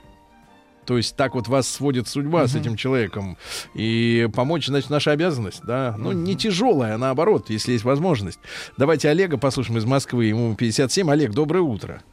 [0.85, 3.37] То есть так вот вас сводит судьба с этим человеком.
[3.73, 5.95] И помочь, значит, наша обязанность, да.
[5.97, 8.37] Ну, не тяжелая, а наоборот, если есть возможность.
[8.77, 11.09] Давайте Олега послушаем из Москвы, ему 57.
[11.09, 12.03] Олег, доброе утро.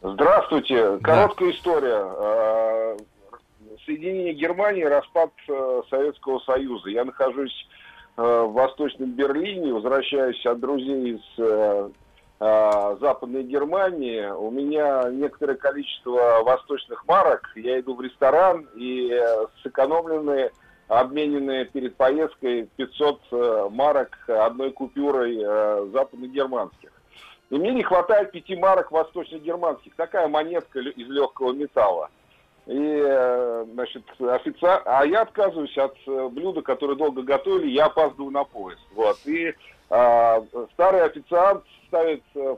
[0.00, 0.98] Здравствуйте.
[1.02, 2.04] Короткая история.
[3.90, 6.90] Э, Соединение Германии, распад э, Советского Союза.
[6.90, 7.68] Я нахожусь
[8.16, 11.90] э, в Восточном Берлине, возвращаюсь от друзей из э,
[13.00, 14.26] Западной Германии.
[14.26, 17.50] У меня некоторое количество восточных марок.
[17.54, 19.12] Я иду в ресторан и
[19.62, 20.50] сэкономленные,
[20.88, 25.36] обмененные перед поездкой 500 э, марок одной купюрой
[25.90, 26.90] западногерманских.
[27.50, 29.94] И мне не хватает пяти марок восточно-германских.
[29.96, 32.08] Такая монетка из легкого металла.
[32.70, 34.82] И, значит, официально...
[34.84, 38.80] А я отказываюсь от э, блюда, которое долго готовили, я опаздываю на поезд.
[38.94, 39.18] Вот.
[39.24, 39.52] И
[39.90, 40.40] а,
[40.74, 42.54] старый официант ставит э,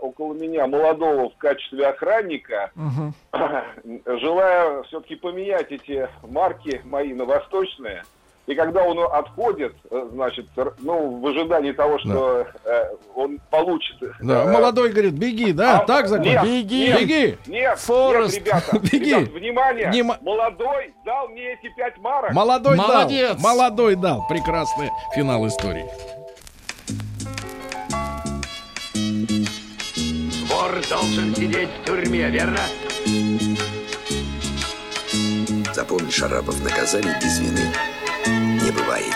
[0.00, 3.12] около меня молодого в качестве охранника, Мгм.
[4.18, 8.02] желая все-таки поменять эти марки мои на восточные.
[8.46, 10.46] И когда он отходит, э, значит,
[10.80, 12.84] ну, в ожидании того, что э,
[13.14, 13.96] он получит...
[14.20, 16.26] Да, э, молодой говорит, беги, да, а, так закон.
[16.26, 16.84] нет, Беги.
[16.88, 17.38] нет, Беги.
[17.46, 18.34] Нет, Форест.
[18.34, 19.04] нет, ребята, Беги.
[19.14, 22.32] ребят, внимание, Не мо- молодой дал мне эти пять марок.
[22.34, 23.36] Молодой Молодец.
[23.36, 23.52] дал.
[23.54, 24.26] Молодой дал.
[24.28, 25.86] Прекрасный финал истории.
[30.48, 32.60] вор должен сидеть в тюрьме, верно?
[35.72, 37.72] Запомни, Шарапов, наказание без вины
[38.64, 39.14] не бывает.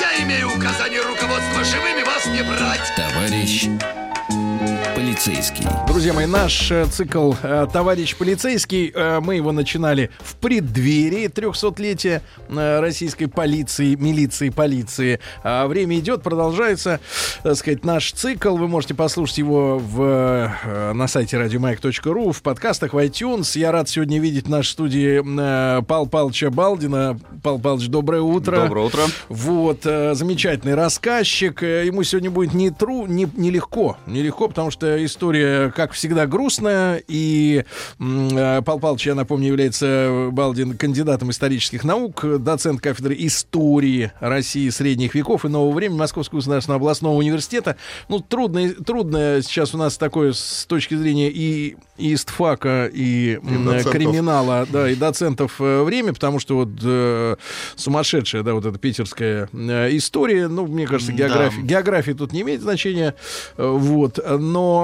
[0.00, 2.92] Я имею указание руководства живыми вас не брать.
[2.96, 3.68] Товарищ
[5.02, 5.66] полицейский.
[5.88, 12.22] Друзья мои, наш э, цикл э, «Товарищ полицейский», э, мы его начинали в преддверии 300-летия
[12.48, 15.18] э, российской полиции, милиции, полиции.
[15.42, 17.00] А время идет, продолжается,
[17.42, 18.56] так сказать, наш цикл.
[18.56, 20.52] Вы можете послушать его в,
[20.94, 23.58] на сайте радиомаяк.ру, в подкастах, в iTunes.
[23.58, 27.18] Я рад сегодня видеть в нашей студии Пал Палча Балдина.
[27.42, 28.62] Пал Палыч, доброе утро.
[28.62, 29.02] Доброе утро.
[29.28, 31.62] Вот, замечательный рассказчик.
[31.62, 33.96] Ему сегодня будет не тру, не, нелегко.
[34.06, 37.02] Нелегко, потому что история, как всегда, грустная.
[37.08, 37.64] И
[37.98, 44.12] э, Пал Палыч, я напомню, является э, Балдин кандидатом исторических наук, э, доцент кафедры истории
[44.20, 47.76] России средних веков и нового времени Московского государственного областного университета.
[48.08, 53.64] Ну, трудно, трудно сейчас у нас такое с точки зрения и, и истфака, и, м,
[53.66, 53.92] доцентов.
[53.92, 57.36] криминала, да, и доцентов э, время, потому что вот э,
[57.76, 61.18] сумасшедшая, да, вот эта питерская э, история, ну, мне кажется, Да.
[61.18, 63.14] география, география тут не имеет значения,
[63.56, 64.81] э, вот, но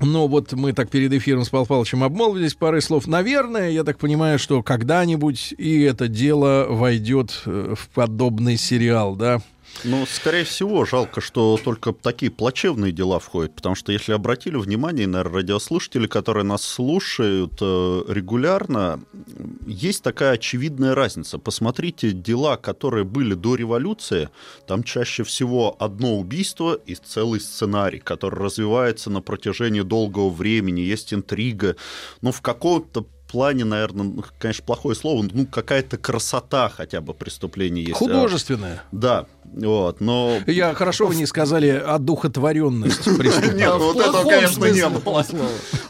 [0.00, 3.06] но вот мы так перед эфиром с Павлом Павловичем обмолвились парой слов.
[3.06, 9.40] Наверное, я так понимаю, что когда-нибудь и это дело войдет э, в подобный сериал, да?
[9.84, 15.06] Ну, скорее всего, жалко, что только такие плачевные дела входят, потому что, если обратили внимание,
[15.06, 19.00] наверное, радиослушатели, которые нас слушают э, регулярно,
[19.66, 21.38] есть такая очевидная разница.
[21.38, 24.28] Посмотрите дела, которые были до революции,
[24.66, 31.14] там чаще всего одно убийство и целый сценарий, который развивается на протяжении долгого времени, есть
[31.14, 31.76] интрига.
[32.20, 37.82] Ну, в каком-то плане, наверное, ну, конечно, плохое слово, ну, какая-то красота хотя бы преступления
[37.82, 37.94] есть.
[37.94, 38.82] Художественное.
[38.92, 40.38] Да, вот, но...
[40.46, 43.54] Я хорошо вы не сказали одухотворенность преступника.
[43.54, 45.24] Нет, вот этого, конечно, не было.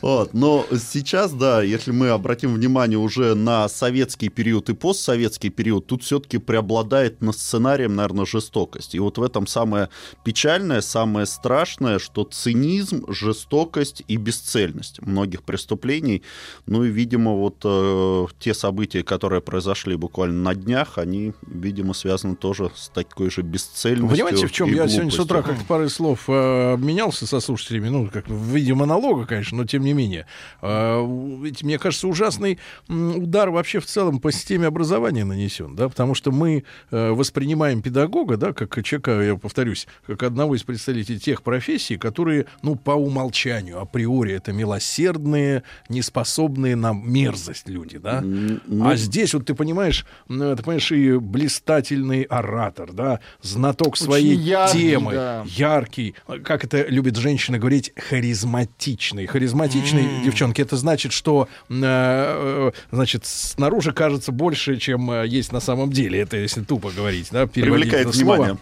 [0.01, 5.87] Вот, но сейчас, да, если мы обратим внимание уже на советский период и постсоветский период,
[5.87, 8.95] тут все-таки преобладает на сценарием, наверное, жестокость.
[8.95, 9.91] И вот в этом самое
[10.25, 16.23] печальное, самое страшное, что цинизм, жестокость и бесцельность многих преступлений.
[16.67, 22.37] Ну и, видимо, вот э, те события, которые произошли буквально на днях, они, видимо, связаны
[22.37, 24.09] тоже с такой же бесцельностью.
[24.09, 25.25] Понимаете, в чем я сегодня с глупостью.
[25.25, 29.65] утра как-то парой слов э, обменялся со слушателями, ну, как в виде монолога, конечно, но
[29.65, 30.27] тем не менее.
[30.63, 31.05] Э,
[31.43, 32.59] ведь, мне кажется, ужасный
[32.89, 38.37] удар вообще в целом по системе образования нанесен, да, потому что мы э, воспринимаем педагога,
[38.37, 43.81] да, как человека, я повторюсь, как одного из представителей тех профессий, которые, ну, по умолчанию,
[43.81, 48.21] априори, это милосердные, неспособные на мерзость люди, да.
[48.23, 54.35] ну- А здесь вот ты понимаешь, ты понимаешь, и блистательный оратор, да, знаток Очень своей
[54.37, 55.45] яркий, темы, да.
[55.47, 59.27] яркий, как это любит женщина говорить, харизматичный.
[59.27, 65.61] Харизматичный, девчонки, это значит, что, э, э, значит, снаружи кажется больше, чем э, есть на
[65.61, 66.21] самом деле.
[66.21, 68.35] Это если тупо говорить, да, переводить Привлекает это слово.
[68.35, 68.59] внимание.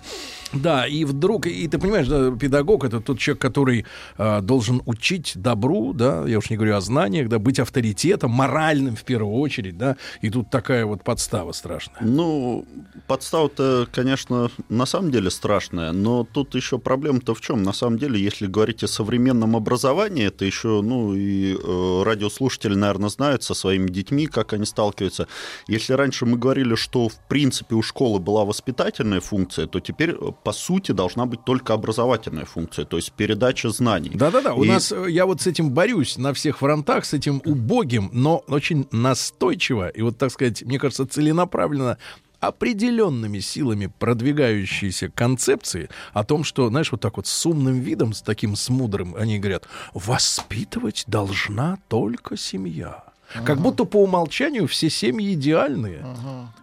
[0.52, 3.84] Да, и вдруг, и ты понимаешь, да, педагог это тот человек, который
[4.16, 8.96] э, должен учить добру, да, я уж не говорю о знаниях, да, быть авторитетом, моральным
[8.96, 12.00] в первую очередь, да, и тут такая вот подстава страшная.
[12.00, 12.66] Ну,
[13.06, 17.62] подстава-то, конечно, на самом деле страшная, но тут еще проблема-то в чем?
[17.62, 23.10] На самом деле, если говорить о современном образовании, это еще, ну, и э, радиослушатели, наверное,
[23.10, 25.28] знают со своими детьми, как они сталкиваются.
[25.66, 30.32] Если раньше мы говорили, что, в принципе, у школы была воспитательная функция, то теперь, э,
[30.44, 34.10] по сути, должна быть только образовательная функция, то есть передача знаний.
[34.14, 37.42] Да-да-да, у И- нас, э, я вот с этим борюсь на всех фронтах, с этим
[37.44, 41.98] убогим, но очень настойчиво и вот, так сказать, мне кажется, целенаправленно
[42.40, 48.22] определенными силами продвигающиеся концепции о том, что, знаешь, вот так вот с умным видом, с
[48.22, 53.04] таким с мудрым, они говорят, воспитывать должна только семья.
[53.44, 56.04] Как будто по умолчанию все семьи идеальные.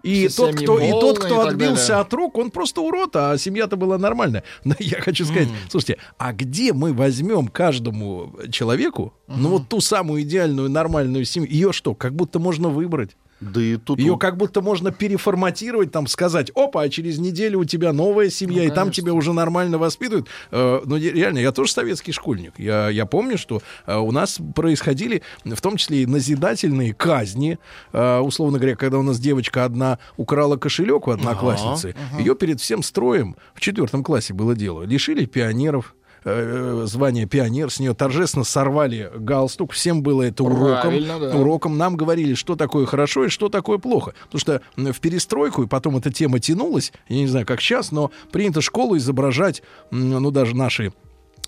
[0.04, 2.02] И, Все тот, кто, и тот, и кто так отбился далее.
[2.02, 4.44] от рук, он просто урод, а семья-то была нормальная.
[4.64, 10.24] Но я хочу сказать, слушайте, а где мы возьмем каждому человеку, ну вот ту самую
[10.24, 13.16] идеальную нормальную семью, ее что, как будто можно выбрать?
[13.41, 13.99] Да и тут...
[13.99, 18.64] Ее как будто можно переформатировать, там сказать, опа, а через неделю у тебя новая семья,
[18.64, 20.28] и там тебя уже нормально воспитывают.
[20.52, 22.53] Э, ну, де- реально, я тоже советский школьник.
[22.57, 27.60] Я, я помню, что э, у нас происходили, в том числе и назидательные казни.
[27.91, 32.62] Э, условно говоря, когда у нас девочка одна украла кошелек у одноклассницы, Ага, ее перед
[32.62, 35.95] всем строем, в четвертом классе было дело, лишили пионеров
[36.26, 41.38] э, звание пионер, с нее торжественно сорвали галстук, всем было это уроком, да.
[41.38, 44.14] уроком нам говорили, что такое хорошо и что такое плохо.
[44.26, 48.11] Потому что в перестройку, и потом эта тема тянулась, я не знаю, как сейчас, но
[48.31, 50.91] принято школу изображать, ну, даже наши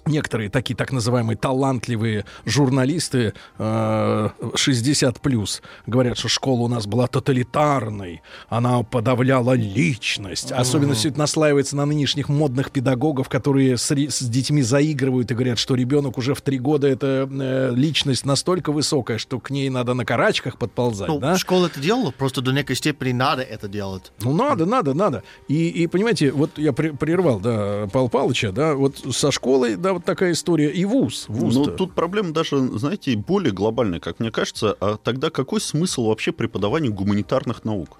[0.08, 7.08] некоторые такие так называемые талантливые журналисты э, 60 плюс говорят, что школа у нас была
[7.08, 10.52] тоталитарной, она подавляла личность.
[10.52, 15.60] Особенно все это наслаивается на нынешних модных педагогов, которые с, с детьми заигрывают и говорят,
[15.60, 19.94] что ребенок уже в три года это э, личность настолько высокая, что к ней надо
[19.94, 21.08] на карачках подползать.
[21.08, 21.38] Ну, да?
[21.38, 24.12] школа это делала, просто до некой степени надо это делать.
[24.22, 25.24] Ну, надо, надо, надо.
[25.48, 29.94] И, и понимаете, вот я при- прервал, да, Павла Павловича, да, вот со школой, да,
[29.98, 34.32] вот такая история, и вуз, вуз Ну, тут проблема даже, знаете, более глобальная, как мне
[34.32, 34.76] кажется.
[34.80, 38.00] А тогда какой смысл вообще преподавания гуманитарных наук?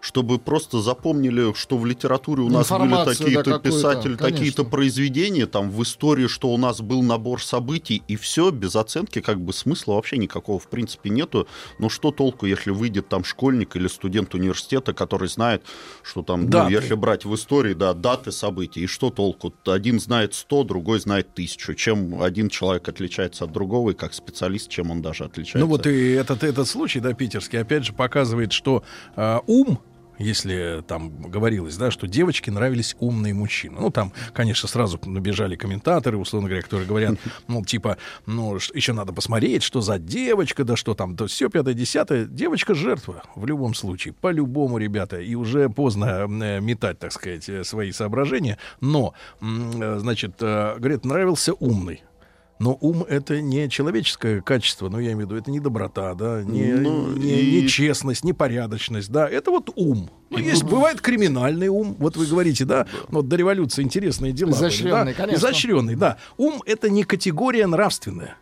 [0.00, 5.70] Чтобы просто запомнили, что в литературе у нас были такие-то да, писатели, такие-то произведения, там
[5.70, 9.94] в истории, что у нас был набор событий, и все без оценки, как бы смысла
[9.94, 11.46] вообще никакого в принципе нету.
[11.78, 15.62] Но что толку, если выйдет там школьник или студент университета, который знает,
[16.02, 16.72] что там, ну, Даты.
[16.72, 19.52] если брать в истории, да, даты событий, и что толку?
[19.66, 21.74] Один знает 100, другой знает тысячу.
[21.74, 25.58] Чем один человек отличается от другого, и как специалист, чем он даже отличается?
[25.58, 28.82] Ну вот и этот, этот случай, да, питерский, опять же показывает, что
[29.16, 29.78] а, ум,
[30.20, 33.78] если там говорилось, да, что девочке нравились умные мужчины.
[33.80, 37.14] Ну, там, конечно, сразу набежали комментаторы, условно говоря, которые говорят,
[37.48, 41.74] ну, типа, ну, еще надо посмотреть, что за девочка, да что там, то все, пятое,
[41.74, 42.26] десятое.
[42.26, 45.20] Девочка жертва в любом случае, по-любому, ребята.
[45.20, 48.58] И уже поздно э, метать, так сказать, э, свои соображения.
[48.80, 52.02] Но, э, значит, говорит, нравился умный.
[52.60, 56.42] Но ум это не человеческое качество, ну я имею в виду, это не доброта, да,
[56.42, 60.10] не, Ну, не, и- не честность, не порядочность, да, это вот ум.
[60.28, 64.50] Ну, есть, бывает криминальный ум, вот вы говорите, да, вот до революции интересные дела.
[64.50, 65.14] были, Изощренный, да?
[65.14, 65.40] конечно.
[65.40, 66.18] Изощренный, да.
[66.36, 68.36] Ум это не категория нравственная.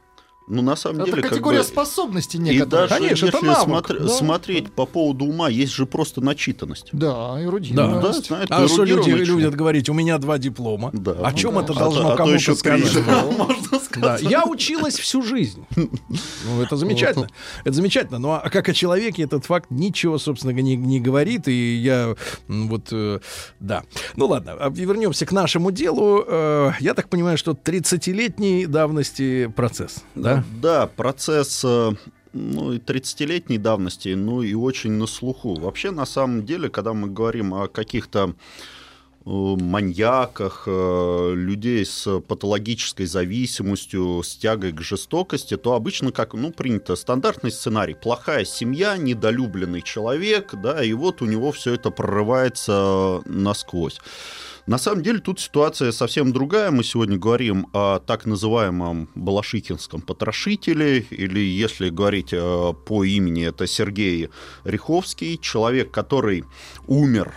[0.48, 2.88] Ну, на самом Это деле, как категория бы- способностей И некоторых.
[2.90, 4.08] даже Конечно, это если навык, смотр- да.
[4.08, 6.88] смотреть по поводу ума, есть же просто начитанность.
[6.92, 8.26] Да, Да, эрудированность.
[8.26, 10.90] знает, а что люди любят говорить, у меня два диплома.
[10.92, 11.12] Да.
[11.22, 11.62] О чем Да.
[11.62, 12.92] это А должно а то кому-то еще сказать?
[13.06, 13.24] Да.
[13.24, 15.64] можно Да, я училась всю жизнь.
[15.76, 17.28] Ну, это замечательно.
[17.64, 18.18] Это замечательно.
[18.18, 21.48] Ну, а как о человеке этот факт ничего, собственно, не, не говорит.
[21.48, 22.14] И я
[22.48, 23.18] вот, э,
[23.60, 23.82] да.
[24.16, 26.24] Ну, ладно, а вернемся к нашему делу.
[26.26, 30.37] Э, я так понимаю, что 30-летней давности процесс, да?
[30.60, 31.92] Да, процесс э,
[32.32, 35.54] ну, и 30-летней давности, ну и очень на слуху.
[35.54, 38.34] Вообще, на самом деле, когда мы говорим о каких-то
[39.24, 46.50] э, маньяках, э, людей с патологической зависимостью, с тягой к жестокости, то обычно, как ну,
[46.50, 47.94] принято, стандартный сценарий.
[47.94, 54.00] Плохая семья, недолюбленный человек, да, и вот у него все это прорывается насквозь.
[54.68, 56.70] На самом деле тут ситуация совсем другая.
[56.70, 63.66] Мы сегодня говорим о так называемом Балашихинском потрошителе, или если говорить э, по имени, это
[63.66, 64.28] Сергей
[64.64, 66.44] Риховский, человек, который
[66.86, 67.32] умер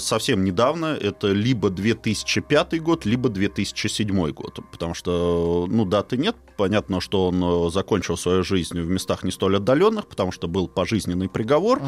[0.00, 7.00] совсем недавно, это либо 2005 год, либо 2007 год, потому что, ну, даты нет, понятно,
[7.00, 11.28] что он э, закончил свою жизнь в местах не столь отдаленных, потому что был пожизненный
[11.28, 11.80] приговор,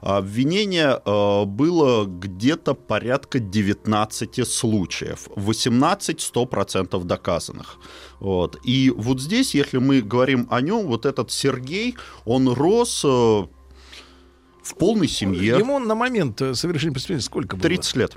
[0.00, 7.78] а обвинение э, было где-то порядка 19 случаев, 18 100% доказанных.
[8.20, 8.58] Вот.
[8.64, 13.46] И вот здесь, если мы говорим о нем, вот этот Сергей, он рос э,
[14.66, 15.56] в полной семье.
[15.58, 17.62] Ему на момент э, совершения преступления сколько было?
[17.62, 18.16] 30 лет.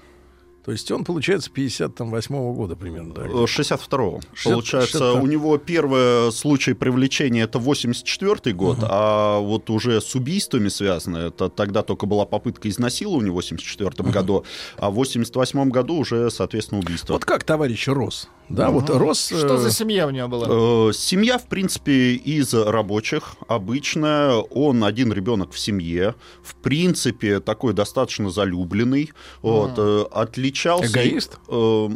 [0.65, 3.21] То есть он, получается, 58 года примерно, да?
[3.23, 4.21] Э, 62-го.
[4.33, 5.21] 60 Получается, 62.
[5.21, 11.49] у него первый случай привлечения это 84 год, а вот уже с убийствами связано, это
[11.49, 14.43] тогда только была попытка изнасилования в 84 году,
[14.77, 17.13] а в 88 году уже, соответственно, убийство.
[17.13, 18.27] Вот как товарищ рос?
[18.49, 18.73] Да, Ага.
[18.73, 19.27] вот рос...
[19.27, 20.47] Что э, за семья у него была?
[20.89, 24.33] Э, Семья, в принципе, из рабочих, обычная.
[24.33, 26.15] Он один ребенок в семье.
[26.43, 29.11] В принципе, такой достаточно залюбленный.
[29.41, 30.87] Вот, э, отличался...
[30.91, 31.37] Эгоист?
[31.47, 31.89] Э,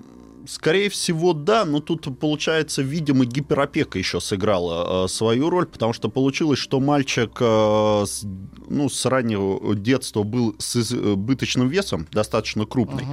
[0.46, 6.10] Скорее всего, да, но тут, получается, видимо, гиперопека еще сыграла э, свою роль, потому что
[6.10, 8.26] получилось, что мальчик э, с,
[8.68, 13.06] ну, с раннего детства был с избыточным весом, достаточно крупный.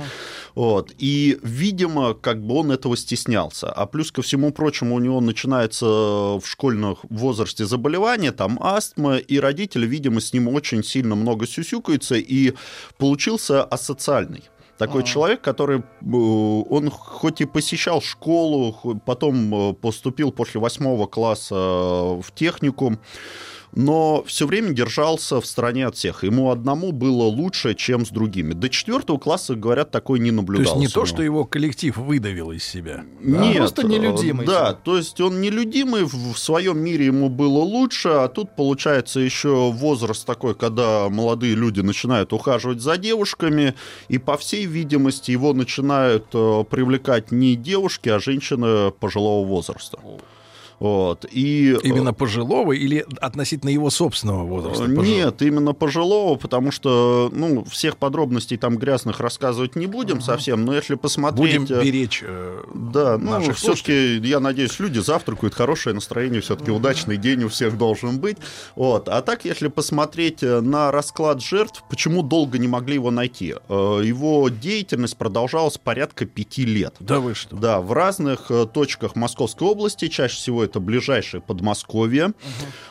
[0.55, 0.93] Вот.
[0.99, 3.71] И, видимо, как бы он этого стеснялся.
[3.71, 9.39] А плюс ко всему прочему, у него начинается в школьном возрасте заболевание, там астма, и
[9.39, 12.55] родители, видимо, с ним очень сильно много сюсюкаются, и
[12.99, 14.45] получился асоциальный.
[14.81, 18.75] Такой человек, который, э, он хоть и посещал школу,
[19.05, 22.99] потом э, поступил после восьмого класса в техникум,
[23.73, 26.25] но все время держался в стороне от всех.
[26.25, 28.53] Ему одному было лучше, чем с другими.
[28.53, 30.73] До четвертого класса, говорят, такой не То наблюдался.
[30.79, 33.05] есть не то, что его коллектив выдавил из себя.
[33.21, 34.81] Нет, просто нелюдимый, э, Да, типа.
[34.85, 39.71] то есть он нелюдимый, в, в своем мире ему было лучше, а тут получается еще
[39.71, 43.75] возраст такой, когда молодые люди начинают ухаживать за девушками,
[44.09, 49.99] и по всей видимости его начинают э, привлекать не девушки, а женщины пожилого возраста.
[50.81, 51.27] Вот.
[51.31, 54.85] И, э, Именно пожилого или относительно его собственного возраста?
[54.85, 55.05] пожилого?
[55.05, 60.75] Нет, именно пожилого, потому что, ну, всех подробностей там грязных рассказывать не будем совсем, но
[60.75, 61.61] если посмотреть...
[61.61, 67.19] Будем э, беречь э, Да, ну, все-таки, я надеюсь, люди завтракают, хорошее настроение, все-таки удачный
[67.19, 68.39] день у всех должен быть.
[68.75, 69.09] Вот.
[69.09, 73.55] А так, если посмотреть э, на расклад жертв, почему долго не могли его найти?
[73.69, 76.95] Э, Его деятельность продолжалась порядка пяти лет.
[77.01, 77.55] Да вы что?
[77.55, 82.33] Да, в разных э, точках Московской области, чаще всего это ближайшее Подмосковье.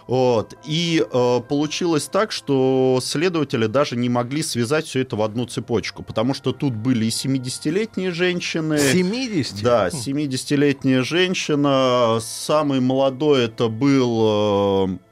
[0.08, 0.56] Вот.
[0.66, 6.04] И э, получилось так, что следователи даже не могли связать все это в одну цепочку,
[6.04, 8.78] потому что тут были и 70-летние женщины.
[8.78, 9.64] 70?
[9.64, 12.20] Да, 70-летняя женщина.
[12.22, 14.90] Самый молодой это был...
[14.90, 15.09] э,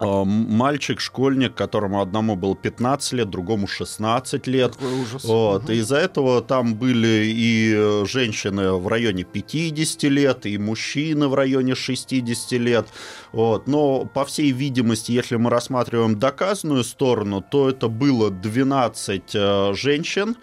[0.00, 4.74] Мальчик, школьник, которому одному было 15 лет, другому 16 лет.
[4.80, 5.24] ужас.
[5.24, 5.68] Вот.
[5.70, 11.34] И из-за этого там были и э, женщины в районе 50 лет, и мужчины в
[11.34, 12.86] районе 60 лет.
[13.32, 13.66] Вот.
[13.66, 20.36] Но, по всей видимости, если мы рассматриваем доказанную сторону, то это было 12 э, женщин,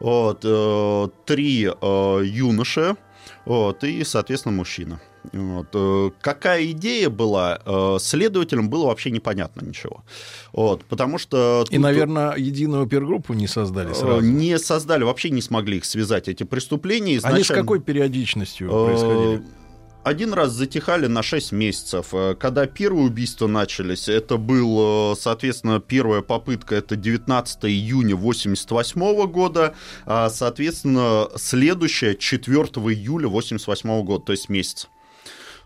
[0.00, 2.96] вот, э, 3 э, юноши,
[3.44, 5.00] вот, и, соответственно, мужчина.
[5.32, 5.68] Вот.
[5.72, 10.04] э, Какая идея была, э, следователям было вообще непонятно ничего.
[10.52, 11.64] Вот, потому что...
[11.68, 14.20] И, тут- наверное, единую опергруппу не создали Э, сразу.
[14.20, 17.12] Не создали, вообще не смогли их связать, эти преступления.
[17.12, 19.42] Они с Изначально- какой периодичностью происходили?
[20.04, 22.12] Один раз затихали на 6 месяцев.
[22.38, 29.74] Когда первые убийства начались, это был, соответственно, первая попытка, это 19 июня 88 года,
[30.04, 34.88] а, соответственно, следующая 4 июля 88 года, то есть месяц.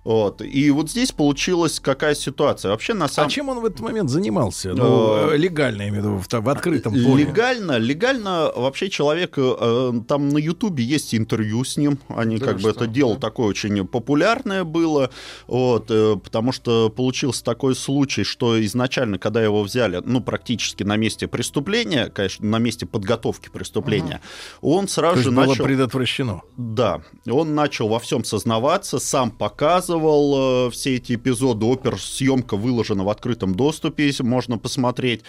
[0.05, 0.43] Вот.
[0.43, 2.71] И вот здесь получилась какая ситуация.
[2.71, 4.73] Вообще, на самом А чем он в этот момент занимался?
[4.75, 7.25] Ну, Э, э, легально, я имею в виду, в, в открытом поле.
[7.25, 12.61] Легально, легально вообще человек, э, там на Ютубе есть интервью с ним, они Да как
[12.61, 15.11] бы это дело такое очень популярное было,
[15.47, 20.97] вот, э, потому что получился такой случай, что изначально, когда его взяли, ну, практически на
[20.97, 24.21] месте преступления, конечно, на месте подготовки преступления,
[24.61, 25.65] он То сразу есть же было начал...
[25.65, 26.43] предотвращено.
[26.57, 27.01] Да,
[27.31, 33.55] он начал во всем сознаваться, сам показывал э, все эти эпизоды, оперсъемка выложена в открытом
[33.55, 35.23] доступе, можно посмотреть.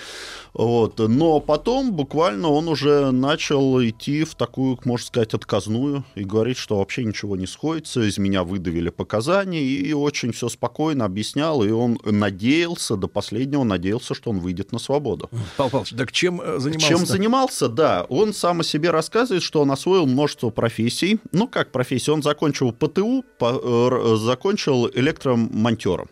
[0.54, 1.00] Вот.
[1.00, 6.78] Но потом буквально он уже начал идти в такую, можно сказать, отказную и говорить, что
[6.80, 12.00] вообще ничего не сходится, из меня выдавили показания, и очень все спокойно объяснял, и он
[12.04, 15.30] надеялся, до последнего надеялся, что он выйдет на свободу.
[15.58, 16.88] Павел Павлович, так чем э, занимался?
[16.88, 18.06] Чем занимался, да.
[18.10, 21.20] Он сам о себе рассказывает, что он освоил множество профессий.
[21.32, 22.12] Ну, как профессии?
[22.12, 24.18] Он закончил ПТУ, по- э, р-
[24.50, 26.10] закончил электромонтером.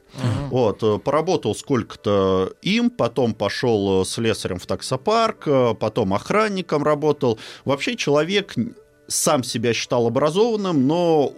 [0.50, 7.38] Вот, э, поработал сколько-то им, потом пошел э, слесарем в таксопарк, э, потом охранником работал.
[7.66, 8.56] Вообще человек
[9.08, 11.34] сам себя считал образованным, но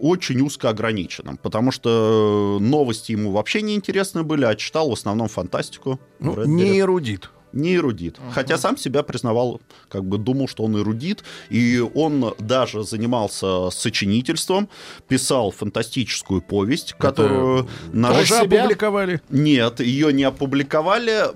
[0.00, 5.28] очень узко ограниченным, потому что новости ему вообще не интересны были, а читал в основном
[5.28, 5.98] фантастику.
[6.20, 7.30] Ну, не эрудит.
[7.52, 8.18] Не эрудит.
[8.32, 11.24] Хотя сам себя признавал, как бы думал, что он эрудит.
[11.50, 14.68] И он даже занимался сочинительством,
[15.08, 19.20] писал фантастическую повесть, которую на Тоже опубликовали?
[19.28, 21.26] Нет, ее не опубликовали.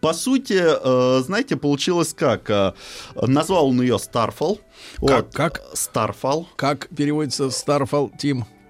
[0.00, 2.48] По сути, э, знаете, получилось как?
[2.50, 2.72] Э,
[3.14, 4.60] Назвал он ее Starfall.
[5.04, 5.30] Как?
[5.30, 5.62] как?
[5.74, 6.46] Starfall.
[6.56, 8.10] Как переводится Starfall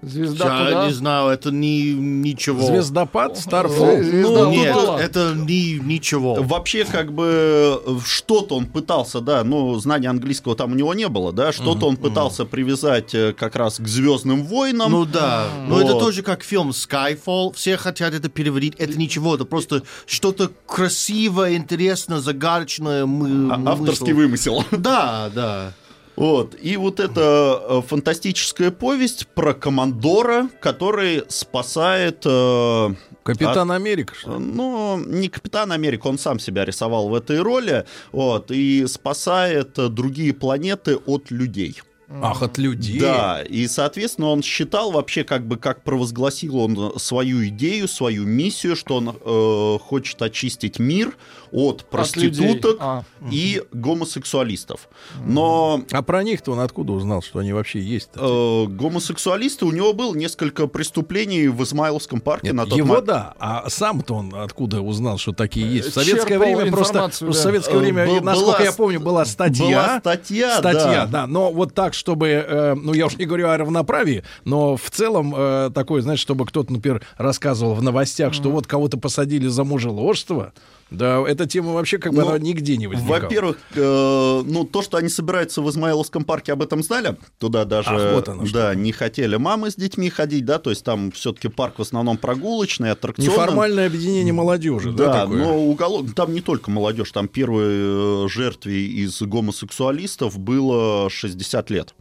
[0.07, 0.69] Team?
[0.71, 2.61] Я не знаю, это не ничего.
[2.65, 3.37] Звездопад?
[3.37, 4.01] Starfall?
[4.21, 6.35] Ну, нет, это не, ничего.
[6.35, 11.31] Вообще, как бы, что-то он пытался, да, ну, знания английского там у него не было,
[11.33, 14.91] да, что-то он пытался привязать э, как раз к Звездным войнам.
[14.91, 15.99] Ну да, но это Вот.
[15.99, 17.53] тоже как фильм Skyfall.
[17.53, 18.75] Все хотят это переводить.
[18.77, 23.05] Это ничего, это просто что-то красивое, интересное, загадочное.
[23.05, 24.13] мы- А- авторский мысль.
[24.13, 24.63] вымысел.
[24.71, 25.73] Да, да.
[26.17, 26.55] Вот.
[26.59, 32.23] И вот эта э, фантастическая повесть про командора, который спасает...
[32.25, 32.89] э,
[33.21, 34.43] Капитан от- Америка, что ли?
[34.43, 39.89] Ну, не Капитан Америка, он сам себя рисовал в этой роли, вот, и спасает э,
[39.89, 41.81] другие планеты от людей.
[42.09, 43.01] Ах, от людей.
[43.01, 48.77] Да, и, соответственно, он считал вообще, как бы, как провозгласил он свою идею, свою миссию,
[48.77, 51.17] что он э, хочет очистить мир
[51.51, 52.77] от проституток людей.
[52.79, 54.87] А, и гомосексуалистов.
[55.25, 55.81] Но...
[55.91, 58.09] А про них-то он откуда узнал, что они вообще есть?
[58.15, 63.05] Э, гомосексуалисты, у него было несколько преступлений в Измайловском парке Нет, на тот его момент.
[63.05, 65.89] да, а сам-то он откуда узнал, что такие есть?
[65.89, 67.39] В Черпал советское время просто, информацию, в да.
[67.39, 69.65] советское Э, время, был- насколько была я помню, была статья.
[69.65, 71.27] была статья, статья, да.
[71.27, 75.33] Но вот так, чтобы, э, ну я уж не говорю о равноправии, но в целом
[75.35, 80.53] э, такое, знаешь, чтобы кто-то, например, рассказывал в новостях, что вот кого-то посадили за мужеложство.
[80.89, 83.19] Да, эта тема вообще как бы Ну, она нигде не возникала.
[83.21, 87.17] Во-первых, э, ну то, что они собираются в Измайловском парке, об этом знали.
[87.37, 90.83] Туда даже Ах, вот оно да, не хотели мамы с детьми ходить, да, то есть
[90.83, 93.31] там все-таки парк в основном прогулочный, аттракционный.
[93.31, 95.37] Неформальное объединение молодежи, да, Да, такое?
[95.37, 101.93] но уголок, там не только молодежь, там первой э, жертве из гомосексуалистов было 60 лет.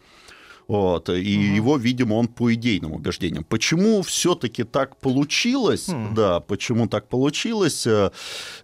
[0.68, 3.44] Вот, и его, видимо, он по идейным убеждениям.
[3.44, 5.88] Почему все-таки так получилось?
[6.14, 7.86] Да, почему так получилось?
[7.86, 8.10] э,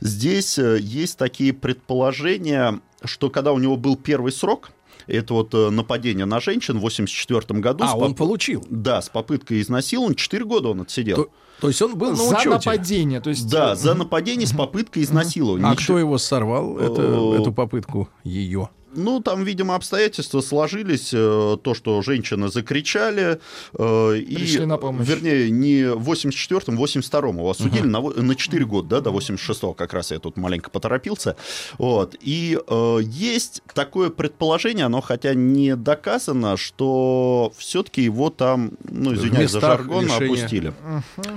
[0.01, 4.71] Здесь э, есть такие предположения, что когда у него был первый срок,
[5.07, 7.85] это вот э, нападение на женщин в 84 году.
[7.85, 8.65] А, с он поп- получил.
[8.69, 10.17] Да, с попыткой изнасилования.
[10.17, 11.17] 4 года он отсидел.
[11.17, 11.29] То,
[11.61, 12.51] то есть он был на За учете.
[12.51, 13.21] нападение.
[13.21, 15.67] То есть, Да, за нападение с попыткой изнасилования.
[15.67, 17.03] А Ничего- кто его сорвал, это,
[17.41, 18.71] эту попытку ее?
[18.95, 23.41] Ну, там, видимо, обстоятельства сложились, э, то, что женщины закричали,
[23.79, 25.07] э, и, Пришли на помощь.
[25.09, 29.73] вернее, не в 84-м, 82-м его осудили на, во- на 4 года, да, до 86-го,
[29.75, 31.37] как раз я тут маленько поторопился,
[31.79, 39.15] вот, и э, есть такое предположение, оно хотя не доказано, что все-таки его там, ну,
[39.15, 40.27] извиняюсь за жаргон, лишения.
[40.27, 40.73] опустили.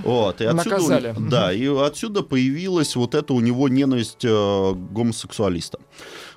[0.03, 1.15] Вот, и отсюда, Наказали.
[1.17, 5.81] да, и отсюда появилась вот эта у него ненависть э, гомосексуалистам.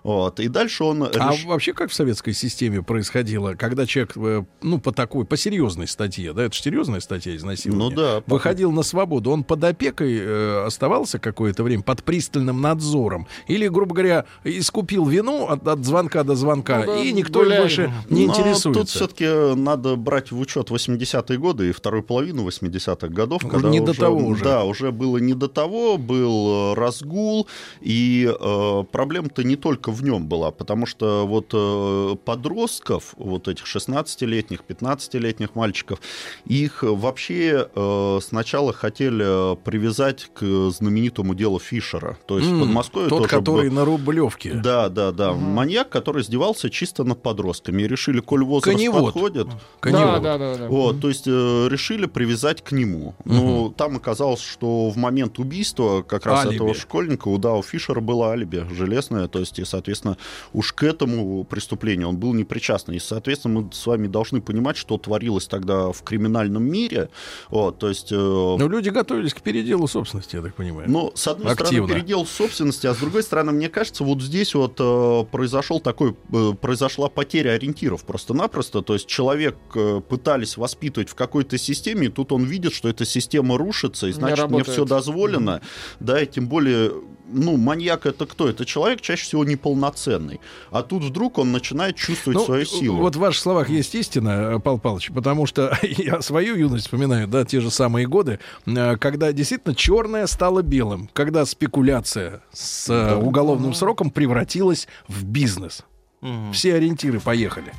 [0.09, 4.43] Вот, и дальше он А реш- вообще как в советской системе происходило, когда человек, э,
[4.63, 8.73] ну, по такой, по серьезной статье, да, это же серьезная статья изнасилования, Ну да, выходил
[8.73, 14.25] на свободу, он под опекой э, оставался какое-то время, под пристальным надзором, или, грубо говоря,
[14.45, 17.63] искупил вину от, от звонка до звонка, Ну да, и никто им гуляем.
[17.65, 18.73] больше не Но интересуется.
[18.73, 23.69] Тут все-таки надо брать в учет 80-е годы и вторую половину 80-х годов, Уже когда
[23.69, 24.43] не до того уже.
[24.43, 27.47] Да, уже было не до того, был э, разгул,
[27.83, 33.65] и э, проблема-то не только в нем была, потому что вот э, подростков, вот этих
[33.67, 36.01] 16-летних, 15-летних мальчиков,
[36.47, 42.17] их вообще э, сначала хотели привязать к знаменитому делу Фишера.
[42.27, 44.53] То есть в М, Подмосковье Тот, тоже который был- на Рублевке.
[44.55, 45.33] Да, да, да.
[45.33, 47.83] Маньяк, который издевался чисто над подростками.
[47.83, 49.13] И решили, коль возраст Коневод.
[49.13, 49.49] подходит.
[49.81, 50.23] Коневод.
[50.23, 50.69] Да, да, да, да.
[50.69, 53.15] Вот, то есть э, решили привязать к нему.
[53.25, 56.57] Ну, там оказалось, что в момент убийства как раз Алиби.
[56.57, 60.17] этого школьника у Дау Фишера было алиби железное, то есть, и, соответственно,
[60.53, 62.95] уж к этому преступлению он был не причастен.
[62.95, 67.11] И, соответственно, мы с вами должны понимать, что творилось тогда в криминальном мире.
[67.49, 68.11] Вот, то есть...
[68.11, 70.91] э, Но люди готовились к переделу собственности, я так понимаю.
[70.91, 71.87] ну, с одной Активно.
[71.87, 76.17] стороны, передел собственности, а с другой стороны, мне кажется, вот здесь вот э, произошел такой,
[76.33, 78.83] э, произошла потеря ориентиров просто-напросто.
[78.83, 83.05] То есть человек э, пытались воспитывать в какой-то системе, и тут он видит, что эта
[83.05, 85.61] система рушится, и значит, мне все дозволено.
[86.01, 86.91] Да, и тем более,
[87.31, 88.49] ну, маньяк это кто?
[88.49, 90.41] Это человек чаще всего неполноценный.
[90.71, 92.99] А тут вдруг он начинает чувствовать Ну, свою силу.
[92.99, 97.29] Вот в ваших словах есть истина, э, Павел Павлович, потому что я свою юность вспоминаю,
[97.29, 103.15] да, те же самые годы, э, когда действительно черное стало белым, когда спекуляция с э,
[103.17, 105.85] уголовным сроком превратилась в бизнес.
[106.53, 107.73] Все ориентиры поехали.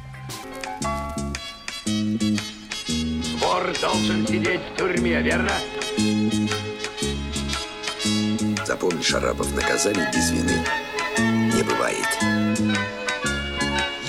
[3.41, 5.51] Вор должен сидеть в тюрьме, верно?
[8.69, 10.53] Запомни, Шарапов, наказаний без вины
[11.17, 12.07] не бывает.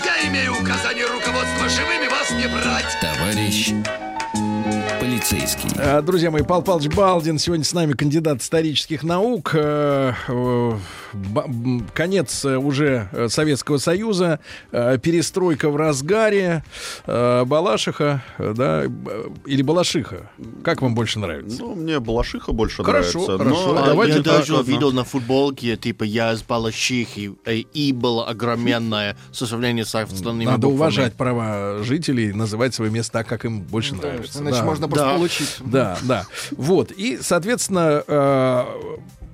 [0.04, 2.98] Я имею указание руководства живыми вас не брать.
[3.00, 3.72] Товарищ
[5.00, 5.70] полицейский.
[5.78, 9.54] Э, Друзья мои, Павел Павлович Балдин сегодня с нами кандидат исторических наук.
[11.94, 14.40] Конец э, уже э, Советского Союза,
[14.72, 16.64] э, перестройка в разгаре,
[17.06, 18.84] Балашиха, да,
[19.46, 20.30] или Балашиха.
[20.62, 21.58] Как вам больше нравится?
[21.60, 23.38] Ну, мне Балашиха больше Хорошо, нравится.
[23.38, 23.72] хорошо.
[23.74, 24.70] но- А давайте я так, даже ладно.
[24.70, 30.58] видел на футболке, типа, я из Балашихи, и было огроменное со сравнением с остальными Надо
[30.58, 30.74] буквами.
[30.76, 34.40] уважать права жителей, называть свое место так, как им больше нравится.
[34.40, 34.64] Иначе Да.
[34.64, 35.14] можно просто Да.
[35.14, 35.56] получить.
[35.64, 36.26] Да, да.
[36.52, 36.90] Вот.
[36.92, 38.64] И, соответственно, э,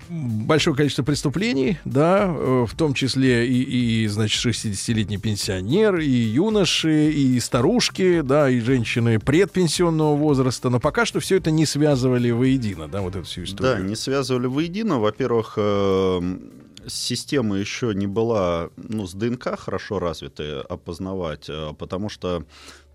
[0.09, 7.11] большое количество преступлений, да, э, в том числе и, и значит, 60-летний пенсионер, и юноши,
[7.11, 10.71] и старушки, да, и женщины предпенсионного возраста.
[10.71, 13.85] Но пока что все это не связывали воедино, да, вот эту всю Да, историю.
[13.87, 14.99] не связывали воедино.
[15.01, 16.39] Во-первых, э,
[16.87, 22.45] система еще не была, ну, с ДНК хорошо развитая опознавать, э, потому что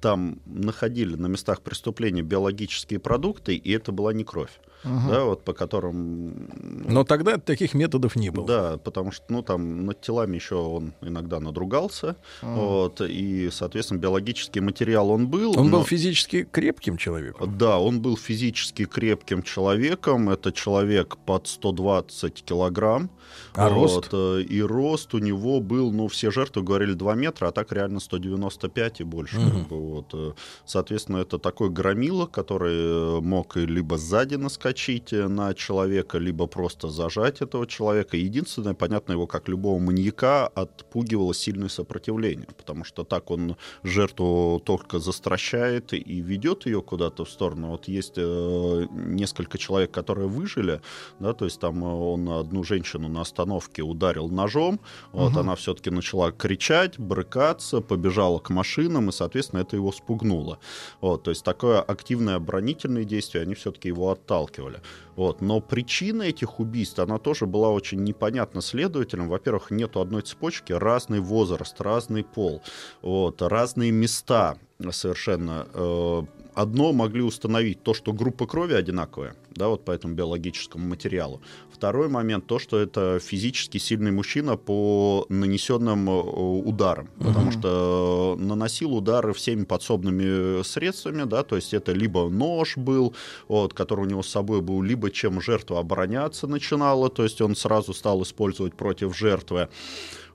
[0.01, 4.59] там находили на местах преступления биологические продукты, и это была не кровь.
[4.83, 5.09] Ага.
[5.13, 6.49] Да, вот по которым...
[6.87, 8.47] Но тогда таких методов не было.
[8.47, 12.55] Да, потому что, ну, там над телами еще он иногда надругался, А.
[12.55, 15.51] вот, и, соответственно, биологический материал он был.
[15.59, 17.55] Он но- был физически крепким человеком.
[17.59, 20.29] Да, он был физически крепким человеком.
[20.31, 23.11] Это человек под 120 килограмм.
[23.53, 24.09] А рост?
[24.11, 27.99] э, И рост у него был, ну, все жертвы говорили 2 метра, а так реально
[27.99, 29.39] 195 и больше.
[29.39, 29.51] Мгм.
[29.51, 30.13] как бы, вот.
[30.13, 30.33] э.
[30.65, 36.89] Соответственно, это такой громила, который э, мог либо сзади наскочить э, на человека, либо просто
[36.89, 38.17] зажать этого человека.
[38.17, 44.99] Единственное, понятно, его, как любого маньяка, отпугивало сильное сопротивление, потому что так он жертву только
[44.99, 47.69] застращает и ведет ее куда-то в сторону.
[47.69, 50.81] Вот есть несколько человек, которые выжили,
[51.19, 54.79] да, то есть там он одну женщину на остановке ударил ножом,
[55.11, 55.39] вот Мгм.
[55.39, 60.59] она все-таки начала кричать, брыкаться, побежала к машинам, и, соответственно, это его спугнуло.
[61.01, 64.81] Вот, то есть такое активное оборонительное действие, они все-таки его отталкивали.
[65.15, 65.41] Вот.
[65.41, 69.27] Но причина этих убийств, она тоже была очень непонятна следователям.
[69.29, 72.61] Во-первых, нету одной цепочки, разный возраст, разный пол,
[73.01, 74.57] вот, разные места
[74.91, 75.67] совершенно.
[75.73, 81.41] Э, Одно могли установить то, что группа крови одинаковая, да, вот по этому биологическому материалу.
[81.71, 87.59] Второй момент то, что это физически сильный мужчина по нанесенным э, ударам, потому Мгм.
[87.59, 93.15] что э, наносил удары всеми подсобными средствами, да, то есть это либо нож был,
[93.47, 97.55] вот, который у него с собой был, либо чем жертва обороняться начинала, то есть он
[97.55, 99.69] сразу стал использовать против жертвы.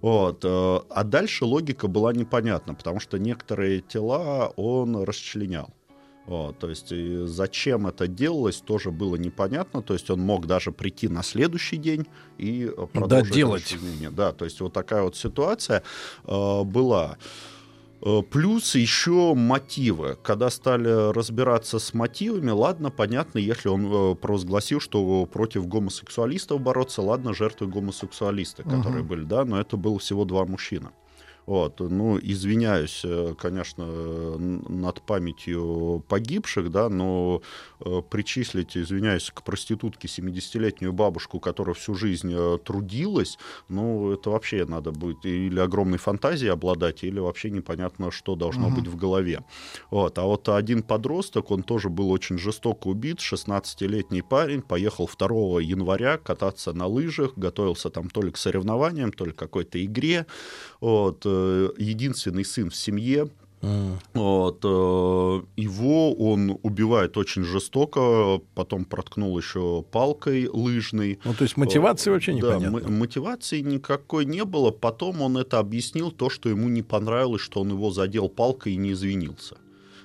[0.01, 0.45] Вот.
[0.45, 5.71] э, А дальше логика была непонятна, потому что некоторые тела он расчленял.
[6.27, 6.93] Вот, то есть
[7.27, 9.81] зачем это делалось, тоже было непонятно.
[9.81, 13.77] То есть он мог даже прийти на следующий день и э, продолжить делать.
[14.11, 15.83] Да, то есть вот такая вот ситуация
[16.25, 17.17] э, была.
[18.03, 20.19] Э, Плюс еще мотивы.
[20.23, 27.03] Когда стали разбираться с мотивами, ладно, понятно, если он э, провозгласил, что против гомосексуалистов бороться,
[27.03, 29.07] ладно, жертвы гомосексуалисты, которые Мгм.
[29.09, 30.91] были, да, но это было всего два мужчины.
[31.47, 33.87] Вот, ну, извиняюсь, э, конечно,
[34.37, 37.41] над памятью погибших, да, но
[37.81, 44.65] э, причислить, извиняюсь, к проститутке 70-летнюю бабушку, которая всю жизнь э, трудилась, ну, это вообще
[44.67, 48.71] надо будет или огромной фантазией обладать, или вообще непонятно, что должно Мгм.
[48.71, 49.45] быть в голове.
[49.91, 55.61] Вот, а вот один подросток, он тоже был очень жестоко убит, 16-летний парень, поехал 2
[55.61, 60.27] января кататься на лыжах, готовился там то ли к соревнованиям, то ли к какой-то игре,
[60.81, 61.25] вот,
[61.79, 63.29] единственный сын в семье,
[64.15, 71.19] вот, э, его он убивает очень жестоко, потом проткнул еще палкой лыжной.
[71.25, 72.77] Ну, то есть мотивации Э, вообще да, непонятно.
[72.87, 74.71] м- мотивации никакой не было.
[74.71, 78.77] Потом он это объяснил, то, что ему не понравилось, что он его задел палкой и
[78.77, 79.57] не извинился.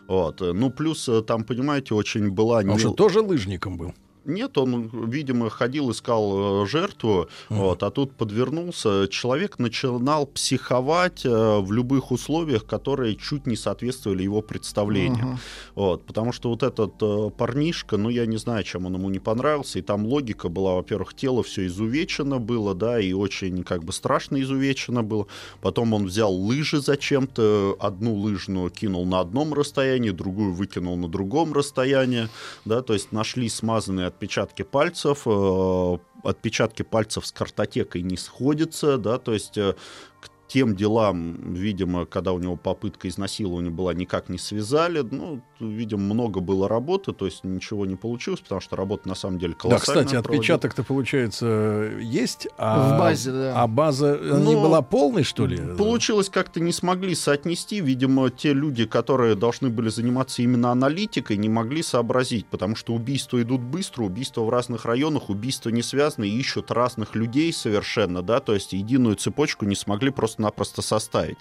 [0.08, 0.42] Вот.
[0.42, 2.60] э, Ну, плюс э, там, понимаете, очень была...
[2.60, 3.94] Он же тоже лыжником был.
[4.26, 9.08] Нет, он, видимо, ходил, искал э, жертву, вот, а тут подвернулся.
[9.08, 15.30] Человек начинал психовать э, в любых условиях, которые чуть не соответствовали его представлениям.
[15.32, 15.40] Ага.
[15.76, 19.20] Вот, потому что вот этот э, парнишка, ну, я не знаю, чем он ему не
[19.20, 23.92] понравился, и там логика была, во-первых, тело все изувечено было, да, и очень, как бы,
[23.92, 25.26] страшно изувечено было.
[25.62, 31.54] Потом он взял лыжи зачем-то, одну лыжную кинул на одном расстоянии, другую выкинул на другом
[31.54, 32.30] расстоянии,
[32.66, 39.18] да, то есть нашли смазанные отпечатки пальцев, э, отпечатки пальцев с картотекой не сходятся, да,
[39.18, 39.76] то есть э,
[40.20, 45.00] к тем делам, видимо, когда у него попытка изнасилования была, никак не связали.
[45.00, 49.40] Ну, видимо, много было работы, то есть ничего не получилось, потому что работа на самом
[49.40, 50.04] деле Да, колоссальная.
[50.04, 53.54] кстати, отпечаток-то, получается, есть, а, В базе, да.
[53.64, 55.58] а база э, не Ну, была полной, что ли?
[55.78, 57.80] Получилось как-то не смогли соотнести.
[57.80, 63.42] Видимо, те люди, которые должны были заниматься именно аналитикой, не могли сообразить, потому что убийства
[63.42, 68.54] идут быстро, убийства в разных районах, убийства не связаны, ищут разных людей совершенно, да, то
[68.54, 70.10] есть единую цепочку не смогли
[70.42, 71.38] просто-напросто составить.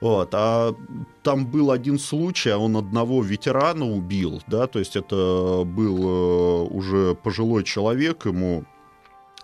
[0.00, 0.30] Вот.
[0.32, 0.74] А
[1.22, 6.68] там был один случай, а он одного ветерана убил, да, то есть это был э,
[6.70, 8.64] уже пожилой человек, ему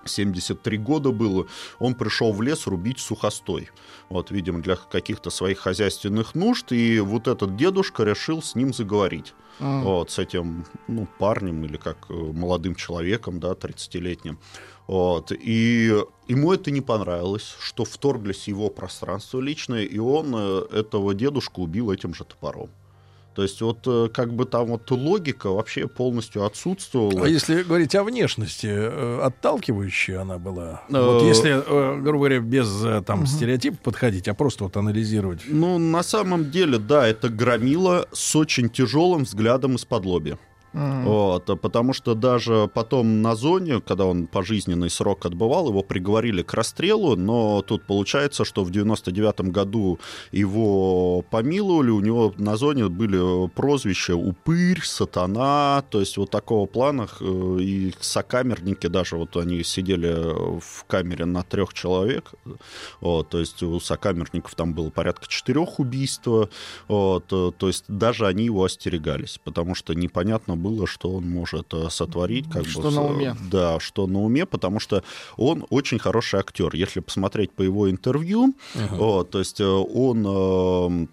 [0.08, 1.46] 73 года было,
[1.78, 3.70] он пришел в лес рубить сухостой.
[4.08, 6.72] Вот, видимо, для каких-то своих хозяйственных нужд.
[6.72, 9.34] И вот этот дедушка решил с ним заговорить.
[9.58, 9.82] А.
[9.82, 14.38] Вот, с этим ну, парнем или как э, молодым человеком, да, 30-летним.
[14.86, 15.92] Вот, и
[16.28, 21.62] ему это не понравилось, что вторглись в его пространство личное, и он э, этого дедушку
[21.62, 22.70] убил этим же топором.
[23.36, 27.26] То есть вот э, как бы там вот логика вообще полностью отсутствовала.
[27.26, 30.80] А если говорить о внешности, э, отталкивающая она была?
[30.88, 31.62] Э, Вот если,
[32.00, 32.66] грубо говоря, без
[33.04, 35.42] там стереотипов подходить, а просто вот анализировать.
[35.46, 40.38] Ну, на самом деле, да, это громила с очень тяжелым взглядом из-под лоби.
[40.76, 46.42] Вот, а потому что даже потом на зоне, когда он пожизненный срок отбывал, его приговорили
[46.42, 49.98] к расстрелу, но тут получается, что в 99 году
[50.32, 57.08] его помиловали, у него на зоне были прозвища «Упырь», «Сатана», то есть вот такого плана,
[57.22, 60.12] и сокамерники даже, вот они сидели
[60.60, 62.32] в камере на трех человек,
[63.00, 66.26] вот, то есть у сокамерников там было порядка четырех убийств,
[66.88, 71.88] вот, то есть даже они его остерегались, потому что непонятно было, что он может э,
[71.90, 72.51] сотворить.
[72.51, 73.36] Как Что бы, на уме.
[73.51, 75.02] Да, что на уме, потому что
[75.36, 76.74] он очень хороший актер.
[76.74, 78.55] Если посмотреть по его интервью,
[78.90, 81.09] вот, то есть э, он...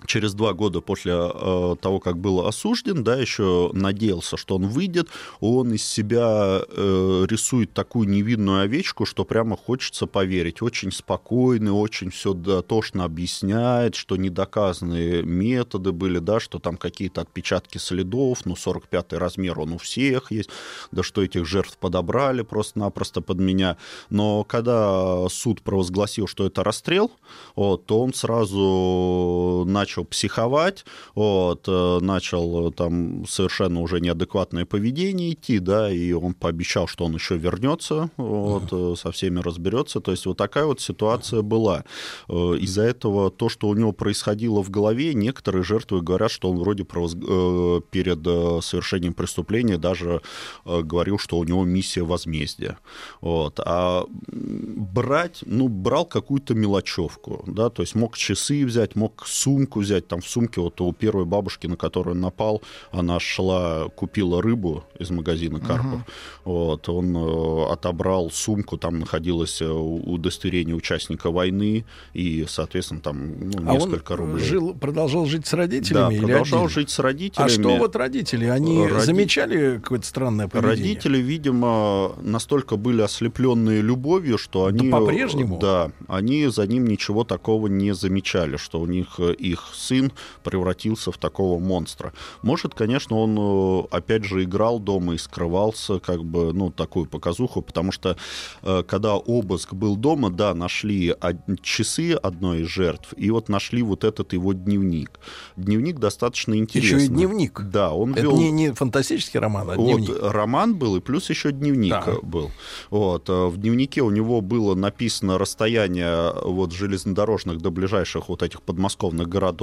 [0.00, 4.66] э, Через два года после э, того, как был осужден, да, еще надеялся, что он
[4.66, 5.08] выйдет,
[5.40, 10.62] он из себя э, рисует такую невинную овечку, что прямо хочется поверить.
[10.62, 17.78] Очень спокойный, очень все дотошно объясняет, что недоказанные методы были, да, что там какие-то отпечатки
[17.78, 20.50] следов, ну, 45-й размер он у всех есть,
[20.92, 23.76] да что этих жертв подобрали просто-напросто под меня.
[24.10, 27.10] Но когда суд провозгласил, что это расстрел,
[27.56, 30.84] вот, то он сразу начал психовать,
[31.14, 37.04] вот, э, начал э, там совершенно уже неадекватное поведение идти, да, и он пообещал, что
[37.04, 40.00] он еще вернется, вот, э, со всеми разберется.
[40.00, 41.84] То есть вот такая вот ситуация была.
[42.28, 46.58] Э, Из-за этого то, что у него происходило в голове, некоторые жертвы говорят, что он
[46.58, 48.18] вроде провоз- э, перед
[48.64, 50.20] совершением преступления даже
[50.64, 52.78] говорил, что у него миссия возмездия.
[53.20, 53.60] Вот.
[53.64, 60.08] А брать, ну, брал какую-то мелочевку, да, то есть мог часы взять, мог сумку взять,
[60.08, 64.84] там в сумке вот у первой бабушки, на которую он напал, она шла, купила рыбу
[64.98, 66.00] из магазина Карпов,
[66.44, 71.84] вот, он э, отобрал сумку, там находилось э, удостоверение участника войны
[72.14, 74.44] и, соответственно, там ну, А несколько он рублей.
[74.44, 76.14] жил, продолжал жить с Да, родителями?
[76.14, 76.70] или продолжал один?
[76.70, 77.46] жить с родителями.
[77.46, 78.46] А что вот родители?
[78.46, 80.76] Они Роди- замечали какое-то странное поведение?
[80.76, 84.88] Родители, видимо, настолько были ослепленные любовью, что они...
[84.90, 85.58] по-прежнему?
[85.58, 89.34] Да, они за ним ничего такого не замечали, что у них э,
[89.68, 90.12] их сын
[90.42, 92.12] превратился в такого монстра.
[92.42, 97.62] Может, конечно, он, э, опять же, играл дома и скрывался, как бы, ну, такую показуху,
[97.62, 98.16] потому что,
[98.62, 101.14] э, когда обыск был дома, да, нашли
[101.62, 105.18] часы одной из жертв, и вот нашли вот этот его дневник.
[105.56, 106.96] Дневник достаточно интересный.
[107.02, 107.60] Еще и дневник.
[107.60, 108.36] Да, он Это вел...
[108.36, 110.22] не, не фантастический роман, а Вот, дневник.
[110.22, 112.16] роман был, и плюс еще дневник Да.
[112.22, 112.50] был.
[112.90, 118.62] Вот, э, в дневнике у него было написано расстояние вот, железнодорожных до ближайших вот этих
[118.62, 119.57] подмосковных городов,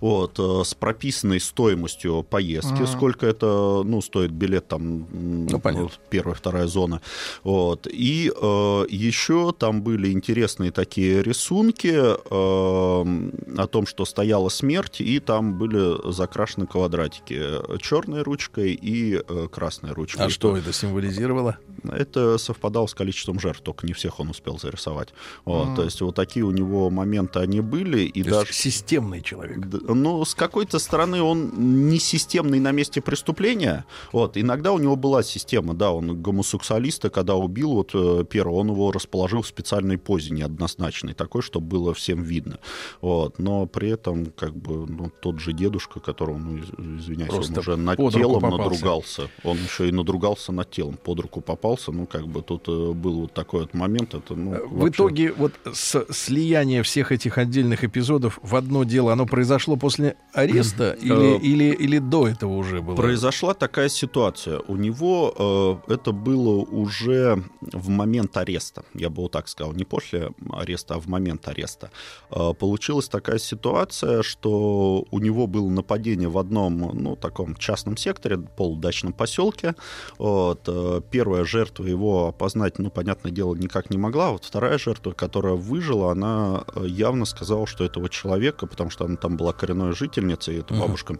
[0.00, 2.86] вот, э, с прописанной стоимостью поездки, Мгм.
[2.86, 5.84] сколько это, ну, стоит билет там, Ну, понятно.
[5.84, 7.00] вот, первая, вторая зона.
[7.44, 7.86] Вот.
[7.90, 15.18] И э, еще там были интересные такие рисунки э, о том, что стояла смерть, и
[15.20, 17.38] там были закрашены квадратики
[17.80, 20.26] черной ручкой и э, красной ручкой.
[20.26, 21.58] А что это символизировало?
[21.84, 25.10] Это совпадало с количеством жертв, только не всех он успел зарисовать.
[25.44, 25.76] Вот.
[25.76, 28.00] То есть вот такие у него моменты они были.
[28.02, 28.48] И То даже...
[28.48, 29.58] есть системный человек.
[29.88, 31.50] Ну, с какой-то стороны он
[31.88, 33.84] не системный на месте преступления.
[34.12, 38.68] Вот, иногда у него была система, да, он гомосексуалиста, когда убил вот э, первого, он
[38.70, 42.58] его расположил в специальной позе неоднозначной, такой, чтобы было всем видно.
[43.00, 47.52] Вот, но при этом, как бы, ну, тот же дедушка, которого, ну, из- извиняюсь, Просто
[47.52, 49.28] он уже над телом надругался.
[49.44, 51.92] Он еще и надругался над телом, под руку попался.
[51.92, 54.14] Ну, как бы тут э, был вот такой вот момент.
[54.14, 59.12] Это, ну, В вообще- итоге вот с- слияние всех этих отдельных эпизодов в одно дело,
[59.18, 62.94] оно произошло после ареста или, Э, или, или до этого уже было?
[62.94, 64.60] Произошла такая ситуация.
[64.68, 68.84] У него э, это было уже в момент ареста.
[68.94, 69.72] Я бы вот так сказал.
[69.72, 71.90] Не после ареста, а в момент ареста.
[72.30, 78.38] Э, получилась такая ситуация, что у него было нападение в одном, ну, таком частном секторе,
[78.38, 79.74] полудачном поселке.
[80.18, 84.30] Вот, э, первая жертва его опознать, ну, понятное дело, никак не могла.
[84.30, 89.36] Вот вторая жертва, которая выжила, она э, явно сказала, что этого человека, потому что там
[89.36, 90.82] была коренной жительницей, эта Мгм.
[90.82, 91.18] бабушка,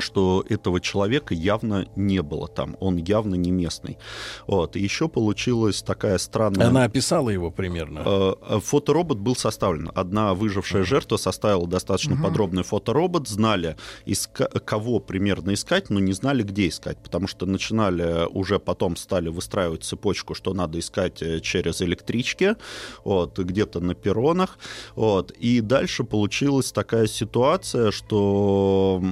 [0.00, 3.98] что этого человека явно не было там, он явно не местный.
[4.46, 4.76] Вот.
[4.76, 6.68] И еще получилась такая странная...
[6.68, 8.02] Она описала его примерно?
[8.04, 9.90] Э, э, фоторобот был составлен.
[9.94, 12.24] Одна выжившая жертва составила достаточно Мгм.
[12.24, 18.26] подробный фоторобот, знали, иска- кого примерно искать, но не знали, где искать, потому что начинали,
[18.30, 22.56] уже потом стали выстраивать цепочку, что надо искать э, через электрички,
[23.04, 24.58] вот, где-то на перронах,
[24.94, 29.02] вот, и дальше получилась такая ситуация, что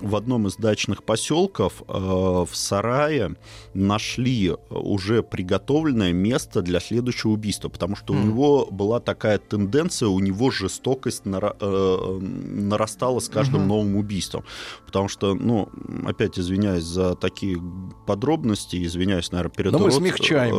[0.00, 3.36] в одном из дачных поселков э, в сарае
[3.74, 8.28] нашли уже приготовленное место для следующего убийства, потому что у Мгм.
[8.28, 13.68] него была такая тенденция, у него жестокость нара- э, нарастала с каждым Мгм.
[13.68, 14.44] новым убийством.
[14.86, 15.68] Потому что, ну,
[16.06, 17.60] опять извиняюсь за такие
[18.06, 19.82] подробности, извиняюсь, наверное, перед род-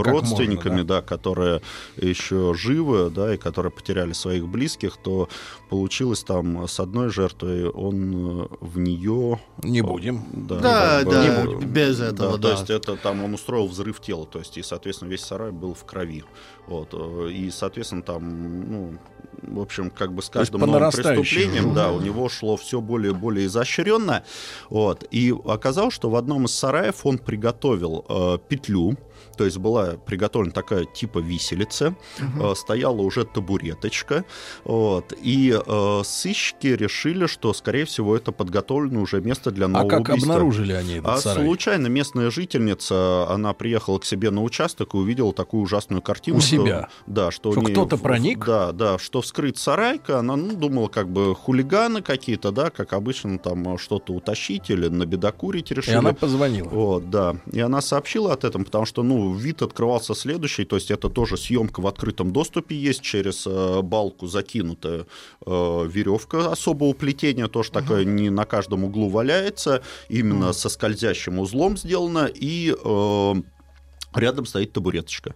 [0.06, 1.61] родственниками, можно, да, которые
[1.98, 5.30] еще живы, да, и которые потеряли своих близких, то
[5.70, 9.29] получилось там с одной жертвой, он э, в нее...
[9.64, 10.24] Не будем.
[10.34, 12.52] Да, Да, да, э, без этого, То да.
[12.52, 15.84] есть это там он устроил взрыв тела, то есть и, соответственно, весь сарай был в
[15.86, 16.24] крови.
[16.68, 18.98] Вот, э, и, соответственно, там, ну,
[19.42, 23.12] в общем, как бы с То каждым новым преступлением, да, у него шло все более
[23.12, 24.24] и более изощренно.
[24.70, 28.98] Вот, и оказалось, что в одном из сараев он приготовил э, петлю,
[29.40, 34.26] то есть была приготовлена такая типа виселица, э, стояла уже табуреточка,
[34.66, 39.90] вот, и э, сыщики решили, что, скорее всего, это подготовлено уже место для нового А
[39.90, 40.34] как убийства.
[40.34, 41.45] обнаружили они этот А сарай?
[41.45, 46.40] случайно местная жительница, она приехала к себе на участок и увидела такую ужасную картину.
[46.40, 46.90] У что- себя?
[47.07, 48.45] Да, что, Что кто-то проник?
[48.45, 53.40] Да, да, что вскрыт сарайка, она ну, думала, как бы хулиганы какие-то, да, как обычно
[53.40, 55.95] там э, что-то утащить или набедокурить решили.
[55.95, 56.68] И она позвонила.
[56.68, 57.38] Вот, да.
[57.53, 61.38] И она сообщила от этом, потому что, ну, вид открывался следующий, то есть это тоже
[61.38, 65.06] съемка в открытом доступе есть, через э, балку закинутая
[65.46, 71.78] э, веревка особого плетения, тоже такая не на каждом углу валяется, именно со скользящим узлом
[71.78, 73.34] сделано, и э,
[74.15, 75.36] Рядом стоит табуреточка.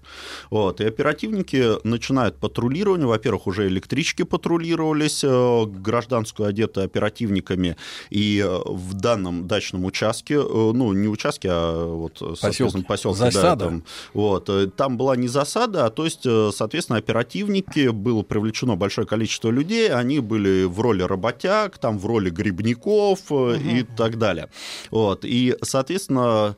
[0.50, 0.82] Вот.
[0.82, 3.08] И оперативники начинают патрулирование.
[3.08, 7.78] Во-первых, уже электрички патрулировались, э, гражданскую одеты оперативниками.
[8.10, 13.20] И э, в данном дачном участке, э, ну, не участке, а вот, соответственно, поселке.
[13.20, 13.66] да, Засада?
[13.66, 13.84] там,
[14.14, 19.90] вот, там была не засада, а то есть, соответственно, оперативники, было привлечено большое количество людей,
[19.90, 24.50] они были в роли работяг, там в роли грибников э, и так далее.
[24.90, 25.26] Вот.
[25.26, 26.56] И, соответственно,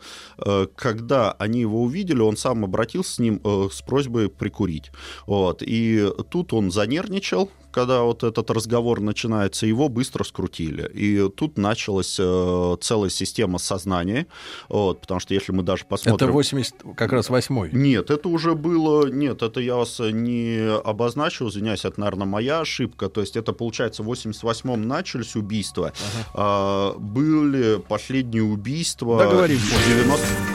[0.76, 4.92] когда они его увидели, он сам обратился с ним э, с просьбой прикурить.
[5.26, 5.62] Вот.
[5.62, 10.90] И тут он занервничал, когда вот этот разговор начинается, его быстро скрутили.
[10.94, 14.28] И тут началась э, целая система сознания,
[14.70, 16.28] вот, потому что если мы даже посмотрим...
[16.28, 17.70] Это 80, как раз восьмой.
[17.74, 19.08] Нет, это уже было...
[19.08, 23.10] Нет, это я вас не обозначил, извиняюсь, это, наверное, моя ошибка.
[23.10, 25.92] То есть это, получается, в 88-м начались убийства.
[26.34, 29.20] А, были последние убийства...
[29.20, 29.76] Договоримся.
[29.76, 30.55] в 90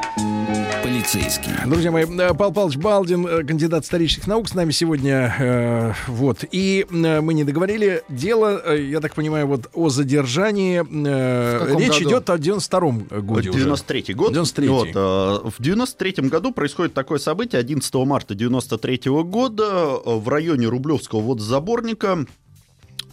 [1.01, 1.51] полицейский.
[1.65, 5.33] Друзья мои, э, Павел Павлович Балдин, э, кандидат исторических наук, с нами сегодня.
[5.39, 6.43] э, вот.
[6.51, 8.03] И э, мы не договорили.
[8.07, 10.81] Дело, э, я так понимаю, вот о задержании.
[10.81, 12.09] э, речь году?
[12.09, 13.59] идет о 92-м годе уже.
[13.63, 14.33] 93 год.
[14.33, 14.67] 93-й.
[14.67, 17.59] Вот, э, в 93 году происходит такое событие.
[17.59, 22.25] 11 марта 93 года в районе Рублевского водозаборника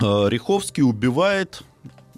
[0.01, 1.63] э, Риховский убивает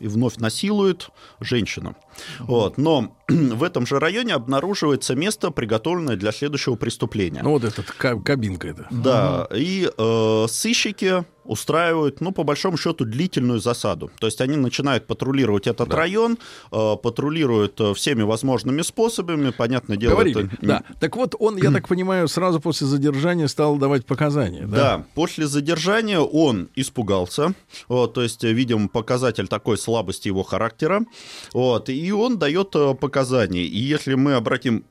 [0.00, 1.10] и вновь насилует
[1.40, 1.94] женщину.
[2.40, 2.78] Вот.
[2.78, 7.40] Но в этом же районе обнаруживается место, приготовленное для следующего преступления.
[7.42, 8.86] Ну вот этот ка- кабинка это.
[8.90, 14.10] Да, и э, сыщики устраивают, ну, по большому счету, длительную засаду.
[14.20, 16.38] То есть они начинают патрулировать этот район,
[16.70, 20.46] э, патрулируют э, всеми возможными способами, понятное дело, Говорили.
[20.46, 20.56] это...
[20.62, 20.82] Да.
[21.00, 24.66] Так вот, он, я так понимаю, сразу после задержания стал давать показания.
[24.66, 24.76] Да.
[24.76, 27.54] Да, после задержания он испугался,
[27.88, 31.04] вот, то есть, видим показатель такой слабости его характера,
[31.52, 33.64] вот, и он дает э, показания.
[33.64, 34.84] И если мы обратим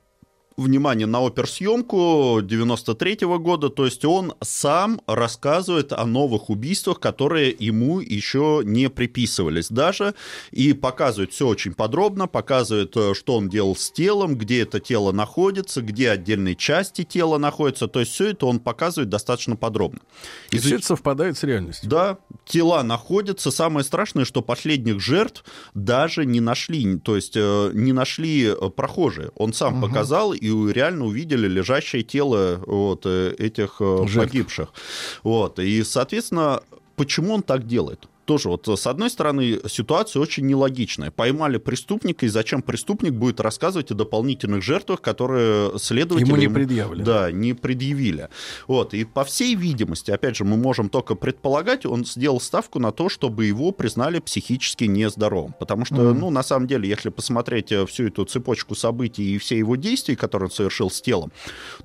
[0.60, 8.00] внимание на оперсъемку 93 года, то есть он сам рассказывает о новых убийствах, которые ему
[8.00, 10.14] еще не приписывались даже,
[10.52, 15.12] и показывает все очень подробно, показывает, э, что он делал с телом, где это тело
[15.12, 20.00] находится, где отдельные части тела находятся, то есть все это он показывает достаточно подробно.
[20.52, 21.90] И все это совпадает с реальностью.
[21.90, 23.52] Да, тела находятся.
[23.52, 26.98] Самое страшное, что последних жертв даже не нашли.
[27.00, 29.32] То есть э, не нашли э, прохожие.
[29.36, 29.82] Он сам Мгм.
[29.82, 34.32] показал, и реально увидели лежащее тело вот, э, этих э, Жертв.
[34.32, 34.70] погибших.
[35.24, 35.60] Вот.
[35.60, 36.62] И, соответственно,
[36.96, 38.08] почему он так делает?
[38.30, 41.10] Тоже вот с одной стороны ситуация очень нелогичная.
[41.10, 46.28] Поймали преступника, и зачем преступник будет рассказывать о дополнительных жертвах, которые следователи...
[46.28, 47.04] Ему не предъявлены.
[47.04, 48.30] Да, не предъявили.
[48.68, 52.92] Вот, и по всей видимости, опять же, мы можем только предполагать, он сделал ставку на
[52.92, 55.56] то, чтобы его признали психически нездоровым.
[55.60, 56.20] Потому что, Мгм.
[56.20, 60.16] ну, на самом деле, если посмотреть э, всю эту цепочку событий и все его действия,
[60.16, 61.32] которые он совершил с телом,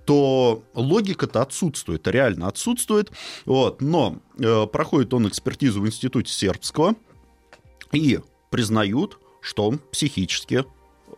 [0.05, 3.11] то логика-то отсутствует, реально отсутствует.
[3.47, 4.34] Вот, но э,
[4.73, 6.95] проходит он экспертизу в институте сербского
[7.93, 8.21] и
[8.51, 10.65] признают, что он психически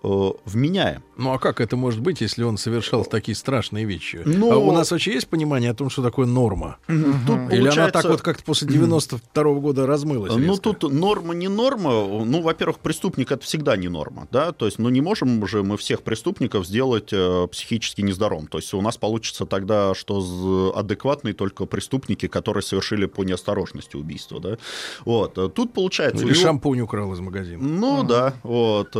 [0.06, 1.02] э, вменяем.
[1.16, 4.20] Ну а как это может быть, если он совершал такие страшные вещи?
[4.24, 6.76] Ну- А у нас вообще есть понимание о том, что такое норма?
[6.86, 10.32] Тут Или она получается- так вот как-то после 92 года размылась?
[10.32, 10.62] Ну, резко?
[10.74, 11.90] тут норма не норма.
[12.24, 15.76] Ну, во-первых, преступник это всегда не норма, да, то есть, ну, не можем же мы
[15.76, 18.46] всех преступников сделать э, психически нездоровым.
[18.46, 24.40] То есть у нас получится тогда, что адекватные только преступники, которые совершили по неосторожности убийство,
[24.40, 24.58] да.
[25.04, 25.38] Вот.
[25.38, 26.22] э, Тут получается...
[26.24, 27.62] Или него- шампунь украл из магазина.
[27.62, 28.94] Ну да, вот.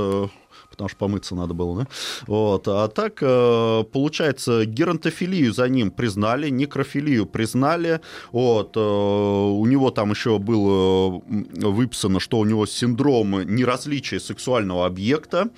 [0.77, 1.87] Потому что помыться надо было, да?
[2.27, 2.69] Вот.
[2.69, 8.01] А так, э, получается, геронтофилию за ним признали, некрофилию признали.
[8.31, 8.77] Вот.
[8.77, 15.49] э, У него там еще было выписано, что у него синдром неразличия сексуального объекта.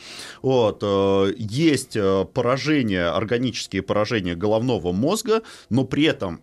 [0.42, 0.78] Вот.
[0.82, 1.96] э, Есть
[2.32, 6.40] поражения, органические поражения головного мозга, но при этом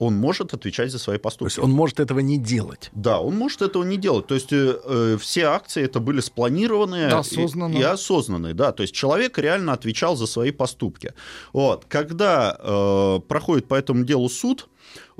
[0.00, 1.54] он может отвечать за свои поступки.
[1.54, 2.90] То есть он может этого не делать.
[2.94, 4.26] Да, он может этого не делать.
[4.26, 7.76] То есть э, э, все акции это были спланированные и- Осознанно.
[7.76, 8.72] И, осознанные, да.
[8.72, 11.12] То есть человек реально отвечал за свои поступки.
[11.52, 11.84] Вот.
[11.86, 14.68] Когда э, проходит по этому делу суд,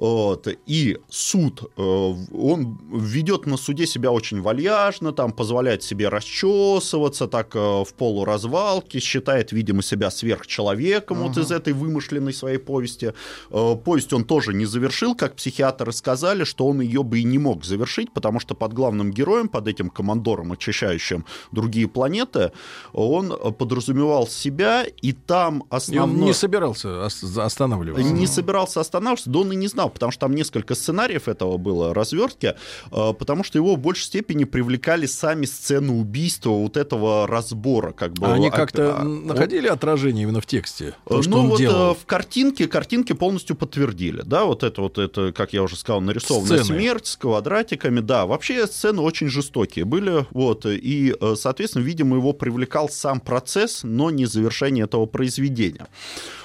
[0.01, 7.27] вот, и суд, э, он ведет на суде себя очень вальяжно, там позволяет себе расчесываться,
[7.27, 11.41] так э, в полуразвалке, считает, видимо, себя сверхчеловеком вот Ага.
[11.43, 13.13] из этой вымышленной своей повести.
[13.51, 17.39] Э, Повесть он тоже не завершил, как психиатры сказали, что он ее бы и не
[17.39, 22.53] мог завершить, потому что под главным героем, под этим командором, очищающим другие планеты,
[22.93, 26.21] он подразумевал себя, и там И основной...
[26.21, 28.11] он не собирался ос- останавливаться.
[28.13, 31.93] Не собирался останавливаться, да он и не знал, потому что там несколько сценариев этого было,
[31.95, 32.55] развертки,
[32.91, 37.93] э, потому что его в большей степени привлекали сами сцены убийства, вот этого разбора.
[37.93, 40.95] Как бы, А они как-то а- находили отражение именно в тексте?
[41.09, 41.93] То, что ну он вот делал?
[41.93, 46.01] э, в картинке, картинки полностью подтвердили, да, вот это вот это, как я уже сказал,
[46.01, 46.79] нарисованная Сцены.
[46.79, 52.33] смерть с квадратиками, да, вообще сцены очень жестокие были, вот, и, э, соответственно, видимо, его
[52.33, 55.87] привлекал сам процесс, но не завершение этого произведения,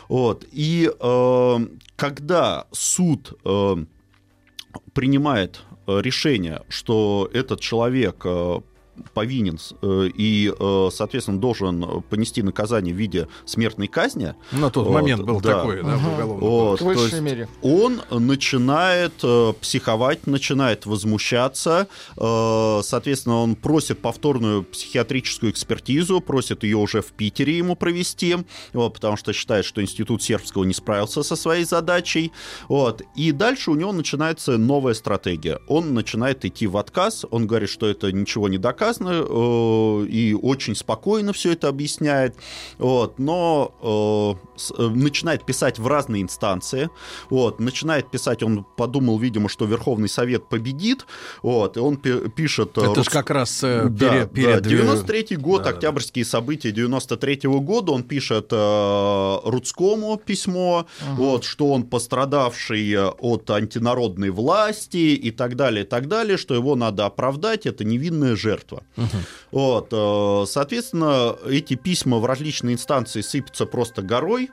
[0.10, 1.60] вот, и э,
[1.96, 3.76] когда суд э,
[4.94, 8.60] принимает э, решение, что этот человек э,
[9.14, 14.36] повинен э, и, э, соответственно, должен понести наказание в виде смертной казни.
[14.52, 16.14] На тот вот, момент был такой, да, в Ага.
[16.14, 17.48] уголовном Вот, В высшей мере.
[17.62, 21.88] Он начинает э, психовать, начинает возмущаться.
[22.16, 28.38] соответственно, он просит повторную психиатрическую экспертизу, просит ее уже в Питере ему провести,
[28.74, 32.32] вот, потому что считает, что институт сербского не справился со своей задачей.
[32.68, 33.02] Вот.
[33.16, 35.60] И дальше у него начинается новая стратегия.
[35.68, 40.76] Он начинает идти в отказ, он говорит, что это ничего не доказано, э, и очень
[40.76, 42.36] спокойно все это объясняет.
[42.78, 43.20] Вот.
[43.20, 46.90] Но э, э, начинает писать в разные инстанции.
[47.30, 47.60] Вот.
[47.60, 51.06] Начинает писать, он подумал, видимо, что Верховный Совет победит.
[51.44, 51.78] Вот.
[51.78, 52.78] И он пи- пишет...
[52.78, 54.62] Это ж Рус- как раз э, да, пере- перед...
[54.64, 55.76] да, 93 год, Да, да, да.
[55.78, 60.86] октябрьские события 93 года, он пишет э, Рудскому письмо,
[61.16, 66.76] вот, что он пострадавший от антинародной власти и так далее, и так далее, что его
[66.76, 68.75] надо оправдать, это невинная жертва.
[69.52, 74.52] Вот, э, соответственно, эти письма в различные инстанции сыпятся просто горой.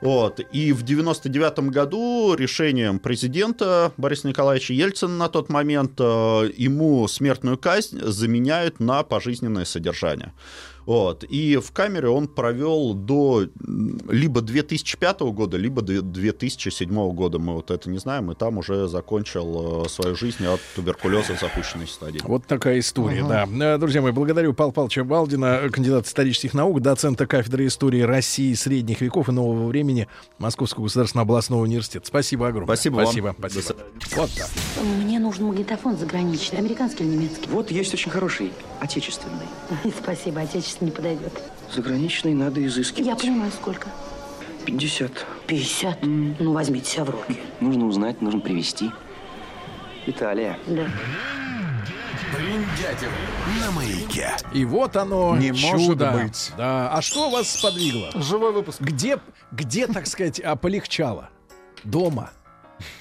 [0.00, 7.08] Вот, и в 99 году решением президента Бориса Николаевича Ельцина на тот момент э, ему
[7.08, 10.32] смертную казнь заменяют на пожизненное содержание.
[10.86, 11.24] Вот.
[11.24, 13.46] И в камере он провел до
[14.08, 17.38] либо 2005 года, либо две- 2007 года.
[17.38, 18.30] Мы вот это не знаем.
[18.30, 22.20] И там уже закончил э, свою жизнь от туберкулеза в запущенной стадии.
[22.24, 23.46] Вот такая история, да.
[23.74, 29.00] Э, Друзья мои, благодарю Павла Павловича Балдина, кандидата исторических наук, доцента кафедры истории России средних
[29.00, 30.06] веков и нового времени
[30.38, 32.06] Московского государственного областного университета.
[32.06, 32.74] Спасибо огромное.
[32.76, 33.06] Спасибо вам.
[33.06, 33.36] Спасибо.
[33.38, 33.78] спасибо.
[34.16, 34.48] Вот так.
[35.02, 37.48] Мне нужен магнитофон заграничный, американский или немецкий?
[37.48, 39.46] Вот есть очень хороший, отечественный.
[40.02, 41.32] Спасибо, отечественный не подойдет.
[41.72, 43.06] Заграничный надо изыскивать.
[43.06, 43.88] Я понимаю, сколько?
[44.66, 45.26] 50.
[45.46, 45.98] 50?
[46.02, 47.38] Ну, возьмите себя в руки.
[47.60, 48.90] Нужно узнать, нужно привезти.
[50.06, 50.58] Италия.
[50.66, 50.86] Да.
[52.34, 53.10] Бриндятин
[53.60, 54.36] на маяке.
[54.52, 56.10] И вот оно, Не чудо.
[56.10, 56.52] может быть.
[56.56, 56.90] Да.
[56.92, 58.10] А что вас сподвигло?
[58.14, 58.80] Живой выпуск.
[58.80, 59.18] Где,
[59.52, 61.30] где, так сказать, полегчало?
[61.84, 62.30] Дома.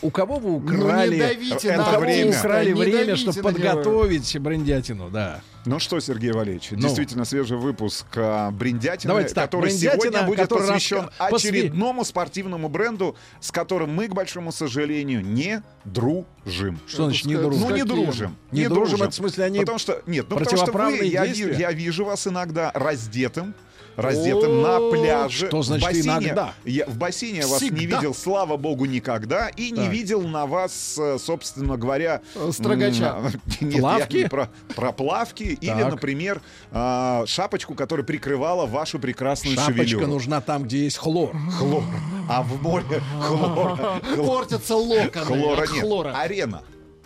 [0.01, 3.15] У кого вы Ну, украли, не давите у на кого вы артиста, украли не время,
[3.15, 3.51] чтобы на него.
[3.51, 5.41] подготовить брендятину, да.
[5.65, 6.77] Ну что, Сергей Валерьевич, Ну.
[6.77, 12.03] действительно свежий выпуск а, Бриндятины, Давайте так, который Бриндятина, сегодня будет который посвящен посвя- очередному
[12.03, 16.79] спортивному бренду, с которым мы, к большому сожалению, не дружим.
[16.85, 17.61] Что значит не дружим?
[17.61, 18.35] Ну, не дружим.
[18.51, 21.23] Не дружим, это в смысле они Потому что, нет, ну, потому что вы, противоправные я,
[21.25, 23.53] я вижу вас иногда раздетым,
[23.95, 25.47] раздетым на пляже.
[25.47, 26.53] что значит в бассейне, иногда?
[26.65, 29.49] Я, в бассейне я вас не видел, слава богу, никогда.
[29.49, 32.21] И не видел на вас, э, собственно говоря...
[32.35, 33.17] Э, строгача.
[33.61, 34.15] Нет, Плавки?
[34.17, 35.43] я не про, про плавки.
[35.61, 36.41] Или, например,
[36.71, 40.07] а, шапочку, которая прикрывала вашу прекрасную Шапочка шевелюру.
[40.07, 41.35] нужна там, где есть хлор.
[41.57, 41.83] Хлор.
[42.29, 43.79] А в море хлор.
[44.17, 45.81] Портятся локоны Хлора нет.
[45.81, 46.13] хлора.
[46.17, 46.61] Арена.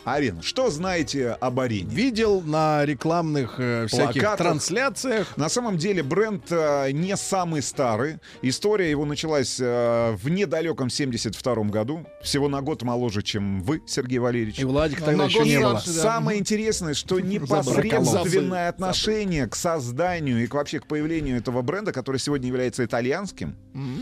[0.07, 0.41] Арена.
[0.41, 1.89] Что знаете об арене?
[1.89, 4.37] Видел на рекламных э, всяких Плакатах.
[4.47, 5.35] трансляциях.
[5.37, 8.19] На самом деле бренд э, не самый старый.
[8.41, 12.05] История его началась э, в недалеком 72 году.
[12.23, 14.59] Всего на год моложе, чем вы, Сергей Валерьевич.
[14.59, 15.73] И Владик тогда На еще год не было.
[15.73, 15.79] да.
[15.81, 22.17] Самое интересное, что непосредственное отношение к созданию и к, вообще к появлению этого бренда, который
[22.17, 23.55] сегодня является итальянским,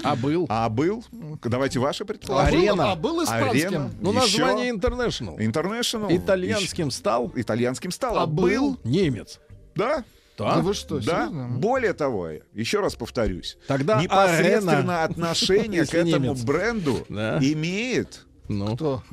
[0.03, 0.45] А был.
[0.49, 1.03] а был,
[1.43, 2.69] давайте ваши предположения.
[2.71, 2.91] Арена.
[2.91, 3.67] А был испанским.
[3.67, 3.91] Арена.
[4.01, 5.37] Ну, Еще название International.
[5.37, 5.94] International.
[6.09, 8.17] Итальянским стал Итальянским стал.
[8.19, 8.79] А был?
[8.83, 9.39] немец.
[9.75, 10.03] Да?
[10.37, 10.55] Да?
[10.55, 11.47] Да вы что, Да, серьезно?
[11.59, 19.03] более того, еще раз повторюсь, Тогда непосредственное арена, отношение к этому бренду имеет Ну, Кто?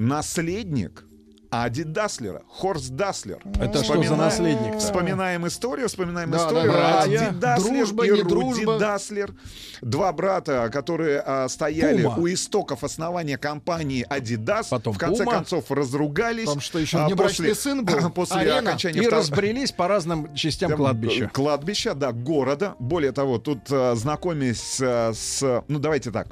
[1.53, 3.39] Наследник Ади Даслера, Хорст Даслер.
[3.61, 6.73] это что за наследник Вспоминаем историю, вспоминаем Да, историю.
[6.73, 7.19] да, Ади.
[7.39, 8.79] Даслер Дружба, и не Руди дружба.
[8.79, 9.35] Даслер.
[9.81, 12.17] Два брата, которые а, стояли Пума.
[12.19, 15.37] у истоков основания компании Adidas, Потом в конце Пума.
[15.37, 16.47] концов разругались.
[16.49, 18.11] Там что, еще а, внебрачный после- сын был?
[18.15, 18.71] После Арена?
[18.71, 21.29] окончания И втор- разбрелись по разным частям там, кладбища.
[21.33, 22.75] Кладбища, да, города.
[22.79, 25.63] Более того, тут э, знакомясь э, с...
[25.69, 26.29] Ну, давайте так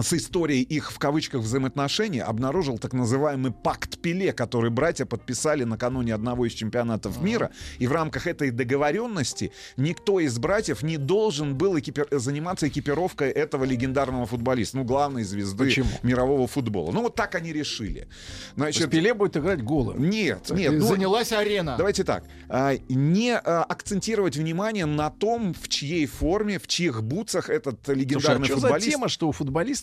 [0.00, 6.14] с историей их в кавычках взаимоотношений обнаружил так называемый пакт Пеле, который братья подписали накануне
[6.14, 7.50] одного из чемпионатов мира.
[7.78, 13.64] И в рамках этой договоренности никто из братьев не должен был экипи- заниматься экипировкой этого
[13.64, 15.88] легендарного футболиста, ну, главной звезды Почему?
[16.02, 16.92] мирового футбола.
[16.92, 18.08] Ну, вот так они решили.
[18.54, 20.08] Значит, Пеле будет играть голым.
[20.08, 20.72] нет, нет.
[20.74, 21.76] ну, занялась арена.
[21.78, 22.24] Давайте так.
[22.48, 27.96] а, Не а, акцентировать внимание на том, в чьей форме, в чьих бутсах этот Слушай,
[27.96, 28.90] а легендарный что за футболист.
[28.90, 29.32] тема, что у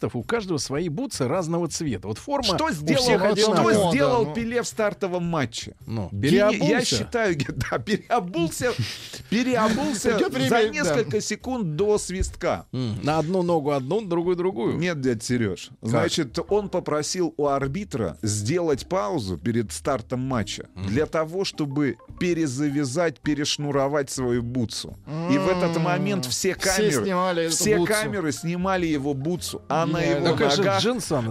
[0.04, 2.08] футболистов у каждого свои бутсы разного цвета?
[2.08, 3.76] Вот форма Что у сделал, всех что одинаковая.
[3.76, 4.34] мода, сделал ну.
[4.34, 5.76] Пеле в стартовом матче?
[5.86, 6.66] Ну, переобулся?
[6.66, 7.38] Я считаю,
[7.72, 8.72] да, переобулся,
[9.30, 10.70] переобулся время, за да.
[10.70, 12.66] несколько секунд до свистка.
[12.72, 14.78] На одну ногу одну, на другую другую.
[14.78, 15.70] Нет, дядь Сереж.
[15.82, 24.10] Значит, он попросил у арбитра сделать паузу перед стартом матча для того, чтобы перезавязать, перешнуровать
[24.10, 24.98] свою бутсу.
[25.32, 30.00] И в этот момент все Все камеры, снимали все камеры снимали его бутсу, а на
[30.02, 30.84] его ногах,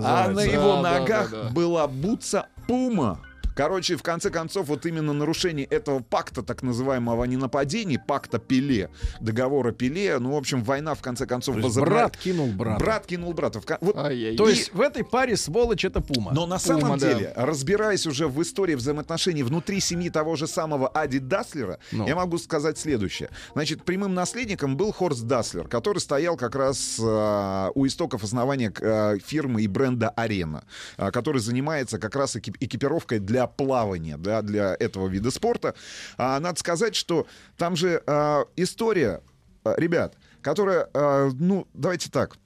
[0.04, 3.18] а на его ногах была бутса Пума.
[3.54, 8.90] Короче, в конце концов, вот именно нарушение этого пакта, так называемого о ненападении, пакта Пеле,
[9.20, 12.78] договора Пеле, ну, в общем, война, в конце концов, возобна- брат кинул брата.
[12.84, 13.60] Брат кинул брата.
[13.60, 14.36] В вот Ай-яй-яй.
[14.36, 16.32] То есть в этой паре сволочь это Пума.
[16.32, 17.14] но на самом Пума, да.
[17.14, 22.06] деле, разбираясь уже в истории взаимоотношений внутри семьи того же самого Ади Даслера, Ну.
[22.06, 23.28] я могу сказать следующее.
[23.54, 29.18] Значит, прямым наследником был Хорст Даслер, который стоял как раз э, у истоков основания э,
[29.24, 30.64] фирмы и бренда Арена,
[30.96, 35.74] э, который занимается как раз экип- экипировкой для плавания, да, для этого вида спорта.
[36.18, 39.20] А, надо сказать, что там же э, история,
[39.64, 42.36] э, ребят, которая, э, ну, давайте так,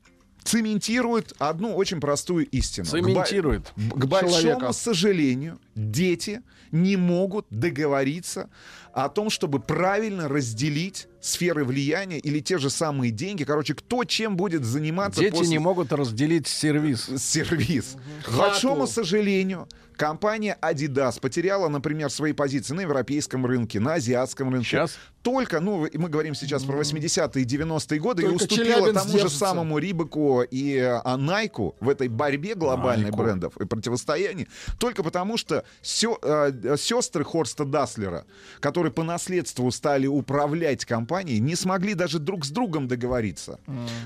[0.44, 2.86] цементирует одну очень простую истину.
[2.86, 4.72] К Цементирует Б- К большому человека.
[4.72, 6.40] сожалению, дети
[6.72, 8.48] не могут договориться
[8.92, 13.44] о том, чтобы правильно разделить сферы влияния или те же самые деньги.
[13.44, 17.08] Короче, кто чем будет заниматься Дети после- не могут разделить сервис.
[17.18, 17.96] сервис.
[18.24, 24.66] К большому сожалению, компания Adidas потеряла, например, свои позиции на европейском рынке, на азиатском рынке.
[24.68, 24.96] Сейчас?
[25.22, 29.06] Только, ну, мы говорим сейчас про 80-е и 90-е годы, и Только уступила Челябинск тому
[29.10, 29.38] же держится.
[29.38, 33.18] самому Рибаку и а, Найку в этой борьбе глобальной Найку.
[33.18, 34.46] брендов и противостоянии,
[34.78, 38.24] только потому что сё- э, сестры Хорста Даслера,
[38.60, 43.58] которые по наследству стали управлять компанией, не смогли даже друг с другом договориться.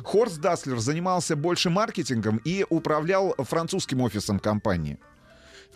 [0.04, 4.98] Хорст Даслер занимался больше маркетингом и управлял французским офисом компании.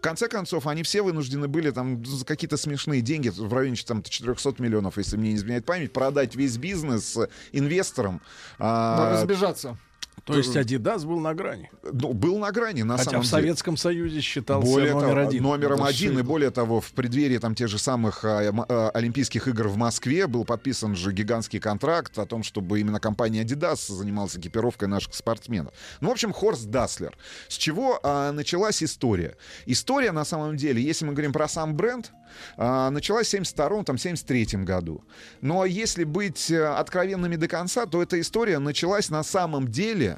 [0.04, 4.62] Конце концов, они все вынуждены были там за какие-то смешные деньги, в районе там, 400
[4.62, 7.16] миллионов, если мне не изменяет память, продать весь бизнес
[7.52, 8.20] инвесторам.
[8.58, 9.78] а, Надо разбежаться.
[10.24, 11.70] То есть Адидас был на грани.
[11.82, 13.42] Ну, был на грани, на Хотя самом в деле.
[13.42, 15.42] Советском Союзе считался Более номер того, один.
[15.42, 19.48] номером Да, один, и более того, в преддверии там тех же самых а, а, Олимпийских
[19.48, 24.36] игр в Москве был подписан же гигантский контракт о том, чтобы именно компания Adidas занималась
[24.36, 25.74] экипировкой наших спортсменов.
[26.00, 27.16] Ну, в общем, Хорст Даслер.
[27.48, 29.36] С чего а, началась история?
[29.66, 32.12] История, на самом деле, если мы говорим про сам бренд,
[32.56, 35.04] а, началась в 72 там, 73 году.
[35.40, 40.13] Но если быть э, откровенными до конца, то эта история началась на самом деле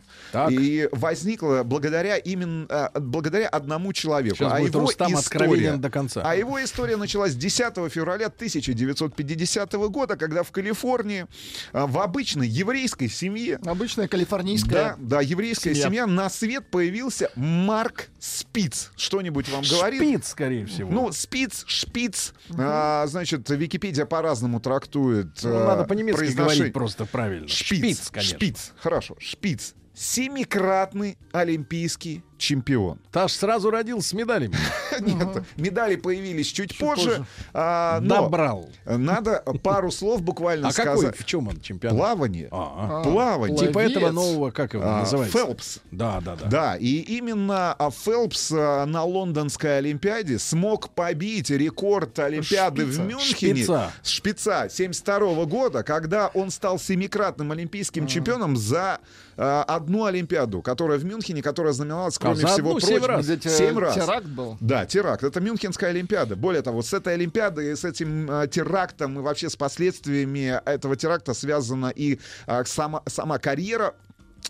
[0.50, 4.36] и возникла благодаря именно а, благодаря одному человеку.
[4.36, 6.22] Сейчас а будет его Рустам история, до конца.
[6.24, 11.26] А его история началась 10 февраля 1950 года, когда в Калифорнии
[11.72, 15.86] а, в обычной еврейской семье Обычная калифорнийская да, да, еврейская семья.
[15.86, 16.06] семья.
[16.06, 18.90] на свет появился Марк Спиц.
[18.96, 20.00] Что-нибудь вам говорит?
[20.00, 20.90] Шпиц, скорее всего.
[20.90, 22.34] Ну, спиц, шпиц.
[22.58, 25.42] А, значит, Википедия по-разному трактует.
[25.42, 26.54] Ну, а, надо по-немецки произношение.
[26.56, 27.48] говорить просто правильно.
[27.48, 28.36] Шпиц, Шпиц, конечно.
[28.36, 28.72] шпиц.
[28.78, 29.74] Хорошо, шпиц.
[29.96, 32.98] Семикратный олимпийский чемпион.
[33.12, 34.54] Таш сразу родился с медалями.
[35.00, 37.24] Нет, медали появились чуть позже.
[37.54, 38.68] а, но Добрал.
[38.84, 41.16] Надо пару слов буквально А какой, сказать.
[41.18, 41.98] в чем он чемпионат?
[41.98, 42.48] Плавание.
[42.50, 43.56] А, Плавание.
[43.56, 45.38] Типа этого нового, как его А, называется?
[45.38, 45.78] Фелпс.
[45.90, 46.46] Да, да, да.
[46.46, 53.54] Да, и именно а, Фелпс а, на лондонской Олимпиаде смог побить рекорд Олимпиады в Мюнхене.
[53.62, 53.92] Шпица.
[54.02, 59.00] Шпица 72 года, когда он стал семикратным олимпийским чемпионом за а,
[59.36, 63.94] одну Олимпиаду, которая в Мюнхене, которая знаменовалась, кроме за всего семь прочего, э, семь раз.
[63.94, 64.56] теракт был.
[64.60, 65.24] Да, теракт.
[65.24, 66.36] Это Мюнхенская Олимпиада.
[66.36, 70.96] Более того, с этой Олимпиадой, и с этим а, терактом и вообще с последствиями этого
[70.96, 74.05] теракта связана и а, сама, сама карьера а,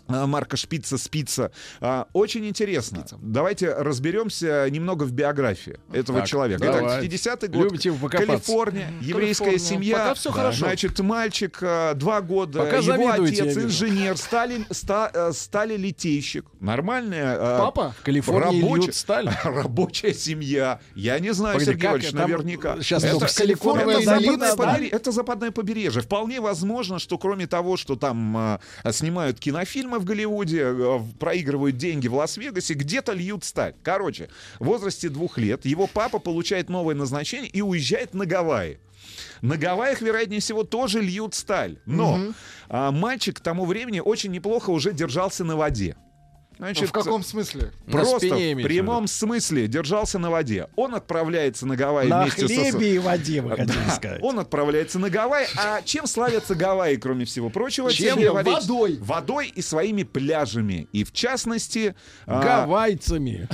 [0.07, 1.51] Марка Шпица Спица.
[1.81, 3.05] А, Очень интересно.
[3.21, 6.63] Давайте разберемся немного в биографии этого Так, человека.
[6.63, 6.81] давай.
[6.81, 7.63] Итак, 50-й год.
[7.63, 7.91] Любите.
[8.09, 9.59] Калифорния, еврейская Калифорния.
[9.59, 9.97] семья.
[9.97, 10.59] Пока всё хорошо.
[10.65, 16.45] Значит, мальчик, а, два года, Пока его отец, инженер, стали, ста- э, стали литейщик.
[16.59, 17.95] Нормальная Папа?
[17.99, 19.29] В Калифорнии рабочая- сталь.
[19.43, 20.79] Рабочая семья.
[20.95, 22.75] Я не знаю, Погоди, Сергей Иванович, наверняка.
[22.81, 26.01] сейчас это, Силиконовой это западное побережье, это западное побережье.
[26.01, 28.59] Вполне возможно, что кроме того, что там а,
[28.91, 29.39] снимают
[29.87, 33.73] кинофильмы в Голливуде, в- проигрывают деньги в Лас-Вегасе, где-то льют сталь.
[33.83, 38.79] Короче, в возрасте двух лет его папа получает новое назначение и уезжает на Гавайи.
[39.41, 41.77] На Гавайях, вероятнее всего, тоже льют сталь.
[41.85, 42.19] Но
[42.69, 45.95] а, мальчик к тому времени очень неплохо уже держался на воде.
[46.57, 47.71] Значит, в каком смысле?
[47.85, 50.67] На Просто спине в прямом смысле держался на воде.
[50.75, 52.53] Он отправляется на Гавайи На вместе со...
[52.53, 54.23] хлебе и воде, вы хотели Да, сказать.
[54.23, 55.47] Он отправляется на Гавайи.
[55.57, 57.91] А чем славятся Гавайи, кроме всего прочего?
[57.91, 58.15] Чем?
[58.17, 58.61] Валерьевич?
[58.61, 58.97] Водой.
[59.01, 60.87] Водой и своими пляжами.
[60.91, 61.95] И в частности...
[62.25, 63.47] а, Гавайцами.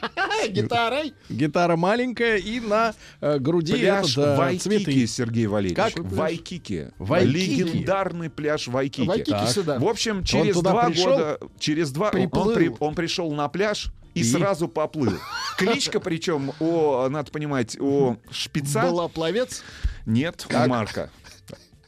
[0.48, 1.14] Гитарой.
[1.28, 5.06] Гитара маленькая и на э, груди Пляж да, Вайкики, цветы.
[5.06, 5.94] Сергей Валерьевич.
[5.94, 6.04] Как?
[6.04, 6.90] Вайкики.
[6.98, 7.62] Вайкики.
[7.62, 9.06] Легендарный пляж Вайкики.
[9.06, 9.48] Вайкики Так.
[9.50, 9.78] сюда.
[9.78, 11.10] В общем, через два пришел?
[11.10, 12.54] года, через два, он- он, Приплыл.
[12.54, 14.24] при- он пришел на пляж и, И?
[14.24, 15.18] сразу поплыл.
[15.56, 19.62] Кличка, причем, у, надо понимать, у шпица Была пловец.
[20.06, 21.10] нет, у Марка.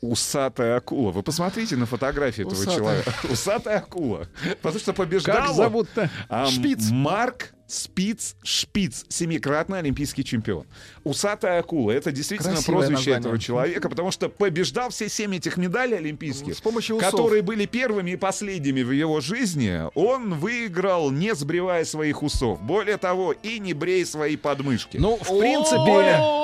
[0.03, 1.11] Усатая акула.
[1.13, 2.77] Вы посмотрите на фотографии этого Усатая.
[2.77, 3.13] человека.
[3.31, 4.29] Усатая акула.
[4.63, 6.11] Потому что побеждал Как зовут-то?
[6.31, 6.89] а, Шпиц.
[6.91, 10.67] Марк Спиц Шпиц, семикратный олимпийский чемпион.
[11.05, 11.93] Усатая акула.
[11.93, 13.21] Это действительно Красивое прозвище название.
[13.21, 17.11] этого человека, потому что побеждал все семь этих медалей олимпийских, С помощью усов.
[17.13, 19.83] которые были первыми и последними в его жизни.
[19.95, 22.61] Он выиграл, не сбривая своих усов.
[22.61, 24.97] Более того, и не брея свои подмышки.
[24.97, 25.77] Ну, в О, принципе...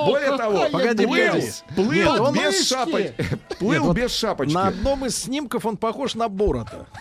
[0.06, 1.42] Более того, какая Погоди, плыл,
[1.74, 3.14] плыл Нет, без шапочки.
[3.58, 4.52] Плыл Нет, вот без шапочки.
[4.54, 6.86] На одном из снимков он похож на Борота.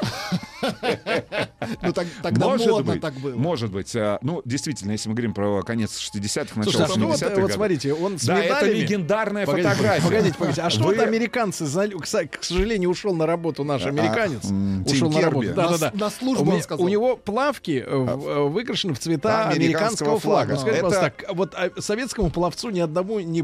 [1.81, 3.35] Ну, так- тогда может модно быть, так было.
[3.35, 3.95] может быть.
[4.15, 7.41] А, Ну, действительно, если мы говорим про конец 60-х, Слушай, начало а что вот, 70-х
[7.41, 8.77] вот смотрите, он с Да, это медалями...
[8.79, 10.03] легендарная Погодите, фотография.
[10.03, 10.61] Погодите, погодите.
[10.61, 14.41] А что Вы- вот американцы, к сожалению, ушел на работу наш А, американец.
[14.41, 15.53] Тим ушел на работу.
[15.53, 15.91] Да, да, да.
[15.93, 16.85] На- службу, он сказал.
[16.85, 20.55] у него плавки э, э, выкрашены в цвета Американского флага.
[20.55, 23.41] Скажите, Это- пожалуйста, так, вот а, советскому пловцу ни одному не,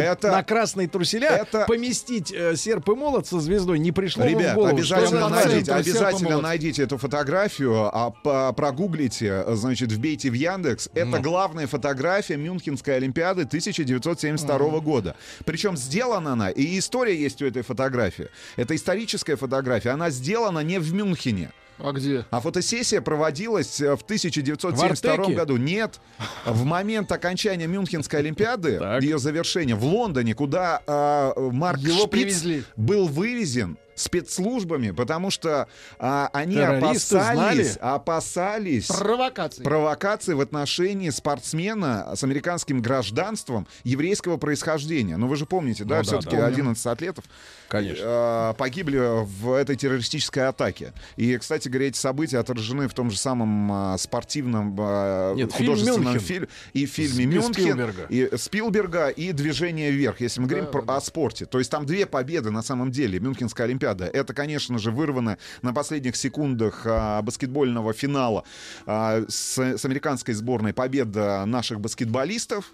[0.00, 4.56] это- на красные труселя это- поместить э, серп и молот со звездой не пришло Ребят,
[4.58, 8.10] обязательно найдите, обязательно найдите эту фотографию, а
[8.52, 10.88] прогуглите, значит, вбейте в Яндекс.
[10.94, 15.16] Это главная фотография Мюнхенской Олимпиады 1972 года.
[15.44, 18.28] Причем сделана она, и история есть у этой фотографии.
[18.56, 19.90] Это историческая фотография.
[19.90, 21.50] Она сделана не в Мюнхене.
[21.78, 22.24] А где?
[22.30, 25.56] А фотосессия проводилась э, в 1972 В году.
[25.56, 26.00] Нет,
[26.44, 32.64] в момент окончания Мюнхенской Олимпиады, ее завершения в Лондоне, куда э, Марк Его Шпиц привезли.
[32.76, 35.68] был вывезен спецслужбами, потому что
[35.98, 37.94] а, они Террористы опасались, знали?
[37.94, 39.62] опасались Провокации.
[39.62, 45.16] провокации в отношении спортсмена с американским гражданством еврейского происхождения.
[45.16, 46.46] Ну, вы же помните, да, Ну да, все-таки да.
[46.46, 47.24] 11 атлетов
[47.68, 48.02] Конечно.
[48.04, 50.92] э, погибли в этой террористической атаке.
[51.16, 56.18] И, кстати говоря, эти события отражены в том же самом э, спортивном э, Нет, художественном
[56.18, 58.06] фильме и в фильме Мюнхен, Спилберга.
[58.08, 61.46] и Спилберга и «Движение вверх», если мы говорим про- о спорте.
[61.46, 63.18] То есть там две победы на самом деле.
[63.20, 63.83] Мюнхенская Олимпиада.
[63.92, 68.44] Это, конечно же, вырвано на последних секундах а, баскетбольного финала
[68.86, 72.72] а, с, с американской сборной победа наших баскетболистов.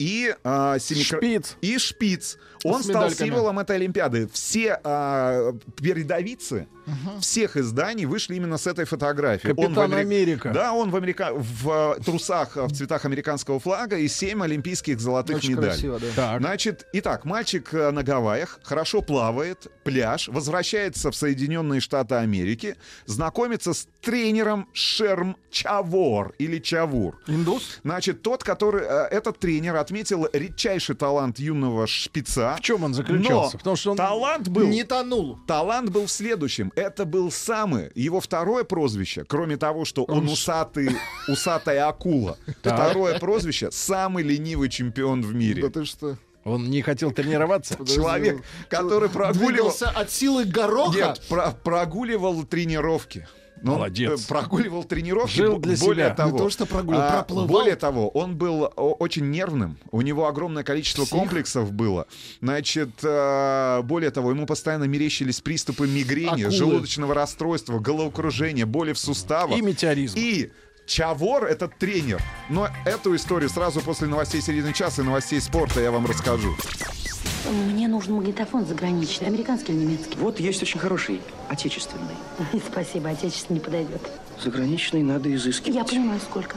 [0.00, 1.56] И, а, семикра- Шпиц.
[1.60, 2.38] и Шпиц.
[2.64, 3.28] Он С стал медальками.
[3.28, 4.28] символом этой Олимпиады.
[4.32, 6.66] Все а, передовицы
[7.20, 9.52] всех изданий вышли именно с этой фотографией.
[9.56, 10.50] Он в Капитан Амери- Америка.
[10.52, 11.30] Да, он в, Америка...
[11.34, 15.68] в э, трусах э, в цветах американского флага и семь олимпийских золотых Очень медалей.
[15.70, 16.06] красиво, да.
[16.16, 16.40] Так.
[16.40, 22.74] Значит, итак, мальчик э, на Гавайях, хорошо плавает, пляж, возвращается в Соединенные Штаты Америки,
[23.06, 27.18] знакомится с тренером Шерм Чавор или Чавур.
[27.28, 27.78] Индус?
[27.84, 28.84] Значит, тот, который...
[28.84, 32.54] этот тренер отметил редчайший талант юного шпица.
[32.56, 33.54] В чем он заключался?
[33.54, 34.68] Но Потому что он талант был...
[34.68, 35.38] Не тонул.
[35.48, 36.72] Талант был в следующем.
[36.76, 40.90] Это был самый его второе прозвище, кроме того, что он усатый,
[41.28, 42.38] усатая акула.
[42.60, 45.62] Второе прозвище самый ленивый чемпион в мире.
[45.62, 46.16] Да ты что?
[46.44, 47.76] Он не хотел тренироваться?
[47.84, 50.96] Человек, который прогуливал, Двигался от силы гороха?
[50.96, 53.26] нет, про- прогуливал тренировки.
[53.62, 54.24] Ну, Молодец.
[54.24, 55.34] э, Прогуливал тренировки.
[55.36, 56.14] Жил для более себя.
[56.14, 57.46] Того, Не то, что прогуливал, а, проплывал.
[57.46, 59.78] Более того, он был очень нервным.
[59.90, 61.10] У него огромное количество Псих.
[61.18, 62.06] комплексов было.
[62.40, 66.50] Значит, э, более того, ему постоянно мерещились приступы мигрени, Акулы.
[66.50, 69.58] желудочного расстройства, головокружения, боли в суставах.
[69.58, 70.14] И метеоризм.
[70.18, 70.50] И
[70.86, 72.20] Чавор— это тренер.
[72.48, 76.56] Но эту историю сразу после новостей середины часа и новостей спорта я вам расскажу.
[77.50, 80.16] Мне нужен магнитофон заграничный, американский или немецкий?
[80.18, 82.14] Вот есть очень хороший, отечественный.
[82.70, 84.00] Спасибо, отечественный не подойдет.
[84.42, 85.74] Заграничный надо изыскивать.
[85.76, 86.56] Я понимаю, сколько?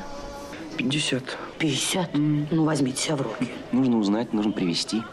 [0.78, 1.38] 50.
[1.60, 2.10] 50?
[2.16, 3.50] Ну, возьмите себя в руки.
[3.72, 5.04] Нужно узнать, нужно привезти.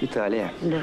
[0.00, 0.52] Италия.
[0.60, 0.82] Да.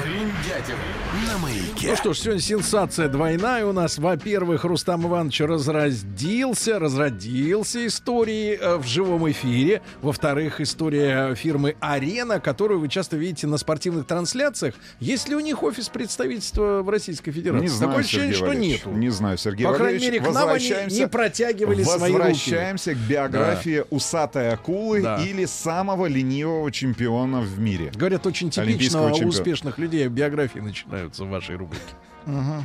[0.00, 0.78] Бриндятина
[1.26, 1.88] на маяке.
[1.90, 3.98] Ну что ж, сегодня сенсация двойная у нас.
[3.98, 9.82] Во-первых, Рустам Иванович разродился, разродился историей э, в живом эфире.
[10.00, 14.74] Во-вторых, история фирмы «Арена», которую вы часто видите на спортивных трансляциях.
[15.00, 17.62] Есть ли у них офис представительства в Российской Федерации?
[17.62, 18.90] Не знаю, Такое ощущение, Сергей что нету.
[18.90, 22.12] Не знаю, Сергей По крайней мере, к нам они Возвращаемся- не протягивали свои руки.
[22.28, 25.16] Возвращаемся к биографии усатой акулы Да.
[25.24, 27.90] или самого ленивого чемпиона в мире.
[27.94, 29.28] Говорят, очень типично Олимпийского у чемпиона.
[29.30, 31.82] успешных людей биографии начинаются в вашей рубрике.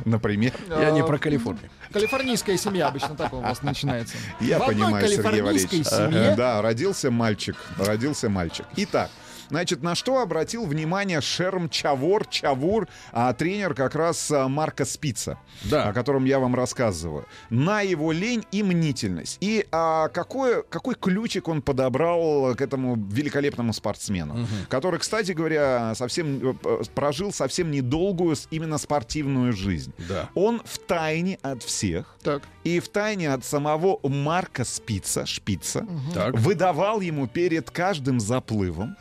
[0.04, 0.52] Например.
[0.68, 1.70] Я не А, про Калифорнию.
[1.92, 4.16] Калифорнийская семья обычно так у вас начинается.
[4.40, 5.86] Я В понимаю, Сергей Валерьевич.
[5.86, 7.56] семье Да, родился мальчик.
[7.78, 8.66] Родился мальчик.
[8.76, 9.10] Итак,
[9.48, 15.38] Значит, на что обратил внимание Шерм Чавор, Чавур, а, тренер как раз а, Марка Спица,
[15.70, 17.26] о котором я вам рассказываю.
[17.50, 19.38] На его лень и мнительность.
[19.40, 26.56] И а, какой, какой ключик он подобрал к этому великолепному спортсмену, который, кстати говоря, совсем
[26.64, 29.92] э, прожил совсем недолгую именно спортивную жизнь.
[30.08, 30.30] Да.
[30.34, 32.16] Он в тайне от всех
[32.64, 36.34] и в тайне от самого Марка Спица, Шпица, Так.
[36.38, 38.96] выдавал ему перед каждым заплывом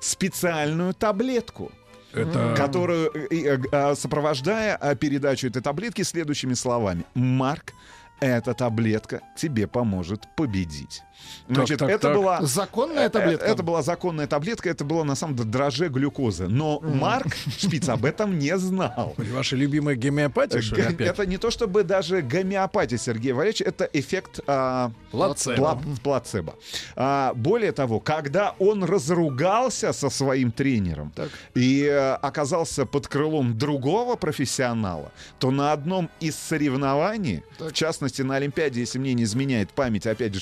[0.00, 1.72] специальную таблетку.
[2.12, 7.04] Это- Которую, э, э, сопровождая э, передачу этой таблетки следующими словами.
[7.14, 7.72] Марк,
[8.20, 11.02] эта таблетка тебе поможет победить.
[11.48, 12.16] Значит, так, это так.
[12.16, 13.46] была Законная э, таблетка?
[13.46, 16.48] Это была законная таблетка, это было на самом деле дроже глюкозы.
[16.48, 19.14] Но Марк Шпиц об этом не знал.
[19.16, 21.08] Ваша любимая гомеопатия, что ли, опять?
[21.08, 25.56] Это не то чтобы даже гомеопатия, Сергей Валерьевич, это эффект а, Плацебо.
[25.56, 26.54] пла- плацебо.
[26.96, 31.12] А, более того, когда он разругался со своим тренером
[31.54, 38.36] и э, оказался под крылом другого профессионала, то на одном из соревнований, в частности на
[38.36, 40.40] Олимпиаде, если мне не изменяет память, опять же,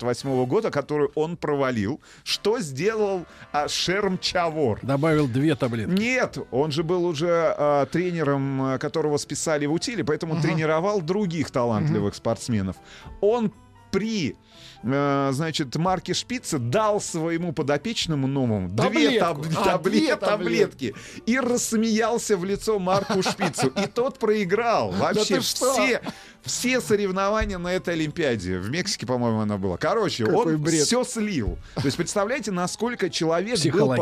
[0.00, 4.78] 68 года, которую он провалил, что сделал а, Шерм Чавор?
[4.82, 5.92] Добавил две таблетки.
[5.92, 11.50] Нет, он же был уже а, тренером, а, которого списали в утиле, поэтому тренировал других
[11.50, 12.76] талантливых спортсменов.
[13.20, 13.52] Он
[13.90, 14.36] при
[14.82, 19.46] значит, Марке Шпице дал своему подопечному новому две, таб-.
[19.56, 20.94] А, табли- две таблетки
[21.26, 23.68] и рассмеялся в лицо Марку Шпицу.
[23.68, 24.90] И тот проиграл.
[24.92, 25.72] Вообще что?
[25.72, 26.00] все,
[26.42, 28.58] все соревнования на этой Олимпиаде.
[28.58, 29.76] В Мексике, по-моему, она была.
[29.76, 30.84] Короче, Какой он бред.
[30.84, 31.58] все слил.
[31.76, 33.94] То есть представляете, насколько человек был,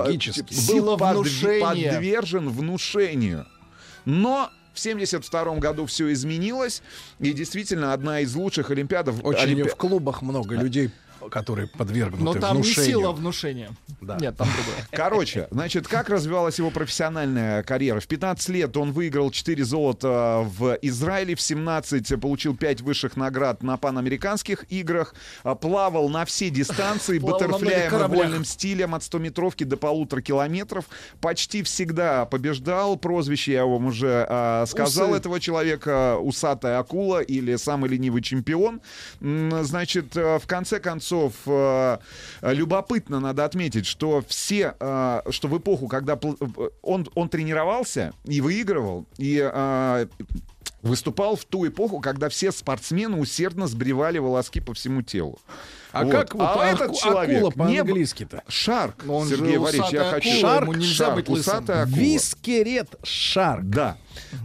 [0.66, 3.47] был подвержен внушению.
[4.05, 6.82] Но в 72 году все изменилось,
[7.18, 9.24] и действительно одна из лучших Олимпиадов...
[9.24, 10.90] Очень Олимпи- в клубах много людей
[11.30, 12.90] которые подвергнуты Но там не внушению.
[12.90, 13.70] сила внушения.
[14.01, 14.16] Да.
[14.20, 14.86] Нет, там другое.
[14.92, 18.01] Короче, значит, как развивалась его профессиональная карьера?
[18.01, 23.62] В 15 лет он выиграл 4 золота в Израиле, в 17 получил 5 высших наград
[23.62, 29.76] на панамериканских играх, а, плавал на все дистанции, баттерфляем и вольным стилем от 100-метровки до
[29.76, 30.84] полутора километров.
[31.20, 32.97] Почти всегда побеждал.
[32.97, 35.18] Прозвище я вам уже а, сказал Усы.
[35.18, 38.80] этого человека «Усатая акула» или «Самый ленивый чемпион».
[39.20, 41.99] Значит, э, в конце концов, э,
[42.43, 48.41] любопытно надо отметить, что все, э, что в эпоху, когда э, он, он тренировался и
[48.41, 50.07] выигрывал, и э,
[50.82, 55.39] выступал в ту эпоху, когда все спортсмены усердно сбривали волоски по всему телу.
[55.93, 56.12] А Вот.
[56.12, 58.43] как вот а аку- этот человек акула не б- по-английски-то?
[58.49, 60.41] Шарк, Но он Сергей Валерьевич, я хочу...
[60.41, 61.55] Шарк, ему нельзя шарк, быть лысым.
[61.57, 61.97] усатая акула.
[61.97, 63.65] Вискерет шарк.
[63.65, 63.97] Да.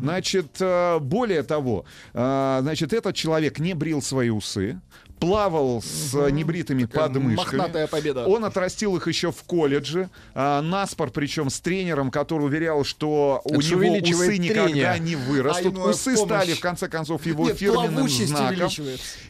[0.02, 4.82] Значит, э, более того, э, значит, этот человек не брил свои усы,
[5.20, 7.58] плавал с э, небритыми подмышками.
[7.58, 8.26] Мохнатая победа.
[8.28, 10.10] Он отрастил их еще в колледже.
[10.34, 15.00] а, наспор, причем с тренером, который уверял, что у Это ж него усы никогда трение.
[15.00, 15.74] не А вырастут.
[15.74, 16.58] ему усы в стали, помощь.
[16.58, 18.70] в конце концов, его Нет, фирменным знаком.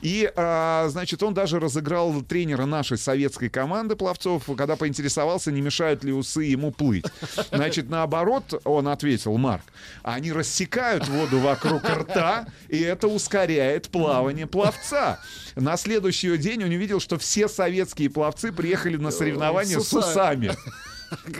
[0.02, 6.04] И, а, значит, он даже разыграл тренера нашей советской команды пловцов, когда поинтересовался, не мешают
[6.04, 7.06] ли усы ему плыть.
[7.52, 9.64] Значит, наоборот, он ответил, Марк,
[10.04, 15.20] они рассекают воду вокруг рта, и это ускоряет плавание пловца.
[15.56, 20.52] На следующий день он увидел, что все советские пловцы приехали на соревнования С усами.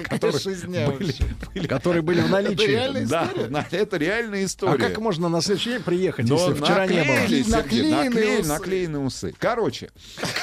[0.10, 1.68] Которые были- вообще.
[1.68, 2.54] Которые были в наличии.
[2.64, 3.48] Это реальная Да, история?
[3.50, 4.78] на- это реальная А история.
[4.78, 7.14] как можно на следующий день приехать, Но если вчера не было?
[7.16, 8.50] наклеили, Сергей, Наклеенные наклеили- усы.
[8.50, 9.34] наклеенные усы.
[9.40, 9.90] Короче,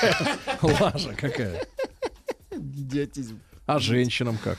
[0.62, 1.64] Лажа какая.
[2.50, 3.38] Идиотизм.
[3.66, 4.58] А женщинам как?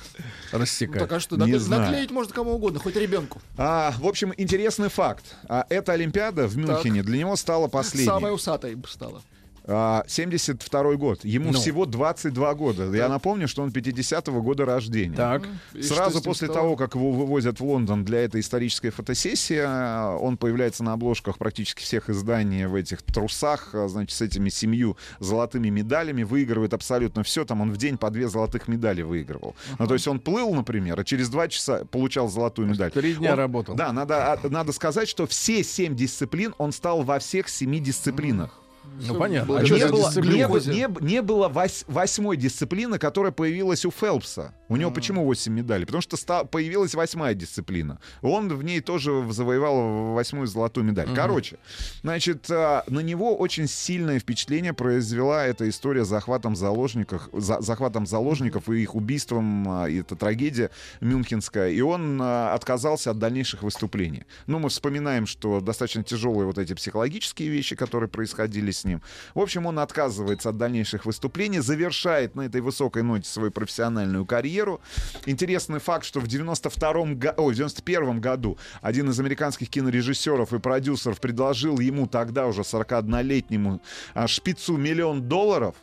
[0.54, 1.00] Ну, Рассекать.
[1.00, 1.82] так а что, Не знаю.
[1.82, 3.42] наклеить можно кому угодно, хоть ребенку.
[3.58, 5.36] А, в общем, интересный факт.
[5.50, 8.08] А, эта Олимпиада в Мюнхене для него стала последней.
[8.08, 9.22] Самая усатая стала.
[9.66, 11.24] А, 72 год.
[11.24, 11.58] Ему Ну.
[11.60, 12.92] всего 22 года.
[12.94, 15.16] Я напомню, что он 50-го года рождения.
[15.16, 15.44] Так.
[15.74, 16.60] И Сразу после стало?
[16.62, 21.38] того, как его вывозят в Лондон для этой исторической фотосессии, а, он появляется на обложках
[21.38, 27.24] практически всех изданий в этих трусах, а, значит, с этими семью золотыми медалями, выигрывает абсолютно
[27.24, 27.46] все.
[27.46, 29.56] Там он в день по две золотых медали выигрывал.
[29.80, 32.92] Ну, то есть он плыл, например, и через два часа получал золотую медаль.
[32.92, 33.76] Три дня Он- работал.
[33.76, 38.60] Да, надо, а, надо сказать, что все семь дисциплин он стал во всех семи дисциплинах.
[39.08, 39.58] Ну понятно.
[39.58, 40.36] А Не было, дисциплина?
[40.36, 40.60] не, было-
[41.02, 44.54] не не было вось- восьмой дисциплины, которая появилась у Фелпса.
[44.70, 45.86] У него почему 8 медалей?
[45.86, 48.00] Потому что ста- появилась восьмая дисциплина.
[48.22, 51.08] Он в ней тоже завоевал восьмую золотую медаль.
[51.16, 51.58] Короче,
[52.02, 58.06] значит, а, на него очень сильное впечатление произвела эта история с захватом заложников, за- захватом
[58.06, 59.66] заложников и их убийством.
[59.70, 60.70] а, и это трагедия
[61.02, 61.70] мюнхенская.
[61.70, 64.24] И он а, отказался от дальнейших выступлений.
[64.48, 69.02] Ну, мы вспоминаем, что достаточно тяжелые вот эти психологические вещи, которые происходили с ним.
[69.34, 74.82] В общем, он отказывается от дальнейших выступлений, завершает на этой высокой ноте свою профессиональную карьеру.
[75.26, 80.60] Интересный факт, что в 92 го- ой, в 91 году один из американских кинорежиссеров и
[80.60, 83.82] продюсеров предложил ему тогда уже 41-летнему
[84.14, 85.76] а, шпицу миллион долларов,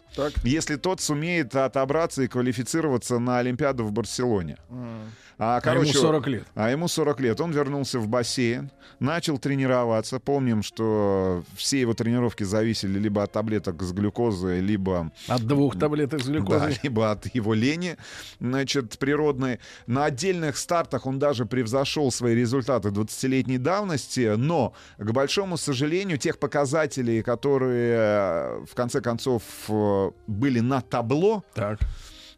[0.44, 4.56] если тот сумеет отобраться и квалифицироваться на Олимпиаду в Барселоне.
[5.42, 6.46] А, ему 40 лет.
[6.54, 7.40] А ему 40 лет.
[7.40, 10.20] Он вернулся в бассейн, начал тренироваться.
[10.20, 16.20] Помним, что все его тренировки зависели либо от таблеток с глюкозой, либо От двух таблеток
[16.20, 16.78] с да, глюкозой.
[16.82, 17.96] либо от его лени,
[18.38, 19.60] значит, природной.
[19.86, 26.38] На отдельных стартах он даже превзошел свои результаты 20-летней давности, но, к большому сожалению, тех
[26.38, 31.78] показателей, которые, э, в конце концов, э, были на табло, Так.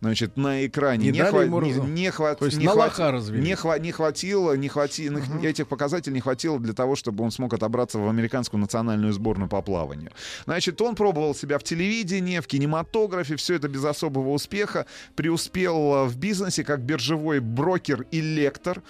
[0.02, 3.54] Значит, на экране Не не, хва- ему не, не хва- То есть не на не
[3.54, 7.98] хва- не хватило, не хватило, этих показателей не хватило для того, чтобы он смог отобраться
[7.98, 10.10] в американскую национальную сборную по плаванию.
[10.44, 16.04] Значит, он пробовал себя в телевидении, в кинематографе, все это без особого успеха, преуспел э,
[16.06, 18.82] в бизнесе как биржевой брокер и лектор.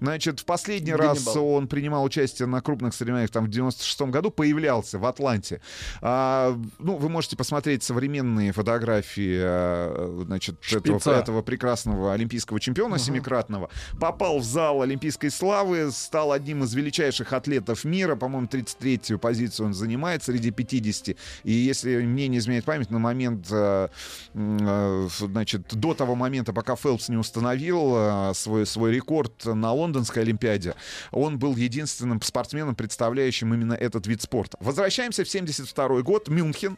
[0.00, 1.48] Значит, в последний раз Ганнибал.
[1.48, 5.60] он принимал участие на крупных соревнованиях там в 96 году, появлялся в Атланте.
[6.00, 13.70] А, ну, вы можете посмотреть современные фотографии, э, значит, этого, этого прекрасного олимпийского чемпиона семикратного.
[13.98, 18.16] Попал в зал Олимпийской славы, стал одним из величайших атлетов мира.
[18.16, 21.16] По-моему, 33-ю позицию он занимает среди 50.
[21.44, 23.88] И если мне не изменяет память, на момент, э,
[24.34, 30.22] э, значит, до того момента, пока Фелпс не установил э, свой, свой рекорд на Лондонской
[30.22, 30.74] Олимпиаде,
[31.10, 34.56] он был единственным спортсменом, представляющим именно этот вид спорта.
[34.60, 36.76] Возвращаемся в 72 год, Мюнхен.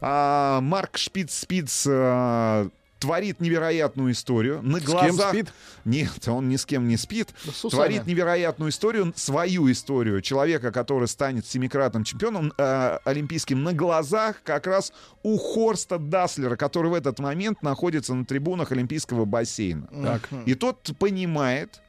[0.00, 2.68] А, Марк Шпиц-Спиц э,
[3.04, 4.62] творит невероятную историю.
[4.62, 5.28] На кем глазах...
[5.30, 5.52] спит?
[5.84, 7.28] Нет, он ни с кем не спит.
[7.44, 7.70] с усами.
[7.70, 14.66] творит невероятную историю, свою историю человека, который станет семикратным чемпионом э, олимпийским на глазах как
[14.66, 19.88] раз у Хорста Даслера, который в этот момент находится на трибунах Олимпийского бассейна.
[20.02, 20.28] Так.
[20.46, 21.80] И тот понимает,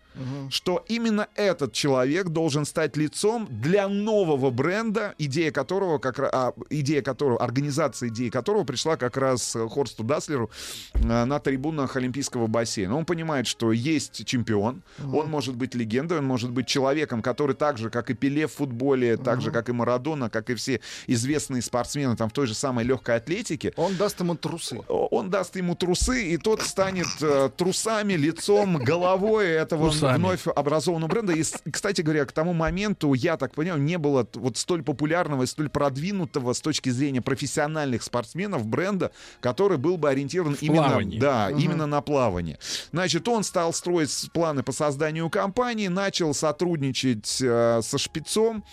[0.50, 7.02] что именно этот человек должен стать лицом для нового бренда, идея которого, как, а, идея
[7.02, 10.50] которого, организация идеи которого пришла как раз э, Хорсту Даслеру
[10.94, 12.96] э, на трибунах Олимпийского бассейна.
[12.96, 14.82] Он понимает, что есть чемпион,
[15.14, 18.54] он может быть легендой, он может быть человеком, который так же, как и Пеле в
[18.54, 22.54] футболе, так же, как и Марадона, как и все известные спортсмены там в той же
[22.54, 24.80] самой легкой атлетике, Он даст ему трусы.
[24.88, 30.18] он даст ему трусы, и тот станет э, трусами, лицом, головой этого Трусами.
[30.18, 31.34] вновь образованного бренда.
[31.34, 35.46] И, кстати говоря, к тому моменту, я так понимаю, не было вот столь популярного и
[35.46, 41.60] столь продвинутого с точки зрения профессиональных спортсменов бренда, который был бы ориентирован именно, да, Мгм.
[41.60, 42.58] именно на плавание.
[42.92, 48.64] Значит, он стал строить планы по созданию компании, начал сотрудничать э, со Шпицом,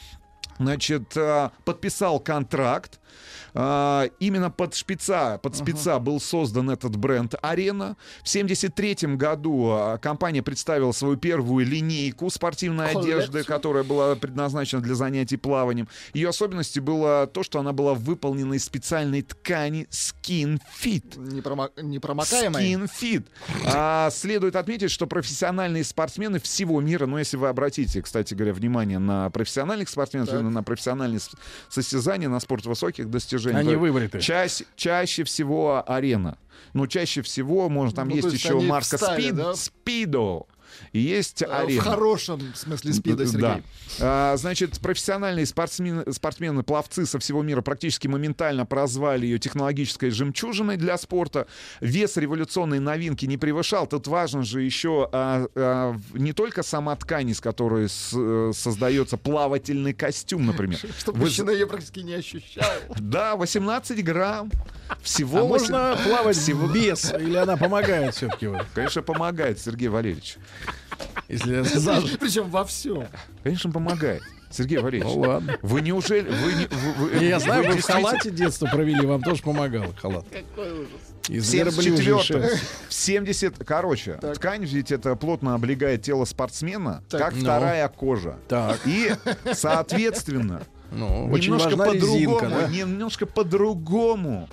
[0.59, 2.99] значит, э, подписал контракт.
[3.55, 7.97] А, именно под шпица, под спеца был создан этот бренд «Арена».
[8.24, 14.95] В 1973 году а, компания представила свою первую линейку спортивной одежды, которая была предназначена для
[14.95, 15.87] занятий плаванием.
[16.15, 21.19] Ее особенностью было то, что она была выполнена из специальной ткани Skin Fit.
[21.19, 22.65] Непрома- Непромокаемая.
[22.65, 23.27] Skin Fit.
[23.66, 28.99] А, следует отметить, что профессиональные спортсмены всего мира, ну, если вы обратите, кстати говоря, внимание
[28.99, 30.41] на профессиональных спортсменов, Так.
[30.43, 31.20] Именно на профессиональные
[31.69, 34.20] состязания, на спорт высоких достижений, Они то выбриты.
[34.20, 36.39] Чаще, чаще всего арена.
[36.74, 39.52] Ну, чаще всего, может, там Ну, есть есть еще марка встали, Speed, да?
[39.52, 40.47] Speedo.
[40.93, 41.82] И есть Э, В арена.
[41.82, 43.40] хорошем смысле спида, Сергей.
[43.40, 43.61] Да.
[44.01, 50.77] А, значит, профессиональные спортсмены, спортсмены, пловцы со всего мира практически моментально прозвали ее технологической жемчужиной
[50.77, 51.47] для спорта.
[51.81, 53.86] Вес революционной новинки не превышал.
[53.86, 58.53] Тут важно же еще а, а, в- не только сама ткань, из которой с- э,
[58.55, 60.78] создается плавательный костюм, например.
[60.99, 62.65] Чтобы Вы- мужчина ее практически не ощущал.
[62.99, 64.51] Да, 18 грамм.
[65.03, 68.51] Всего А можно плавать всего- без, или она помогает все-таки?
[68.74, 70.37] Конечно, помогает, Сергей Валерьевич.
[71.29, 71.63] Если
[72.19, 73.07] Причем во всем.
[73.43, 74.23] Конечно, помогает.
[74.51, 75.57] Сергей Валерьевич, Ну ладно.
[75.63, 76.29] вы неужели...
[76.29, 79.43] Вы, не- вы- вы- Не, Я знаю, вы в действительно- халате детство провели, вам тоже
[79.43, 80.27] помогал халат.
[80.31, 80.91] Какой ужас.
[81.29, 82.66] Из В верблюжьей 74 шерсти.
[82.89, 87.21] в 70, короче, ткань ведь это плотно облегает тело спортсмена, Так.
[87.21, 87.41] как Ну.
[87.41, 88.37] вторая кожа.
[88.49, 88.79] Так.
[88.85, 89.13] И,
[89.55, 90.63] соответственно,
[90.95, 92.69] Ну, очень немножко по-другому, да?
[92.69, 94.48] немножко по-другому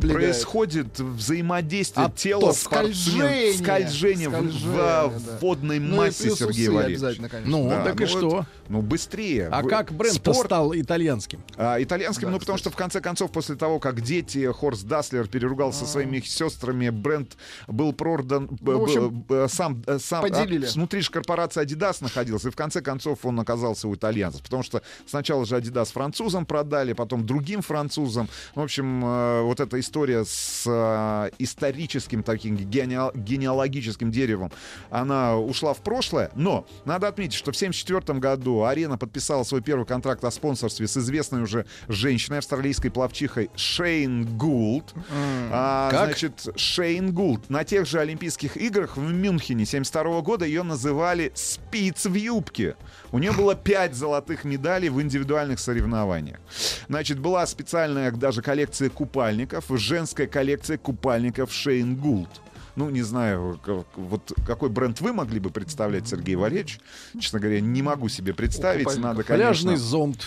[0.00, 3.52] происходит взаимодействие Отток, тела спортсмена, скольжение.
[3.54, 5.06] скольжение, в- Скольжение, в, да.
[5.06, 6.98] в водной Ну массе, Сергей Валерьевич.
[6.98, 7.50] обязательно, конечно.
[7.50, 8.46] Ну, Да, так и ну что?
[8.70, 9.48] Ну, быстрее.
[9.50, 11.40] А Вы- как бренд-то спорт- стал итальянским?
[11.56, 15.26] а, итальянским, Да, ну потому что в конце концов, после того, как дети Хорст Даслер
[15.28, 17.36] переругался со своими сестрами, бренд
[17.68, 20.66] был продан, б- Ну, в общем, б- сам, э, сам поделили.
[20.66, 24.62] а, внутри же корпорации Adidas находился, и в конце концов он оказался у итальянцев, потому
[24.62, 28.28] что сначала же Adidas французам продали, потом другим французам.
[28.54, 34.50] В общем, э, вот эта история с э, историческим таким генеал- генеалогическим деревом,
[34.90, 39.86] она ушла в прошлое, но надо отметить, что в 1974 году Арена подписала свой первый
[39.86, 44.94] контракт о спонсорстве с известной уже женщиной, австралийской плавчихой Шейн Гулд.
[45.50, 46.06] А, Как?
[46.06, 47.48] Значит, Шейн Гулд.
[47.50, 52.76] На тех же Олимпийских играх в Мюнхене 1972 года ее называли «спиц в юбке».
[53.12, 56.38] У нее было пять золотых медалей в индивидуальных соревнованиях.
[56.88, 62.40] Значит, была специальная даже коллекция купальников, женская коллекция купальников Шейн Гулд.
[62.80, 63.60] Ну, не знаю,
[63.94, 66.80] вот какой бренд вы могли бы представлять, Сергей Валерьевич.
[67.20, 68.86] Честно говоря, не могу себе представить.
[68.96, 69.34] Надо, конечно...
[69.34, 70.26] Пляжный зонт.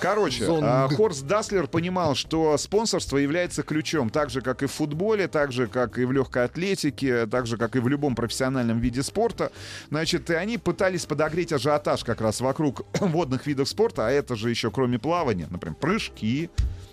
[0.00, 0.62] Короче, Зонд.
[0.64, 5.52] а, Хорст Даслер понимал, что спонсорство является ключом, так же, как и в футболе, так
[5.52, 9.52] же, как и в легкой атлетике, так же, как и в любом профессиональном виде спорта.
[9.90, 14.48] Значит, и они пытались подогреть ажиотаж как раз вокруг водных видов спорта, а это же
[14.48, 16.48] еще кроме плавания, например, прыжки,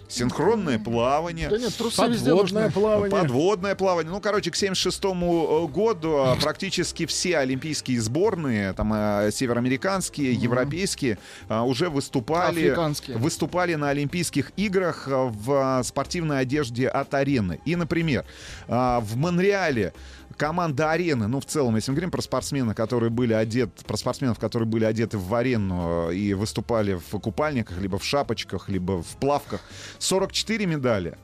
[0.08, 1.50] синхронное плавание.
[1.50, 2.82] Да нет, трусы везде Подводное нужны.
[2.82, 3.12] плавание.
[3.22, 4.12] Подводное плавание.
[4.12, 5.04] Ну, короче, к 76
[5.72, 11.18] году а, практически все олимпийские сборные, там, а, североамериканские, европейские,
[11.50, 13.18] а, уже выступали, Африканские.
[13.18, 17.60] выступали на Олимпийских играх а, в спортивной одежде от арены.
[17.66, 18.26] И, например,
[18.68, 19.94] в Монреале
[20.38, 24.40] команда арены, ну, в целом, если мы говорим про спортсменов, которые были одеты, про спортсменов,
[24.40, 29.18] которые были одеты в арену э, и выступали в купальниках, либо в шапочках, либо в
[29.18, 29.62] плавках,
[30.00, 31.18] 44 медали.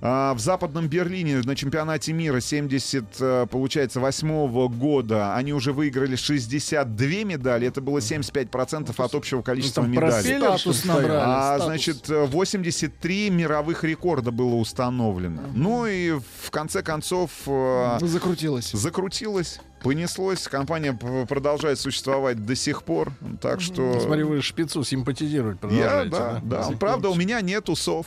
[0.00, 6.16] А, В Западном Берлине на чемпионате мира 70, э, получается, восьмого года они уже выиграли
[6.16, 7.66] 62 медали.
[7.66, 10.38] Это было 75% от общего количества там медалей.
[10.38, 11.66] Статус набрали, А, статус.
[11.66, 15.42] значит, э, 83 мировых рекорда было установлено.
[15.54, 17.30] Ну и в конце концов...
[17.46, 18.72] э, Закрутилось.
[18.72, 20.42] Закрутилось, понеслось.
[20.48, 20.92] Компания
[21.26, 23.12] продолжает существовать до сих пор.
[23.40, 23.98] Так что...
[24.00, 26.10] Смотри, вы шпицу симпатизировать Я, продолжаете.
[26.10, 26.70] да, да.
[26.78, 28.06] Правда, у меня нет усов.